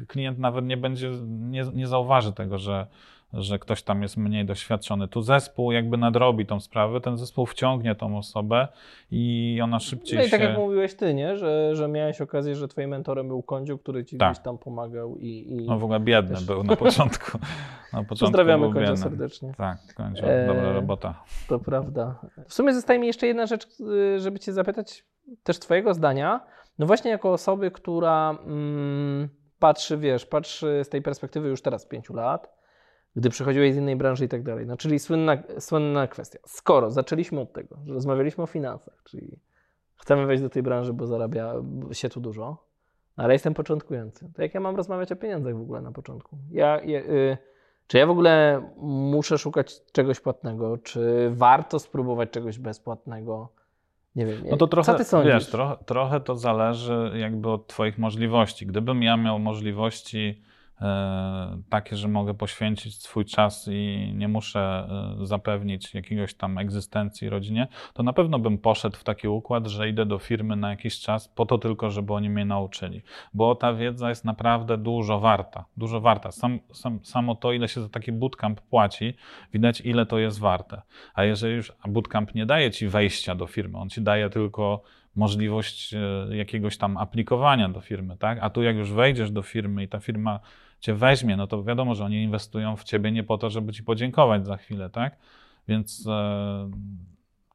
klient 0.07 0.39
nawet 0.39 0.65
nie 0.65 0.77
będzie, 0.77 1.11
nie, 1.27 1.63
nie 1.73 1.87
zauważy 1.87 2.33
tego, 2.33 2.57
że, 2.57 2.87
że 3.41 3.59
ktoś 3.59 3.83
tam 3.83 4.01
jest 4.01 4.17
mniej 4.17 4.45
doświadczony. 4.45 5.07
Tu 5.07 5.21
zespół 5.21 5.71
jakby 5.71 5.97
nadrobi 5.97 6.45
tą 6.45 6.59
sprawę, 6.59 7.01
ten 7.01 7.17
zespół 7.17 7.45
wciągnie 7.45 7.95
tą 7.95 8.17
osobę 8.17 8.67
i 9.11 9.59
ona 9.63 9.79
szybciej 9.79 10.19
no 10.19 10.25
i 10.25 10.29
tak 10.29 10.41
jak 10.41 10.57
mówiłeś 10.57 10.95
ty, 10.95 11.13
nie? 11.13 11.38
Że, 11.38 11.75
że 11.75 11.88
miałeś 11.88 12.21
okazję, 12.21 12.55
że 12.55 12.67
twoim 12.67 12.89
mentorem 12.89 13.27
był 13.27 13.43
Kądziu, 13.43 13.77
który 13.77 14.05
ci 14.05 14.17
tak. 14.17 14.31
gdzieś 14.31 14.43
tam 14.43 14.57
pomagał 14.57 15.17
i, 15.17 15.27
i... 15.27 15.65
No 15.65 15.79
w 15.79 15.83
ogóle 15.83 15.99
biedny 15.99 16.36
też... 16.36 16.45
był 16.45 16.63
na 16.63 16.75
początku. 16.86 17.38
Na 17.93 18.03
początku 18.03 18.25
Pozdrawiamy 18.25 18.73
Kądziu 18.73 18.97
serdecznie. 18.97 19.53
Tak, 19.57 19.77
Kądziu, 19.95 20.21
dobra 20.47 20.73
robota. 20.73 21.23
To 21.47 21.59
prawda. 21.59 22.19
W 22.47 22.53
sumie 22.53 22.73
zostaje 22.73 22.99
mi 22.99 23.07
jeszcze 23.07 23.27
jedna 23.27 23.45
rzecz, 23.45 23.67
y, 23.79 24.19
żeby 24.19 24.39
cię 24.39 24.53
zapytać 24.53 25.05
też 25.43 25.59
twojego 25.59 25.93
zdania. 25.93 26.41
No 26.79 26.86
właśnie 26.86 27.11
jako 27.11 27.33
osoby, 27.33 27.71
która 27.71 28.38
mm, 28.45 29.29
patrzy, 29.59 29.97
wiesz, 29.97 30.25
patrzy 30.25 30.81
z 30.83 30.89
tej 30.89 31.01
perspektywy 31.01 31.49
już 31.49 31.61
teraz 31.61 31.86
pięciu 31.86 32.13
lat, 32.13 32.55
gdy 33.16 33.30
przychodziłeś 33.30 33.74
z 33.74 33.78
innej 33.78 33.95
branży 33.95 34.26
i 34.26 34.28
tak 34.28 34.43
dalej. 34.43 34.66
No, 34.66 34.78
czyli 34.78 34.99
słynna, 34.99 35.38
słynna 35.59 36.07
kwestia. 36.07 36.39
Skoro 36.45 36.91
zaczęliśmy 36.91 37.39
od 37.39 37.53
tego, 37.53 37.78
że 37.86 37.93
rozmawialiśmy 37.93 38.43
o 38.43 38.47
finansach, 38.47 39.01
czyli 39.03 39.39
chcemy 39.95 40.26
wejść 40.26 40.43
do 40.43 40.49
tej 40.49 40.63
branży, 40.63 40.93
bo 40.93 41.07
zarabia 41.07 41.53
się 41.91 42.09
tu 42.09 42.22
dużo, 42.22 42.66
ale 43.16 43.34
jestem 43.34 43.53
początkujący, 43.53 44.32
to 44.36 44.41
jak 44.41 44.53
ja 44.53 44.59
mam 44.59 44.76
rozmawiać 44.76 45.11
o 45.11 45.16
pieniądzach 45.16 45.55
w 45.55 45.61
ogóle 45.61 45.82
na 45.82 45.91
początku? 45.91 46.38
Ja, 46.51 46.82
ja 46.82 46.99
y, 46.99 47.38
czy 47.88 47.97
ja 47.97 48.07
w 48.07 48.09
ogóle 48.09 48.61
muszę 48.78 49.38
szukać 49.38 49.91
czegoś 49.91 50.20
płatnego? 50.20 50.78
Czy 50.78 51.30
warto 51.34 51.80
spróbować 51.80 52.30
czegoś 52.30 52.59
bezpłatnego? 52.59 53.49
Nie 54.16 54.26
wiem. 54.26 54.43
No 54.51 54.57
to 54.57 54.68
trochę, 54.68 54.91
co 54.91 54.97
ty 54.97 55.03
sądzisz? 55.03 55.34
Wiesz, 55.34 55.49
trochę, 55.49 55.84
trochę 55.86 56.20
to 56.20 56.36
zależy 56.36 57.11
jakby 57.16 57.49
od 57.49 57.68
Twoich 57.68 57.97
możliwości. 57.97 58.66
Gdybym 58.66 59.03
ja 59.03 59.18
miał 59.18 59.39
możliwości 59.39 60.41
takie, 61.69 61.95
że 61.95 62.07
mogę 62.07 62.34
poświęcić 62.34 63.01
swój 63.01 63.26
czas 63.26 63.69
i 63.71 64.11
nie 64.15 64.28
muszę 64.28 64.88
e, 65.21 65.26
zapewnić 65.26 65.93
jakiegoś 65.93 66.34
tam 66.34 66.57
egzystencji 66.57 67.30
rodzinie, 67.30 67.67
to 67.93 68.03
na 68.03 68.13
pewno 68.13 68.39
bym 68.39 68.57
poszedł 68.57 68.97
w 68.97 69.03
taki 69.03 69.28
układ, 69.28 69.67
że 69.67 69.89
idę 69.89 70.05
do 70.05 70.19
firmy 70.19 70.55
na 70.55 70.69
jakiś 70.69 70.99
czas 70.99 71.28
po 71.28 71.45
to 71.45 71.57
tylko, 71.57 71.89
żeby 71.89 72.13
oni 72.13 72.30
mnie 72.30 72.45
nauczyli. 72.45 73.01
Bo 73.34 73.55
ta 73.55 73.73
wiedza 73.73 74.09
jest 74.09 74.26
naprawdę 74.26 74.78
dużo 74.78 75.19
warta. 75.19 75.65
Dużo 75.78 76.01
warta. 76.01 76.32
Sam, 76.32 76.59
sam, 76.73 76.99
samo 77.03 77.36
to, 77.36 77.53
ile 77.53 77.67
się 77.67 77.82
za 77.82 77.89
taki 77.89 78.11
bootcamp 78.11 78.61
płaci, 78.61 79.13
widać, 79.53 79.82
ile 79.82 80.05
to 80.05 80.19
jest 80.19 80.39
warte. 80.39 80.82
A 81.13 81.23
jeżeli 81.23 81.55
już 81.55 81.73
bootcamp 81.88 82.36
nie 82.36 82.45
daje 82.45 82.71
ci 82.71 82.88
wejścia 82.88 83.36
do 83.36 83.47
firmy, 83.47 83.78
on 83.78 83.89
ci 83.89 84.01
daje 84.01 84.30
tylko 84.30 84.82
możliwość 85.15 85.93
e, 85.93 86.38
jakiegoś 86.38 86.78
tam 86.78 86.97
aplikowania 86.97 87.69
do 87.69 87.82
firmy, 87.82 88.17
tak? 88.17 88.38
A 88.41 88.49
tu 88.49 88.63
jak 88.63 88.76
już 88.76 88.91
wejdziesz 88.91 89.32
do 89.32 89.41
firmy 89.41 89.84
i 89.84 89.88
ta 89.88 89.99
firma 89.99 90.39
cię 90.86 90.93
weźmie, 90.93 91.38
no 91.38 91.47
to 91.47 91.63
wiadomo, 91.63 91.95
że 91.95 92.05
oni 92.05 92.23
inwestują 92.23 92.75
w 92.75 92.83
ciebie 92.83 93.11
nie 93.11 93.23
po 93.23 93.38
to, 93.38 93.49
żeby 93.49 93.73
ci 93.73 93.83
podziękować 93.83 94.45
za 94.45 94.57
chwilę, 94.57 94.89
tak? 94.89 95.17
Więc 95.67 96.07
e, 96.07 96.69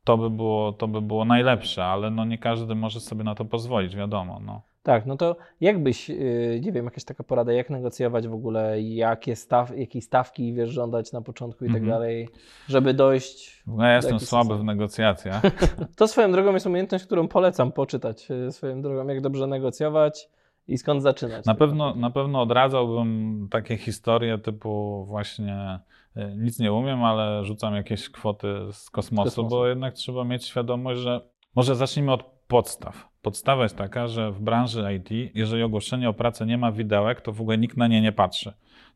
to 0.05 0.18
by 0.18 0.31
było, 0.31 0.72
to 0.72 0.89
by 0.89 1.03
było 1.03 1.24
najlepsze, 1.24 1.85
ale 1.85 2.11
no 2.11 2.24
nie 2.24 2.39
każdy 2.39 2.74
może 2.74 3.01
sobie 3.01 3.24
na 3.24 3.35
to 3.35 3.45
pozwolić, 3.45 3.97
wiadomo. 3.97 4.41
No. 4.47 4.62
Tak, 4.83 5.07
no 5.07 5.16
to 5.16 5.37
jakbyś, 5.61 6.09
yy, 6.09 6.61
nie 6.62 6.72
wiem, 6.72 6.85
jakaś 6.85 7.05
taka 7.05 7.24
porada, 7.24 7.53
jak 7.53 7.70
negocjować 7.70 8.28
w 8.28 8.33
ogóle, 8.35 8.83
jakie, 8.83 9.37
staw, 9.37 9.78
jakie 9.78 10.03
stawki 10.03 10.55
wiesz 10.55 10.70
żądać 10.70 11.12
na 11.12 11.22
początku 11.22 11.64
i 11.64 11.68
tak 11.68 11.76
Mhm. 11.76 11.91
dalej, 11.91 12.28
żeby 12.68 12.95
dojść. 12.95 13.62
No, 13.66 13.85
ja 13.85 13.97
jestem 13.97 14.20
słaby 14.20 14.45
sposób. 14.45 14.62
w 14.62 14.64
negocjacjach. 14.64 15.43
To 15.97 16.09
swoją 16.09 16.33
drogą 16.33 16.53
jest 16.55 16.66
umiejętność, 16.66 17.05
którą 17.05 17.28
polecam 17.28 17.72
poczytać 17.72 18.28
yy, 18.28 18.53
swoją 18.53 18.83
drogą, 18.83 19.09
jak 19.09 19.20
dobrze 19.20 19.47
negocjować 19.47 20.28
i 20.69 20.79
skąd 20.79 21.03
zaczynać. 21.03 21.47
Na 21.47 21.55
pewno, 21.55 21.95
na 21.95 22.11
pewno 22.11 22.43
odradzałbym 22.43 23.49
takie 23.51 23.77
historie 23.77 24.39
typu 24.39 25.05
właśnie 25.05 25.81
e, 26.17 26.37
nic 26.37 26.59
nie 26.59 26.73
umiem, 26.73 27.05
ale 27.05 27.45
rzucam 27.45 27.75
jakieś 27.75 28.11
kwoty 28.11 28.49
z 28.73 28.91
kosmosu, 28.91 29.25
kosmosu. 29.31 29.49
bo 29.49 29.67
jednak 29.67 29.95
trzeba 29.95 30.25
mieć 30.25 30.45
świadomość, 30.47 31.01
że 31.01 31.21
może 31.57 31.77
zacznijmy 31.77 32.13
od 32.13 32.23
podstaw. 32.51 33.09
Podstawa 33.23 33.63
jest 33.63 33.77
taka, 33.77 34.09
że 34.09 34.33
w 34.33 34.41
branży 34.41 34.85
IT, 34.95 35.35
jeżeli 35.35 35.63
ogłoszenie 35.63 36.09
o 36.09 36.15
pracę 36.15 36.47
nie 36.47 36.59
ma 36.59 36.73
widełek, 36.73 37.21
to 37.21 37.33
w 37.33 37.41
ogóle 37.41 37.59
nikt 37.59 37.77
na 37.77 37.87
nie 37.87 38.01
nie 38.01 38.13
patrzy. 38.13 38.53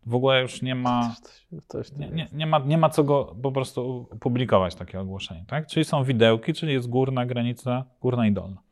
W 0.07 0.15
ogóle 0.15 0.43
już 0.43 0.63
nie 0.63 0.75
ma, 0.75 1.15
nie, 1.99 2.09
nie, 2.09 2.29
nie 2.33 2.47
ma, 2.47 2.59
nie 2.59 2.79
ma 2.79 2.89
co 2.89 3.05
go 3.05 3.37
po 3.43 3.53
prostu 3.53 4.09
publikować 4.21 4.75
takie 4.75 5.01
ogłoszenie, 5.01 5.45
tak? 5.49 5.67
Czyli 5.67 5.85
są 5.85 6.05
widełki, 6.05 6.53
czyli 6.53 6.73
jest 6.73 6.89
górna 6.89 7.27
granica, 7.27 7.85
górna 8.01 8.27
i 8.27 8.33
dolna. 8.33 8.64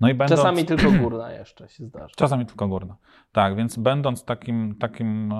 No 0.00 0.08
i 0.08 0.14
będąc... 0.14 0.40
Czasami 0.40 0.64
tylko 0.64 0.90
górna 0.92 1.32
jeszcze 1.32 1.68
się 1.68 1.84
zdarza. 1.84 2.14
Czasami 2.16 2.46
tylko 2.46 2.68
górna. 2.68 2.96
Tak, 3.32 3.56
więc 3.56 3.76
będąc 3.76 4.24
takim, 4.24 4.74
takim 4.74 5.32
e, 5.32 5.36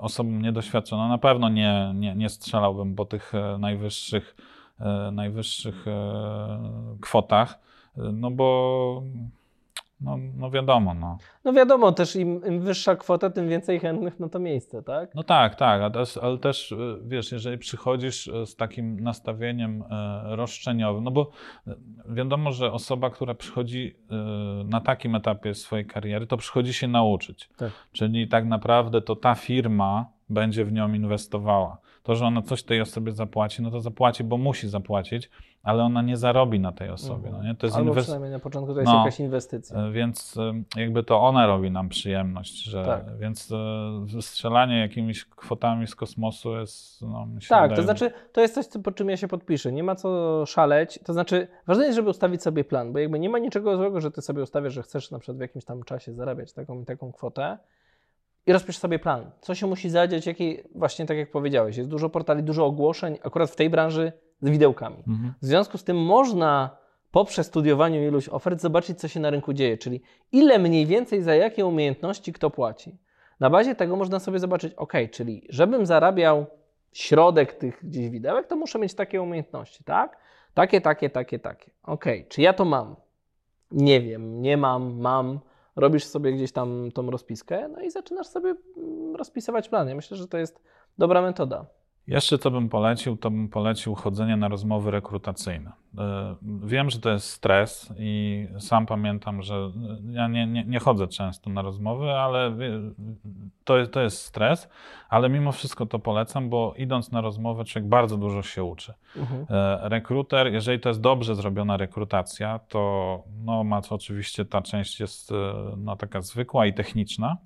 osobą 0.00 0.30
niedoświadczoną, 0.30 1.08
na 1.08 1.18
pewno 1.18 1.48
nie, 1.48 1.92
nie, 1.94 2.14
nie 2.14 2.28
strzelałbym 2.28 2.94
po 2.94 3.04
tych 3.04 3.34
e, 3.34 3.58
najwyższych, 3.58 4.36
e, 4.80 5.10
najwyższych 5.12 5.84
kwotach, 7.00 7.58
no 7.96 8.30
bo 8.30 9.02
no, 10.04 10.18
no 10.36 10.50
wiadomo, 10.50 10.94
no. 10.94 11.18
No 11.44 11.52
wiadomo, 11.52 11.92
też 11.92 12.16
im, 12.16 12.46
im 12.46 12.60
wyższa 12.60 12.96
kwota, 12.96 13.30
tym 13.30 13.48
więcej 13.48 13.80
chętnych 13.80 14.20
na 14.20 14.28
to 14.28 14.38
miejsce, 14.38 14.82
tak? 14.82 15.14
No 15.14 15.22
tak, 15.22 15.54
tak, 15.54 15.82
a 15.82 15.90
też, 15.90 16.16
ale 16.16 16.38
też 16.38 16.72
e, 16.72 16.76
wiesz, 17.04 17.32
jeżeli 17.32 17.58
przychodzisz 17.58 18.28
e, 18.28 18.46
z 18.46 18.56
takim 18.56 19.00
nastawieniem 19.00 19.82
e, 19.90 20.36
roszczeniowym, 20.36 21.04
no 21.04 21.10
bo 21.10 21.30
wiadomo, 22.08 22.52
że 22.52 22.72
osoba, 22.72 23.10
która 23.10 23.34
przychodzi 23.34 23.96
na 24.64 24.80
takim 24.80 25.14
etapie 25.14 25.54
swojej 25.54 25.86
kariery, 25.86 26.26
to 26.26 26.36
przychodzi 26.36 26.72
się 26.72 26.88
nauczyć. 26.88 27.50
Tak. 27.56 27.72
Czyli 27.92 28.28
tak 28.28 28.46
naprawdę 28.46 29.02
to 29.02 29.16
ta 29.16 29.34
firma 29.34 30.06
będzie 30.28 30.64
w 30.64 30.72
nią 30.72 30.92
inwestowała. 30.92 31.78
To, 32.02 32.14
że 32.14 32.24
ona 32.26 32.42
coś 32.42 32.62
tej 32.62 32.80
osobie 32.80 33.12
zapłaci, 33.12 33.62
no 33.62 33.70
to 33.70 33.80
zapłaci, 33.80 34.24
bo 34.24 34.36
musi 34.38 34.68
zapłacić, 34.68 35.30
ale 35.62 35.82
ona 35.84 36.02
nie 36.02 36.16
zarobi 36.16 36.60
na 36.60 36.72
tej 36.72 36.90
osobie. 36.90 37.30
No 37.32 37.42
nie? 37.42 37.54
To 37.54 37.66
jest 37.66 37.76
Albo 37.76 37.94
przynajmniej 37.94 38.30
na 38.32 38.38
początku 38.38 38.74
to 38.74 38.80
jest 38.80 38.92
No. 38.92 38.98
jakaś 38.98 39.20
inwestycja. 39.20 39.76
E, 39.76 39.92
Więc 39.92 40.36
e, 40.76 40.80
jakby 40.80 41.02
to 41.02 41.20
ona 41.20 41.46
robi 41.46 41.70
nam 41.70 41.88
przyjemność, 41.88 42.62
że, 42.64 42.84
Tak. 42.84 43.18
więc 43.18 43.52
e, 44.16 44.22
strzelanie 44.22 44.78
jakimiś 44.80 45.24
kwotami 45.24 45.86
z 45.86 45.94
kosmosu 45.94 46.56
jest, 46.56 47.02
no, 47.02 47.26
Tak, 47.48 47.62
wydaje, 47.62 47.76
to 47.76 47.82
znaczy, 47.82 48.10
to 48.32 48.40
jest 48.40 48.54
coś, 48.54 48.66
co- 48.66 48.80
pod 48.80 48.94
czym 48.96 49.08
ja 49.10 49.16
się 49.16 49.28
podpiszę. 49.28 49.72
Nie 49.72 49.82
ma 49.82 49.94
co 49.94 50.42
szaleć. 50.46 50.98
To 51.04 51.12
znaczy, 51.12 51.48
ważne 51.66 51.84
jest, 51.84 51.96
żeby 51.96 52.10
ustawić 52.10 52.42
sobie 52.42 52.64
plan, 52.64 52.92
bo 52.92 52.98
jakby 52.98 53.18
nie 53.18 53.28
ma 53.30 53.38
niczego 53.38 53.76
złego, 53.76 54.00
że 54.00 54.10
ty 54.10 54.22
sobie 54.22 54.42
ustawiasz, 54.42 54.72
że 54.72 54.82
chcesz 54.82 55.10
na 55.10 55.18
przykład 55.18 55.36
w 55.36 55.40
jakimś 55.40 55.64
tam 55.64 55.82
czasie 55.82 56.12
zarabiać 56.12 56.52
taką 56.52 56.80
i 56.82 56.84
taką 56.84 57.12
kwotę 57.12 57.58
i 58.46 58.52
rozpisz 58.52 58.78
sobie 58.78 58.98
plan. 58.98 59.30
Co 59.40 59.54
się 59.54 59.66
musi 59.66 59.90
zadziać, 59.90 60.26
jaki, 60.26 60.58
właśnie 60.74 61.06
tak 61.06 61.16
jak 61.16 61.30
powiedziałeś, 61.30 61.76
jest 61.76 61.90
dużo 61.90 62.08
portali, 62.08 62.42
dużo 62.42 62.66
ogłoszeń, 62.66 63.18
akurat 63.22 63.50
w 63.50 63.56
tej 63.56 63.70
branży 63.70 64.12
z 64.40 64.50
widełkami. 64.50 64.96
Mhm. 65.08 65.34
W 65.42 65.46
związku 65.46 65.78
z 65.78 65.84
tym 65.84 66.04
można 66.04 66.76
po 67.10 67.24
przestudiowaniu 67.24 68.08
iluś 68.08 68.28
ofert 68.28 68.60
zobaczyć, 68.60 69.00
co 69.00 69.08
się 69.08 69.20
na 69.20 69.30
rynku 69.30 69.52
dzieje, 69.52 69.78
czyli 69.78 70.02
ile 70.32 70.58
mniej 70.58 70.86
więcej 70.86 71.22
za 71.22 71.34
jakie 71.34 71.66
umiejętności 71.66 72.32
kto 72.32 72.50
płaci. 72.50 72.98
Na 73.40 73.50
bazie 73.50 73.74
tego 73.74 73.96
można 73.96 74.18
sobie 74.18 74.38
zobaczyć, 74.38 74.74
ok, 74.74 74.92
czyli 75.10 75.46
żebym 75.48 75.86
zarabiał 75.86 76.46
środek 76.92 77.52
tych 77.52 77.78
gdzieś 77.82 78.10
widełek, 78.10 78.46
to 78.46 78.56
muszę 78.56 78.78
mieć 78.78 78.94
takie 78.94 79.22
umiejętności, 79.22 79.84
tak? 79.84 80.16
Takie, 80.54 80.80
takie, 80.80 81.10
takie, 81.10 81.38
takie. 81.38 81.70
Ok, 81.82 82.04
czy 82.28 82.42
ja 82.42 82.52
to 82.52 82.64
mam? 82.64 82.96
Nie 83.70 84.00
wiem, 84.00 84.42
nie 84.42 84.56
mam, 84.56 85.00
mam. 85.00 85.40
Robisz 85.76 86.04
sobie 86.04 86.32
gdzieś 86.32 86.52
tam 86.52 86.92
tą 86.94 87.10
rozpiskę, 87.10 87.68
no 87.68 87.80
i 87.80 87.90
zaczynasz 87.90 88.26
sobie 88.26 88.54
mm, 88.76 89.16
rozpisywać 89.16 89.68
plan. 89.68 89.88
Ja 89.88 89.94
myślę, 89.94 90.16
że 90.16 90.28
to 90.28 90.38
jest 90.38 90.62
dobra 90.98 91.22
metoda. 91.22 91.66
Jeszcze 92.06 92.38
co 92.38 92.50
bym 92.50 92.68
polecił, 92.68 93.16
to 93.16 93.30
bym 93.30 93.48
polecił 93.48 93.94
chodzenie 93.94 94.36
na 94.36 94.48
rozmowy 94.48 94.90
rekrutacyjne. 94.90 95.72
E, 95.98 96.34
Wiem, 96.42 96.90
że 96.90 96.98
to 97.00 97.10
jest 97.10 97.28
stres 97.30 97.92
i 97.98 98.46
sam 98.58 98.86
pamiętam, 98.86 99.42
że 99.42 99.70
ja 100.10 100.28
nie, 100.28 100.46
nie, 100.46 100.64
nie 100.64 100.78
chodzę 100.78 101.08
często 101.08 101.50
na 101.50 101.62
rozmowy, 101.62 102.10
ale 102.10 102.56
to, 103.64 103.78
jest- 103.78 103.92
to 103.92 104.00
jest 104.00 104.18
stres, 104.22 104.68
ale 105.08 105.28
mimo 105.28 105.52
wszystko 105.52 105.86
to 105.86 105.98
polecam, 105.98 106.48
bo 106.50 106.74
idąc 106.76 107.12
na 107.12 107.20
rozmowę 107.20 107.64
człowiek 107.64 107.88
bardzo 107.88 108.16
dużo 108.16 108.42
się 108.42 108.64
uczy. 108.64 108.94
Mhm. 109.16 109.46
E, 109.50 109.88
Rekruter, 109.88 110.52
jeżeli 110.52 110.80
to 110.80 110.88
jest 110.88 111.00
dobrze 111.00 111.34
zrobiona 111.34 111.76
rekrutacja, 111.76 112.60
to 112.68 113.22
no, 113.44 113.64
ma 113.64 113.82
to 113.82 113.94
oczywiście 113.94 114.44
ta 114.44 114.62
część 114.62 115.00
jest 115.00 115.32
e, 115.32 115.34
no, 115.76 115.96
taka 115.96 116.20
zwykła 116.20 116.66
i 116.66 116.74
techniczna. 116.74 117.36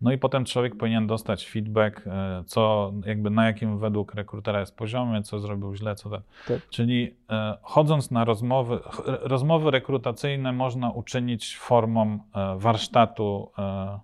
No 0.00 0.12
i 0.12 0.18
potem 0.18 0.44
człowiek 0.44 0.76
powinien 0.76 1.06
dostać 1.06 1.46
feedback, 1.48 2.04
co 2.46 2.92
jakby 3.06 3.30
na 3.30 3.46
jakim 3.46 3.78
według 3.78 4.14
rekrutera 4.14 4.60
jest 4.60 4.76
poziomie, 4.76 5.22
co 5.22 5.38
zrobił 5.40 5.74
źle, 5.74 5.94
co 5.94 6.10
ten. 6.10 6.20
Tak. 6.48 6.68
Czyli 6.70 7.14
e, 7.30 7.56
chodząc 7.88 8.10
na 8.10 8.24
rozmowy, 8.24 8.78
rozmowy 9.22 9.70
rekrutacyjne 9.70 10.52
można 10.52 10.90
uczynić 10.90 11.56
formą 11.58 12.18
e, 12.34 12.56
warsztatu 12.58 13.50
e, 13.58 13.98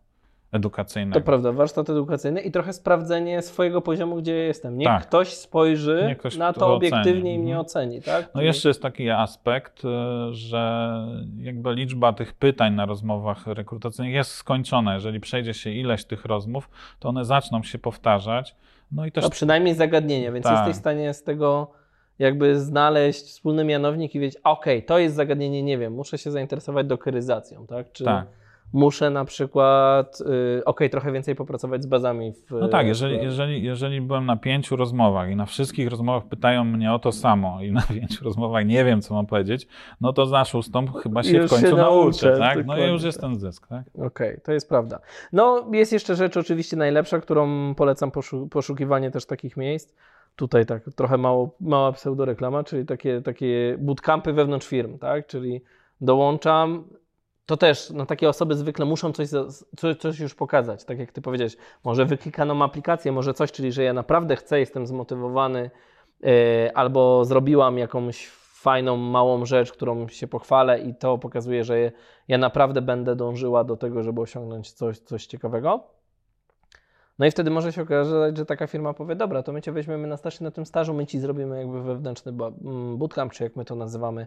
edukacyjnego. 0.53 1.21
To 1.21 1.27
prawda, 1.27 1.53
warsztat 1.53 1.91
edukacyjny 1.91 2.41
i 2.41 2.51
trochę 2.51 2.73
sprawdzenie 2.73 3.43
swojego 3.43 3.81
poziomu, 3.81 4.17
gdzie 4.17 4.37
ja 4.39 4.45
jestem. 4.45 4.79
Niech 4.79 4.89
Tak. 4.89 5.03
ktoś 5.07 5.29
spojrzy 5.29 6.05
Niech 6.09 6.19
ktoś 6.19 6.37
na 6.37 6.53
to 6.53 6.61
to 6.61 6.75
obiektywnie 6.75 7.11
oceni. 7.21 7.35
i 7.35 7.39
mnie 7.39 7.53
Mhm. 7.53 7.61
oceni, 7.61 8.03
tak? 8.03 8.31
No 8.35 8.43
jeszcze 8.43 8.69
jest 8.69 8.83
taki 8.83 9.11
aspekt, 9.11 9.83
e, 9.85 9.89
że 10.35 10.91
jakby 11.39 11.75
liczba 11.75 12.13
tych 12.13 12.33
pytań 12.33 12.75
na 12.75 12.87
rozmowach 12.87 13.47
rekrutacyjnych 13.47 14.15
jest 14.15 14.31
skończona. 14.31 14.95
Jeżeli 14.95 15.21
przejdzie 15.21 15.55
się 15.55 15.71
ileś 15.71 16.05
tych 16.05 16.25
rozmów, 16.25 16.71
to 16.99 17.09
one 17.09 17.25
zaczną 17.25 17.63
się 17.63 17.79
powtarzać. 17.79 18.57
No 18.93 19.07
i 19.07 19.13
też 19.13 19.25
No 19.25 19.31
przynajmniej 19.31 19.75
zagadnienia, 19.75 20.33
więc 20.33 20.45
Tak. 20.45 20.57
jesteś 20.59 20.75
w 20.77 20.81
stanie 20.81 21.15
z 21.15 21.23
tego 21.23 21.71
jakby 22.19 22.61
znaleźć 22.61 23.25
wspólny 23.25 23.65
mianownik 23.65 24.15
i 24.15 24.21
wiedzieć, 24.21 24.41
okej, 24.45 24.83
to 24.83 24.99
jest 24.99 25.17
zagadnienie, 25.17 25.63
nie 25.63 25.79
wiem, 25.79 25.93
muszę 25.93 26.19
się 26.19 26.31
zainteresować 26.31 26.87
dokeryzacją, 26.87 27.67
tak? 27.67 27.93
Czy 27.93 28.05
Tak. 28.05 28.27
muszę 28.73 29.11
na 29.11 29.25
przykład, 29.25 30.19
y, 30.59 30.65
okej, 30.65 30.91
trochę 30.91 31.13
więcej 31.13 31.35
popracować 31.35 31.83
z 31.83 31.87
bazami 31.87 32.33
w... 32.33 32.51
No 32.51 32.69
tak, 32.69 32.87
jeżeli, 32.87 33.19
w- 33.19 33.23
jeżeli, 33.23 33.63
jeżeli 33.63 34.01
byłem 34.01 34.27
na 34.27 34.37
pięciu 34.37 34.77
rozmowach 34.77 35.31
i 35.31 35.37
na 35.37 35.47
wszystkich 35.47 35.89
rozmowach 35.91 36.25
pytają 36.29 36.65
mnie 36.65 36.93
o 36.93 36.99
to 36.99 37.13
samo 37.13 37.63
i 37.63 37.73
na 37.73 37.83
pięciu 37.83 38.25
rozmowach 38.25 38.67
nie 38.67 38.85
wiem, 38.85 39.01
co 39.03 39.15
mam 39.15 39.27
powiedzieć, 39.27 39.67
no 40.01 40.13
to 40.13 40.27
za 40.27 40.45
szóstą 40.45 40.87
chyba 40.87 41.23
się 41.23 41.37
Już 41.37 41.47
w 41.47 41.51
końcu 41.51 41.67
się 41.67 41.77
nauczę, 41.77 42.27
nauczę, 42.27 42.39
tak? 42.39 42.67
No 42.67 42.79
i 42.79 42.89
już 42.89 43.03
jest 43.03 43.21
ten 43.21 43.39
zysk, 43.41 43.67
tak? 43.69 43.85
Okej, 44.07 44.41
to 44.45 44.53
jest 44.53 44.69
prawda. 44.69 44.99
No, 45.33 45.67
jest 45.73 45.93
jeszcze 45.93 46.15
rzecz 46.17 46.37
oczywiście 46.37 46.77
najlepsza, 46.77 47.19
którą 47.21 47.75
polecam 47.75 48.11
poszu- 48.11 48.49
poszukiwanie 48.49 49.11
też 49.11 49.27
takich 49.27 49.57
miejsc. 49.57 49.95
Tutaj 50.37 50.67
tak 50.67 50.83
trochę 50.97 51.19
mało, 51.19 51.57
mała 51.61 51.93
pseudoreklama, 51.93 52.65
czyli 52.65 52.87
takie, 52.87 53.23
takie 53.23 53.77
bootcampy 53.79 54.33
wewnątrz 54.33 54.67
firm, 54.67 54.99
tak? 54.99 55.27
Czyli 55.27 55.63
dołączam. 56.01 56.85
To 57.47 57.57
też, 57.57 57.91
no 57.91 58.07
takie 58.07 58.29
osoby 58.29 58.55
zwykle 58.55 58.85
muszą 58.85 59.13
coś, 59.13 59.29
coś, 59.77 59.97
coś 59.97 60.19
już 60.19 60.35
pokazać, 60.35 60.85
tak 60.85 60.99
jak 60.99 61.13
ty 61.13 61.23
powiedziałeś. 61.23 61.57
Może 61.85 62.05
wyklikaną 62.07 62.63
aplikację, 62.63 63.13
może 63.13 63.35
coś, 63.35 63.53
czyli 63.53 63.73
że 63.73 63.83
ja 63.83 63.93
naprawdę 63.93 64.37
chcę, 64.37 64.61
jestem 64.61 64.87
zmotywowany, 64.87 65.71
yy, 66.21 66.31
albo 66.75 67.25
zrobiłam 67.25 67.79
jakąś 67.79 68.29
fajną, 68.65 68.97
małą 68.97 69.45
rzecz, 69.47 69.73
którą 69.73 70.09
się 70.09 70.27
pochwalę 70.27 70.81
i 70.81 70.95
to 70.95 71.19
pokazuje, 71.19 71.65
że 71.65 71.93
ja 72.29 72.39
naprawdę 72.39 72.83
będę 72.83 73.17
dążyła 73.17 73.65
do 73.65 73.77
tego, 73.77 74.03
żeby 74.03 74.21
osiągnąć 74.21 74.73
coś, 74.73 74.99
coś 74.99 75.27
ciekawego. 75.27 75.85
No 77.19 77.27
i 77.27 77.31
wtedy 77.31 77.51
może 77.51 77.73
się 77.73 77.83
okazać, 77.83 78.37
że 78.37 78.47
taka 78.47 78.67
firma 78.67 78.95
powie, 78.95 79.17
dobra, 79.17 79.43
to 79.43 79.53
my 79.53 79.63
Cię 79.63 79.73
weźmiemy 79.73 80.09
na 80.09 80.17
staż 80.17 80.41
na 80.41 80.51
tym 80.51 80.67
stażu 80.67 80.95
my 80.95 81.07
Ci 81.07 81.19
zrobimy 81.19 81.59
jakby 81.59 81.83
wewnętrzny 81.83 82.33
mm, 82.33 82.99
bootcamp, 82.99 83.33
czy 83.33 83.45
jak 83.45 83.57
my 83.57 83.65
to 83.65 83.75
nazywamy, 83.75 84.27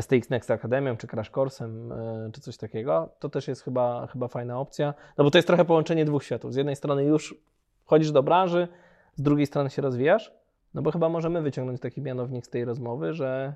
STX 0.00 0.30
Next 0.30 0.50
Academią, 0.50 0.96
czy 0.96 1.06
Crash 1.06 1.30
Coursem, 1.30 1.92
y, 1.92 2.30
czy 2.32 2.40
coś 2.40 2.56
takiego. 2.56 3.08
To 3.18 3.28
też 3.28 3.48
jest 3.48 3.62
chyba, 3.62 4.06
chyba 4.06 4.28
fajna 4.28 4.60
opcja, 4.60 4.94
no 5.18 5.24
bo 5.24 5.30
to 5.30 5.38
jest 5.38 5.48
trochę 5.48 5.64
połączenie 5.64 6.04
dwóch 6.04 6.24
światów. 6.24 6.52
Z 6.52 6.56
jednej 6.56 6.76
strony 6.76 7.04
już 7.04 7.34
wchodzisz 7.84 8.12
do 8.12 8.22
branży, 8.22 8.68
z 9.14 9.22
drugiej 9.22 9.46
strony 9.46 9.70
się 9.70 9.82
rozwijasz, 9.82 10.32
no 10.74 10.82
bo 10.82 10.90
chyba 10.90 11.08
możemy 11.08 11.42
wyciągnąć 11.42 11.80
taki 11.80 12.02
mianownik 12.02 12.46
z 12.46 12.48
tej 12.48 12.64
rozmowy, 12.64 13.12
że 13.12 13.54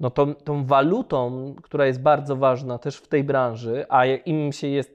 no 0.00 0.10
tą, 0.10 0.34
tą 0.34 0.64
walutą, 0.64 1.54
która 1.62 1.86
jest 1.86 2.02
bardzo 2.02 2.36
ważna 2.36 2.78
też 2.78 2.96
w 2.96 3.08
tej 3.08 3.24
branży, 3.24 3.86
a 3.88 4.06
im 4.06 4.52
się 4.52 4.66
jest 4.66 4.90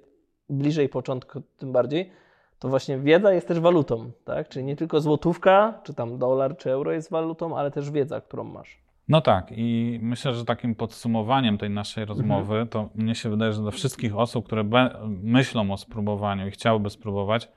bliżej 0.50 0.90
początku, 0.90 1.42
tym 1.58 1.72
bardziej, 1.72 2.12
to 2.62 2.70
właśnie 2.70 2.98
wiedza 2.98 3.34
jest 3.34 3.48
też 3.48 3.60
walutą, 3.60 4.12
tak? 4.26 4.50
Czyli 4.50 4.66
nie 4.66 4.76
tylko 4.76 5.02
złotówka, 5.02 5.74
czy 5.84 5.94
tam 5.94 6.18
dolar, 6.18 6.58
czy 6.58 6.72
euro 6.72 6.92
jest 6.92 7.12
walutą, 7.12 7.58
ale 7.58 7.72
też 7.72 7.92
wiedza, 7.92 8.22
którą 8.22 8.44
masz. 8.44 8.78
No 9.08 9.22
tak, 9.22 9.52
i 9.52 10.00
myślę, 10.02 10.34
że 10.34 10.46
takim 10.46 10.76
podsumowaniem 10.76 11.58
tej 11.58 11.70
naszej 11.70 12.06
rozmowy, 12.06 12.68
to 12.70 12.90
mnie 12.96 13.16
się 13.16 13.30
wydaje, 13.30 13.54
że 13.54 13.62
dla 13.62 13.72
wszystkich 13.72 14.18
osób, 14.18 14.46
które 14.46 14.64
myślą 15.08 15.72
o 15.72 15.78
spróbowaniu 15.78 16.48
i 16.48 16.52
chciałyby 16.52 16.90
spróbować, 16.90 17.50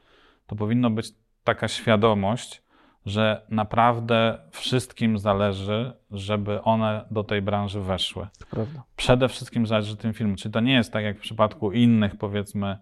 to 0.46 0.56
powinno 0.56 0.90
być 0.90 1.06
taka 1.44 1.68
świadomość, 1.68 2.62
że 3.06 3.46
naprawdę 3.48 4.38
wszystkim 4.50 5.18
zależy, 5.18 5.92
żeby 6.10 6.62
one 6.62 7.04
do 7.10 7.24
tej 7.24 7.42
branży 7.42 7.80
weszły. 7.80 8.26
Prawda. 8.50 8.82
Przede 8.96 9.28
wszystkim 9.28 9.66
zależy 9.66 9.96
tym 9.96 10.12
filmom. 10.12 10.36
Czyli 10.36 10.52
to 10.52 10.60
nie 10.60 10.74
jest 10.74 10.92
tak 10.92 11.04
jak 11.04 11.18
w 11.18 11.20
przypadku 11.20 11.72
innych, 11.72 12.16
powiedzmy, 12.16 12.78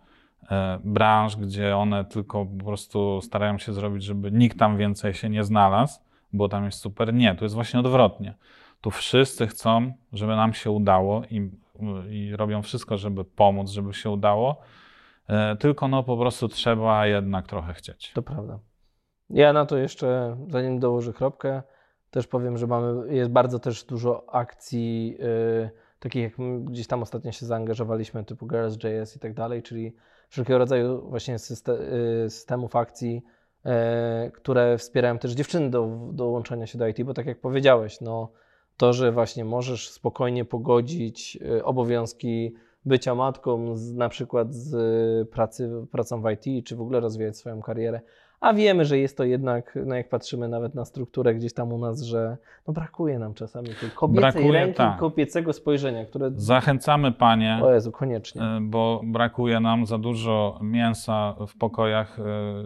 branż, 0.85 1.37
gdzie 1.37 1.77
one 1.77 2.05
tylko 2.05 2.47
po 2.47 2.65
prostu 2.65 3.21
starają 3.21 3.59
się 3.59 3.73
zrobić, 3.73 4.05
żeby 4.05 4.33
nikt 4.33 4.59
tam 4.59 4.77
więcej 4.77 5.15
się 5.15 5.29
nie 5.29 5.45
znalazł, 5.45 6.01
bo 6.33 6.49
tam 6.49 6.65
jest 6.65 6.79
super. 6.79 7.15
Nie, 7.15 7.35
tu 7.35 7.45
jest 7.45 7.55
właśnie 7.55 7.81
odwrotnie. 7.81 8.35
Tu 8.81 8.91
wszyscy 8.91 9.47
chcą, 9.47 9.93
żeby 10.13 10.37
nam 10.37 10.53
się 10.55 10.71
udało 10.71 11.23
i, 11.31 11.51
i 12.11 12.37
robią 12.37 12.63
wszystko, 12.63 12.99
żeby 12.99 13.25
pomóc, 13.25 13.71
żeby 13.71 13.95
się 13.95 14.11
udało. 14.11 14.61
E, 15.29 15.57
Tylko 15.57 15.89
no 15.89 16.03
po 16.03 16.17
prostu 16.17 16.49
trzeba 16.49 17.07
jednak 17.07 17.47
trochę 17.47 17.75
chcieć. 17.75 18.13
To 18.15 18.23
prawda. 18.23 18.59
Ja 19.31 19.53
na 19.53 19.67
to 19.67 19.77
jeszcze, 19.77 20.37
zanim 20.49 20.79
dołożę 20.79 21.13
kropkę, 21.13 21.63
też 22.11 22.27
powiem, 22.27 22.59
że 22.59 22.67
mamy, 22.67 23.15
jest 23.15 23.31
bardzo 23.31 23.59
też 23.59 23.85
dużo 23.85 24.35
akcji, 24.35 25.17
yy, 25.19 25.71
takich 26.03 26.23
jak 26.23 26.65
gdzieś 26.65 26.87
tam 26.87 27.03
ostatnio 27.03 27.33
się 27.33 27.47
zaangażowaliśmy, 27.47 28.25
typu 28.25 28.47
Girls.js 28.47 29.17
i 29.17 29.19
tak 29.19 29.35
dalej, 29.35 29.63
czyli 29.63 29.93
wszelkiego 30.29 30.59
rodzaju 30.59 31.09
właśnie 31.09 31.33
yy, 31.35 32.31
systemów 32.31 32.77
akcji, 32.77 33.23
yy, 33.65 33.73
które 34.31 34.79
wspierają 34.79 35.19
też 35.19 35.33
dziewczyny 35.33 35.71
do 35.71 36.11
dołączenia 36.13 36.67
się 36.67 36.79
do 36.79 36.87
IT, 36.87 37.03
bo 37.03 37.15
tak 37.15 37.27
jak 37.27 37.41
powiedziałeś, 37.41 38.01
no 38.01 38.33
to, 38.77 38.93
że 38.93 39.13
właśnie 39.13 39.45
możesz 39.45 39.91
spokojnie 39.91 40.45
pogodzić 40.45 41.35
yy, 41.35 41.65
obowiązki 41.65 42.55
bycia 42.85 43.15
matką, 43.15 43.77
z, 43.77 43.93
na 43.93 44.09
przykład 44.09 44.55
z 44.55 44.75
y, 44.75 45.27
pracy, 45.27 45.71
pracą 45.91 46.23
w 46.23 46.31
IT, 46.31 46.67
czy 46.67 46.77
w 46.77 46.81
ogóle 46.81 47.01
rozwijać 47.01 47.37
swoją 47.37 47.63
karierę. 47.63 48.01
A 48.43 48.55
wiemy, 48.55 48.85
że 48.85 48.99
jest 48.99 49.17
to 49.17 49.25
jednak, 49.25 49.79
no 49.87 49.95
jak 49.95 50.09
patrzymy 50.09 50.49
nawet 50.49 50.75
na 50.75 50.85
strukturę 50.85 51.35
gdzieś 51.35 51.55
tam 51.55 51.73
u 51.73 51.79
nas, 51.79 52.03
że 52.03 52.37
no 52.67 52.73
brakuje 52.73 53.19
nam 53.19 53.35
czasami 53.35 53.69
tej 53.69 53.91
kobiecej 53.91 54.33
Brakuje, 54.33 54.53
ręki, 54.53 54.77
tak. 54.77 54.99
kobiecego 54.99 55.53
spojrzenia, 55.53 56.05
które, 56.07 56.31
Zachęcamy 56.37 57.13
panie, 57.13 57.61
o 57.63 57.75
Jezu, 57.75 57.93
koniecznie. 57.93 58.43
e, 58.43 58.59
bo 58.63 59.01
brakuje 59.05 59.61
nam 59.61 59.87
za 59.87 59.99
dużo 59.99 60.59
mięsa 60.63 61.35
w 61.49 61.57
pokojach, 61.59 62.19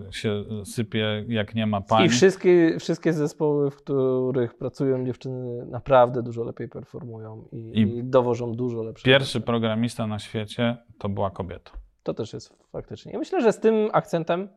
e, 0.09 0.13
się 0.13 0.45
sypie, 0.65 1.25
jak 1.29 1.55
nie 1.55 1.67
ma 1.67 1.81
pań. 1.81 2.05
I 2.05 2.09
wszystkie, 2.09 2.77
wszystkie 2.79 3.13
zespoły, 3.13 3.71
w 3.71 3.77
których 3.77 4.55
pracują 4.55 5.05
dziewczyny, 5.07 5.67
naprawdę 5.67 6.23
dużo 6.23 6.45
lepiej 6.45 6.69
performują 6.69 7.45
i, 7.53 7.57
I 7.57 7.81
i 7.99 8.05
dowożą 8.05 8.53
dużo 8.53 8.83
lepsze. 8.83 9.05
Pierwszy 9.05 9.41
programista 9.41 10.07
na 10.07 10.19
świecie 10.19 10.77
to 10.99 11.09
była 11.09 11.31
kobieta. 11.31 11.71
To 12.03 12.15
też 12.15 12.33
jest 12.33 12.57
faktycznie. 12.73 13.13
I 13.13 13.19
myślę, 13.19 13.43
że 13.43 13.53
z 13.53 13.61
tym 13.61 13.89
akcentem 13.93 14.49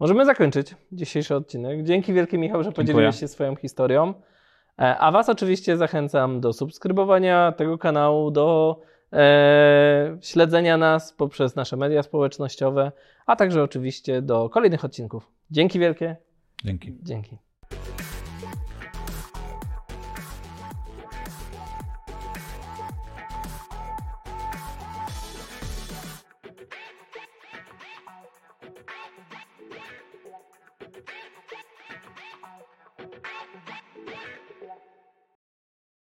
możemy 0.00 0.24
zakończyć 0.24 0.74
dzisiejszy 0.92 1.34
odcinek. 1.34 1.82
Dzięki 1.82 2.12
wielkie, 2.12 2.38
Michał, 2.38 2.62
że 2.64 2.72
podzieliłeś 2.72 3.20
się 3.20 3.28
swoją 3.28 3.56
historią. 3.56 4.14
E, 4.78 4.98
A 4.98 5.12
Was 5.12 5.28
oczywiście 5.28 5.76
zachęcam 5.76 6.40
do 6.40 6.52
subskrybowania 6.52 7.52
tego 7.52 7.78
kanału, 7.78 8.30
do 8.30 8.80
e, 9.12 10.18
śledzenia 10.20 10.76
nas 10.76 11.12
poprzez 11.12 11.56
nasze 11.56 11.76
media 11.76 12.02
społecznościowe, 12.02 12.92
a 13.26 13.36
także 13.36 13.62
oczywiście 13.62 14.22
do 14.22 14.48
kolejnych 14.48 14.84
odcinków. 14.84 15.28
Dzięki 15.50 15.78
wielkie. 15.78 16.16
Dzięki. 16.64 16.98
Dzięki. 17.02 17.38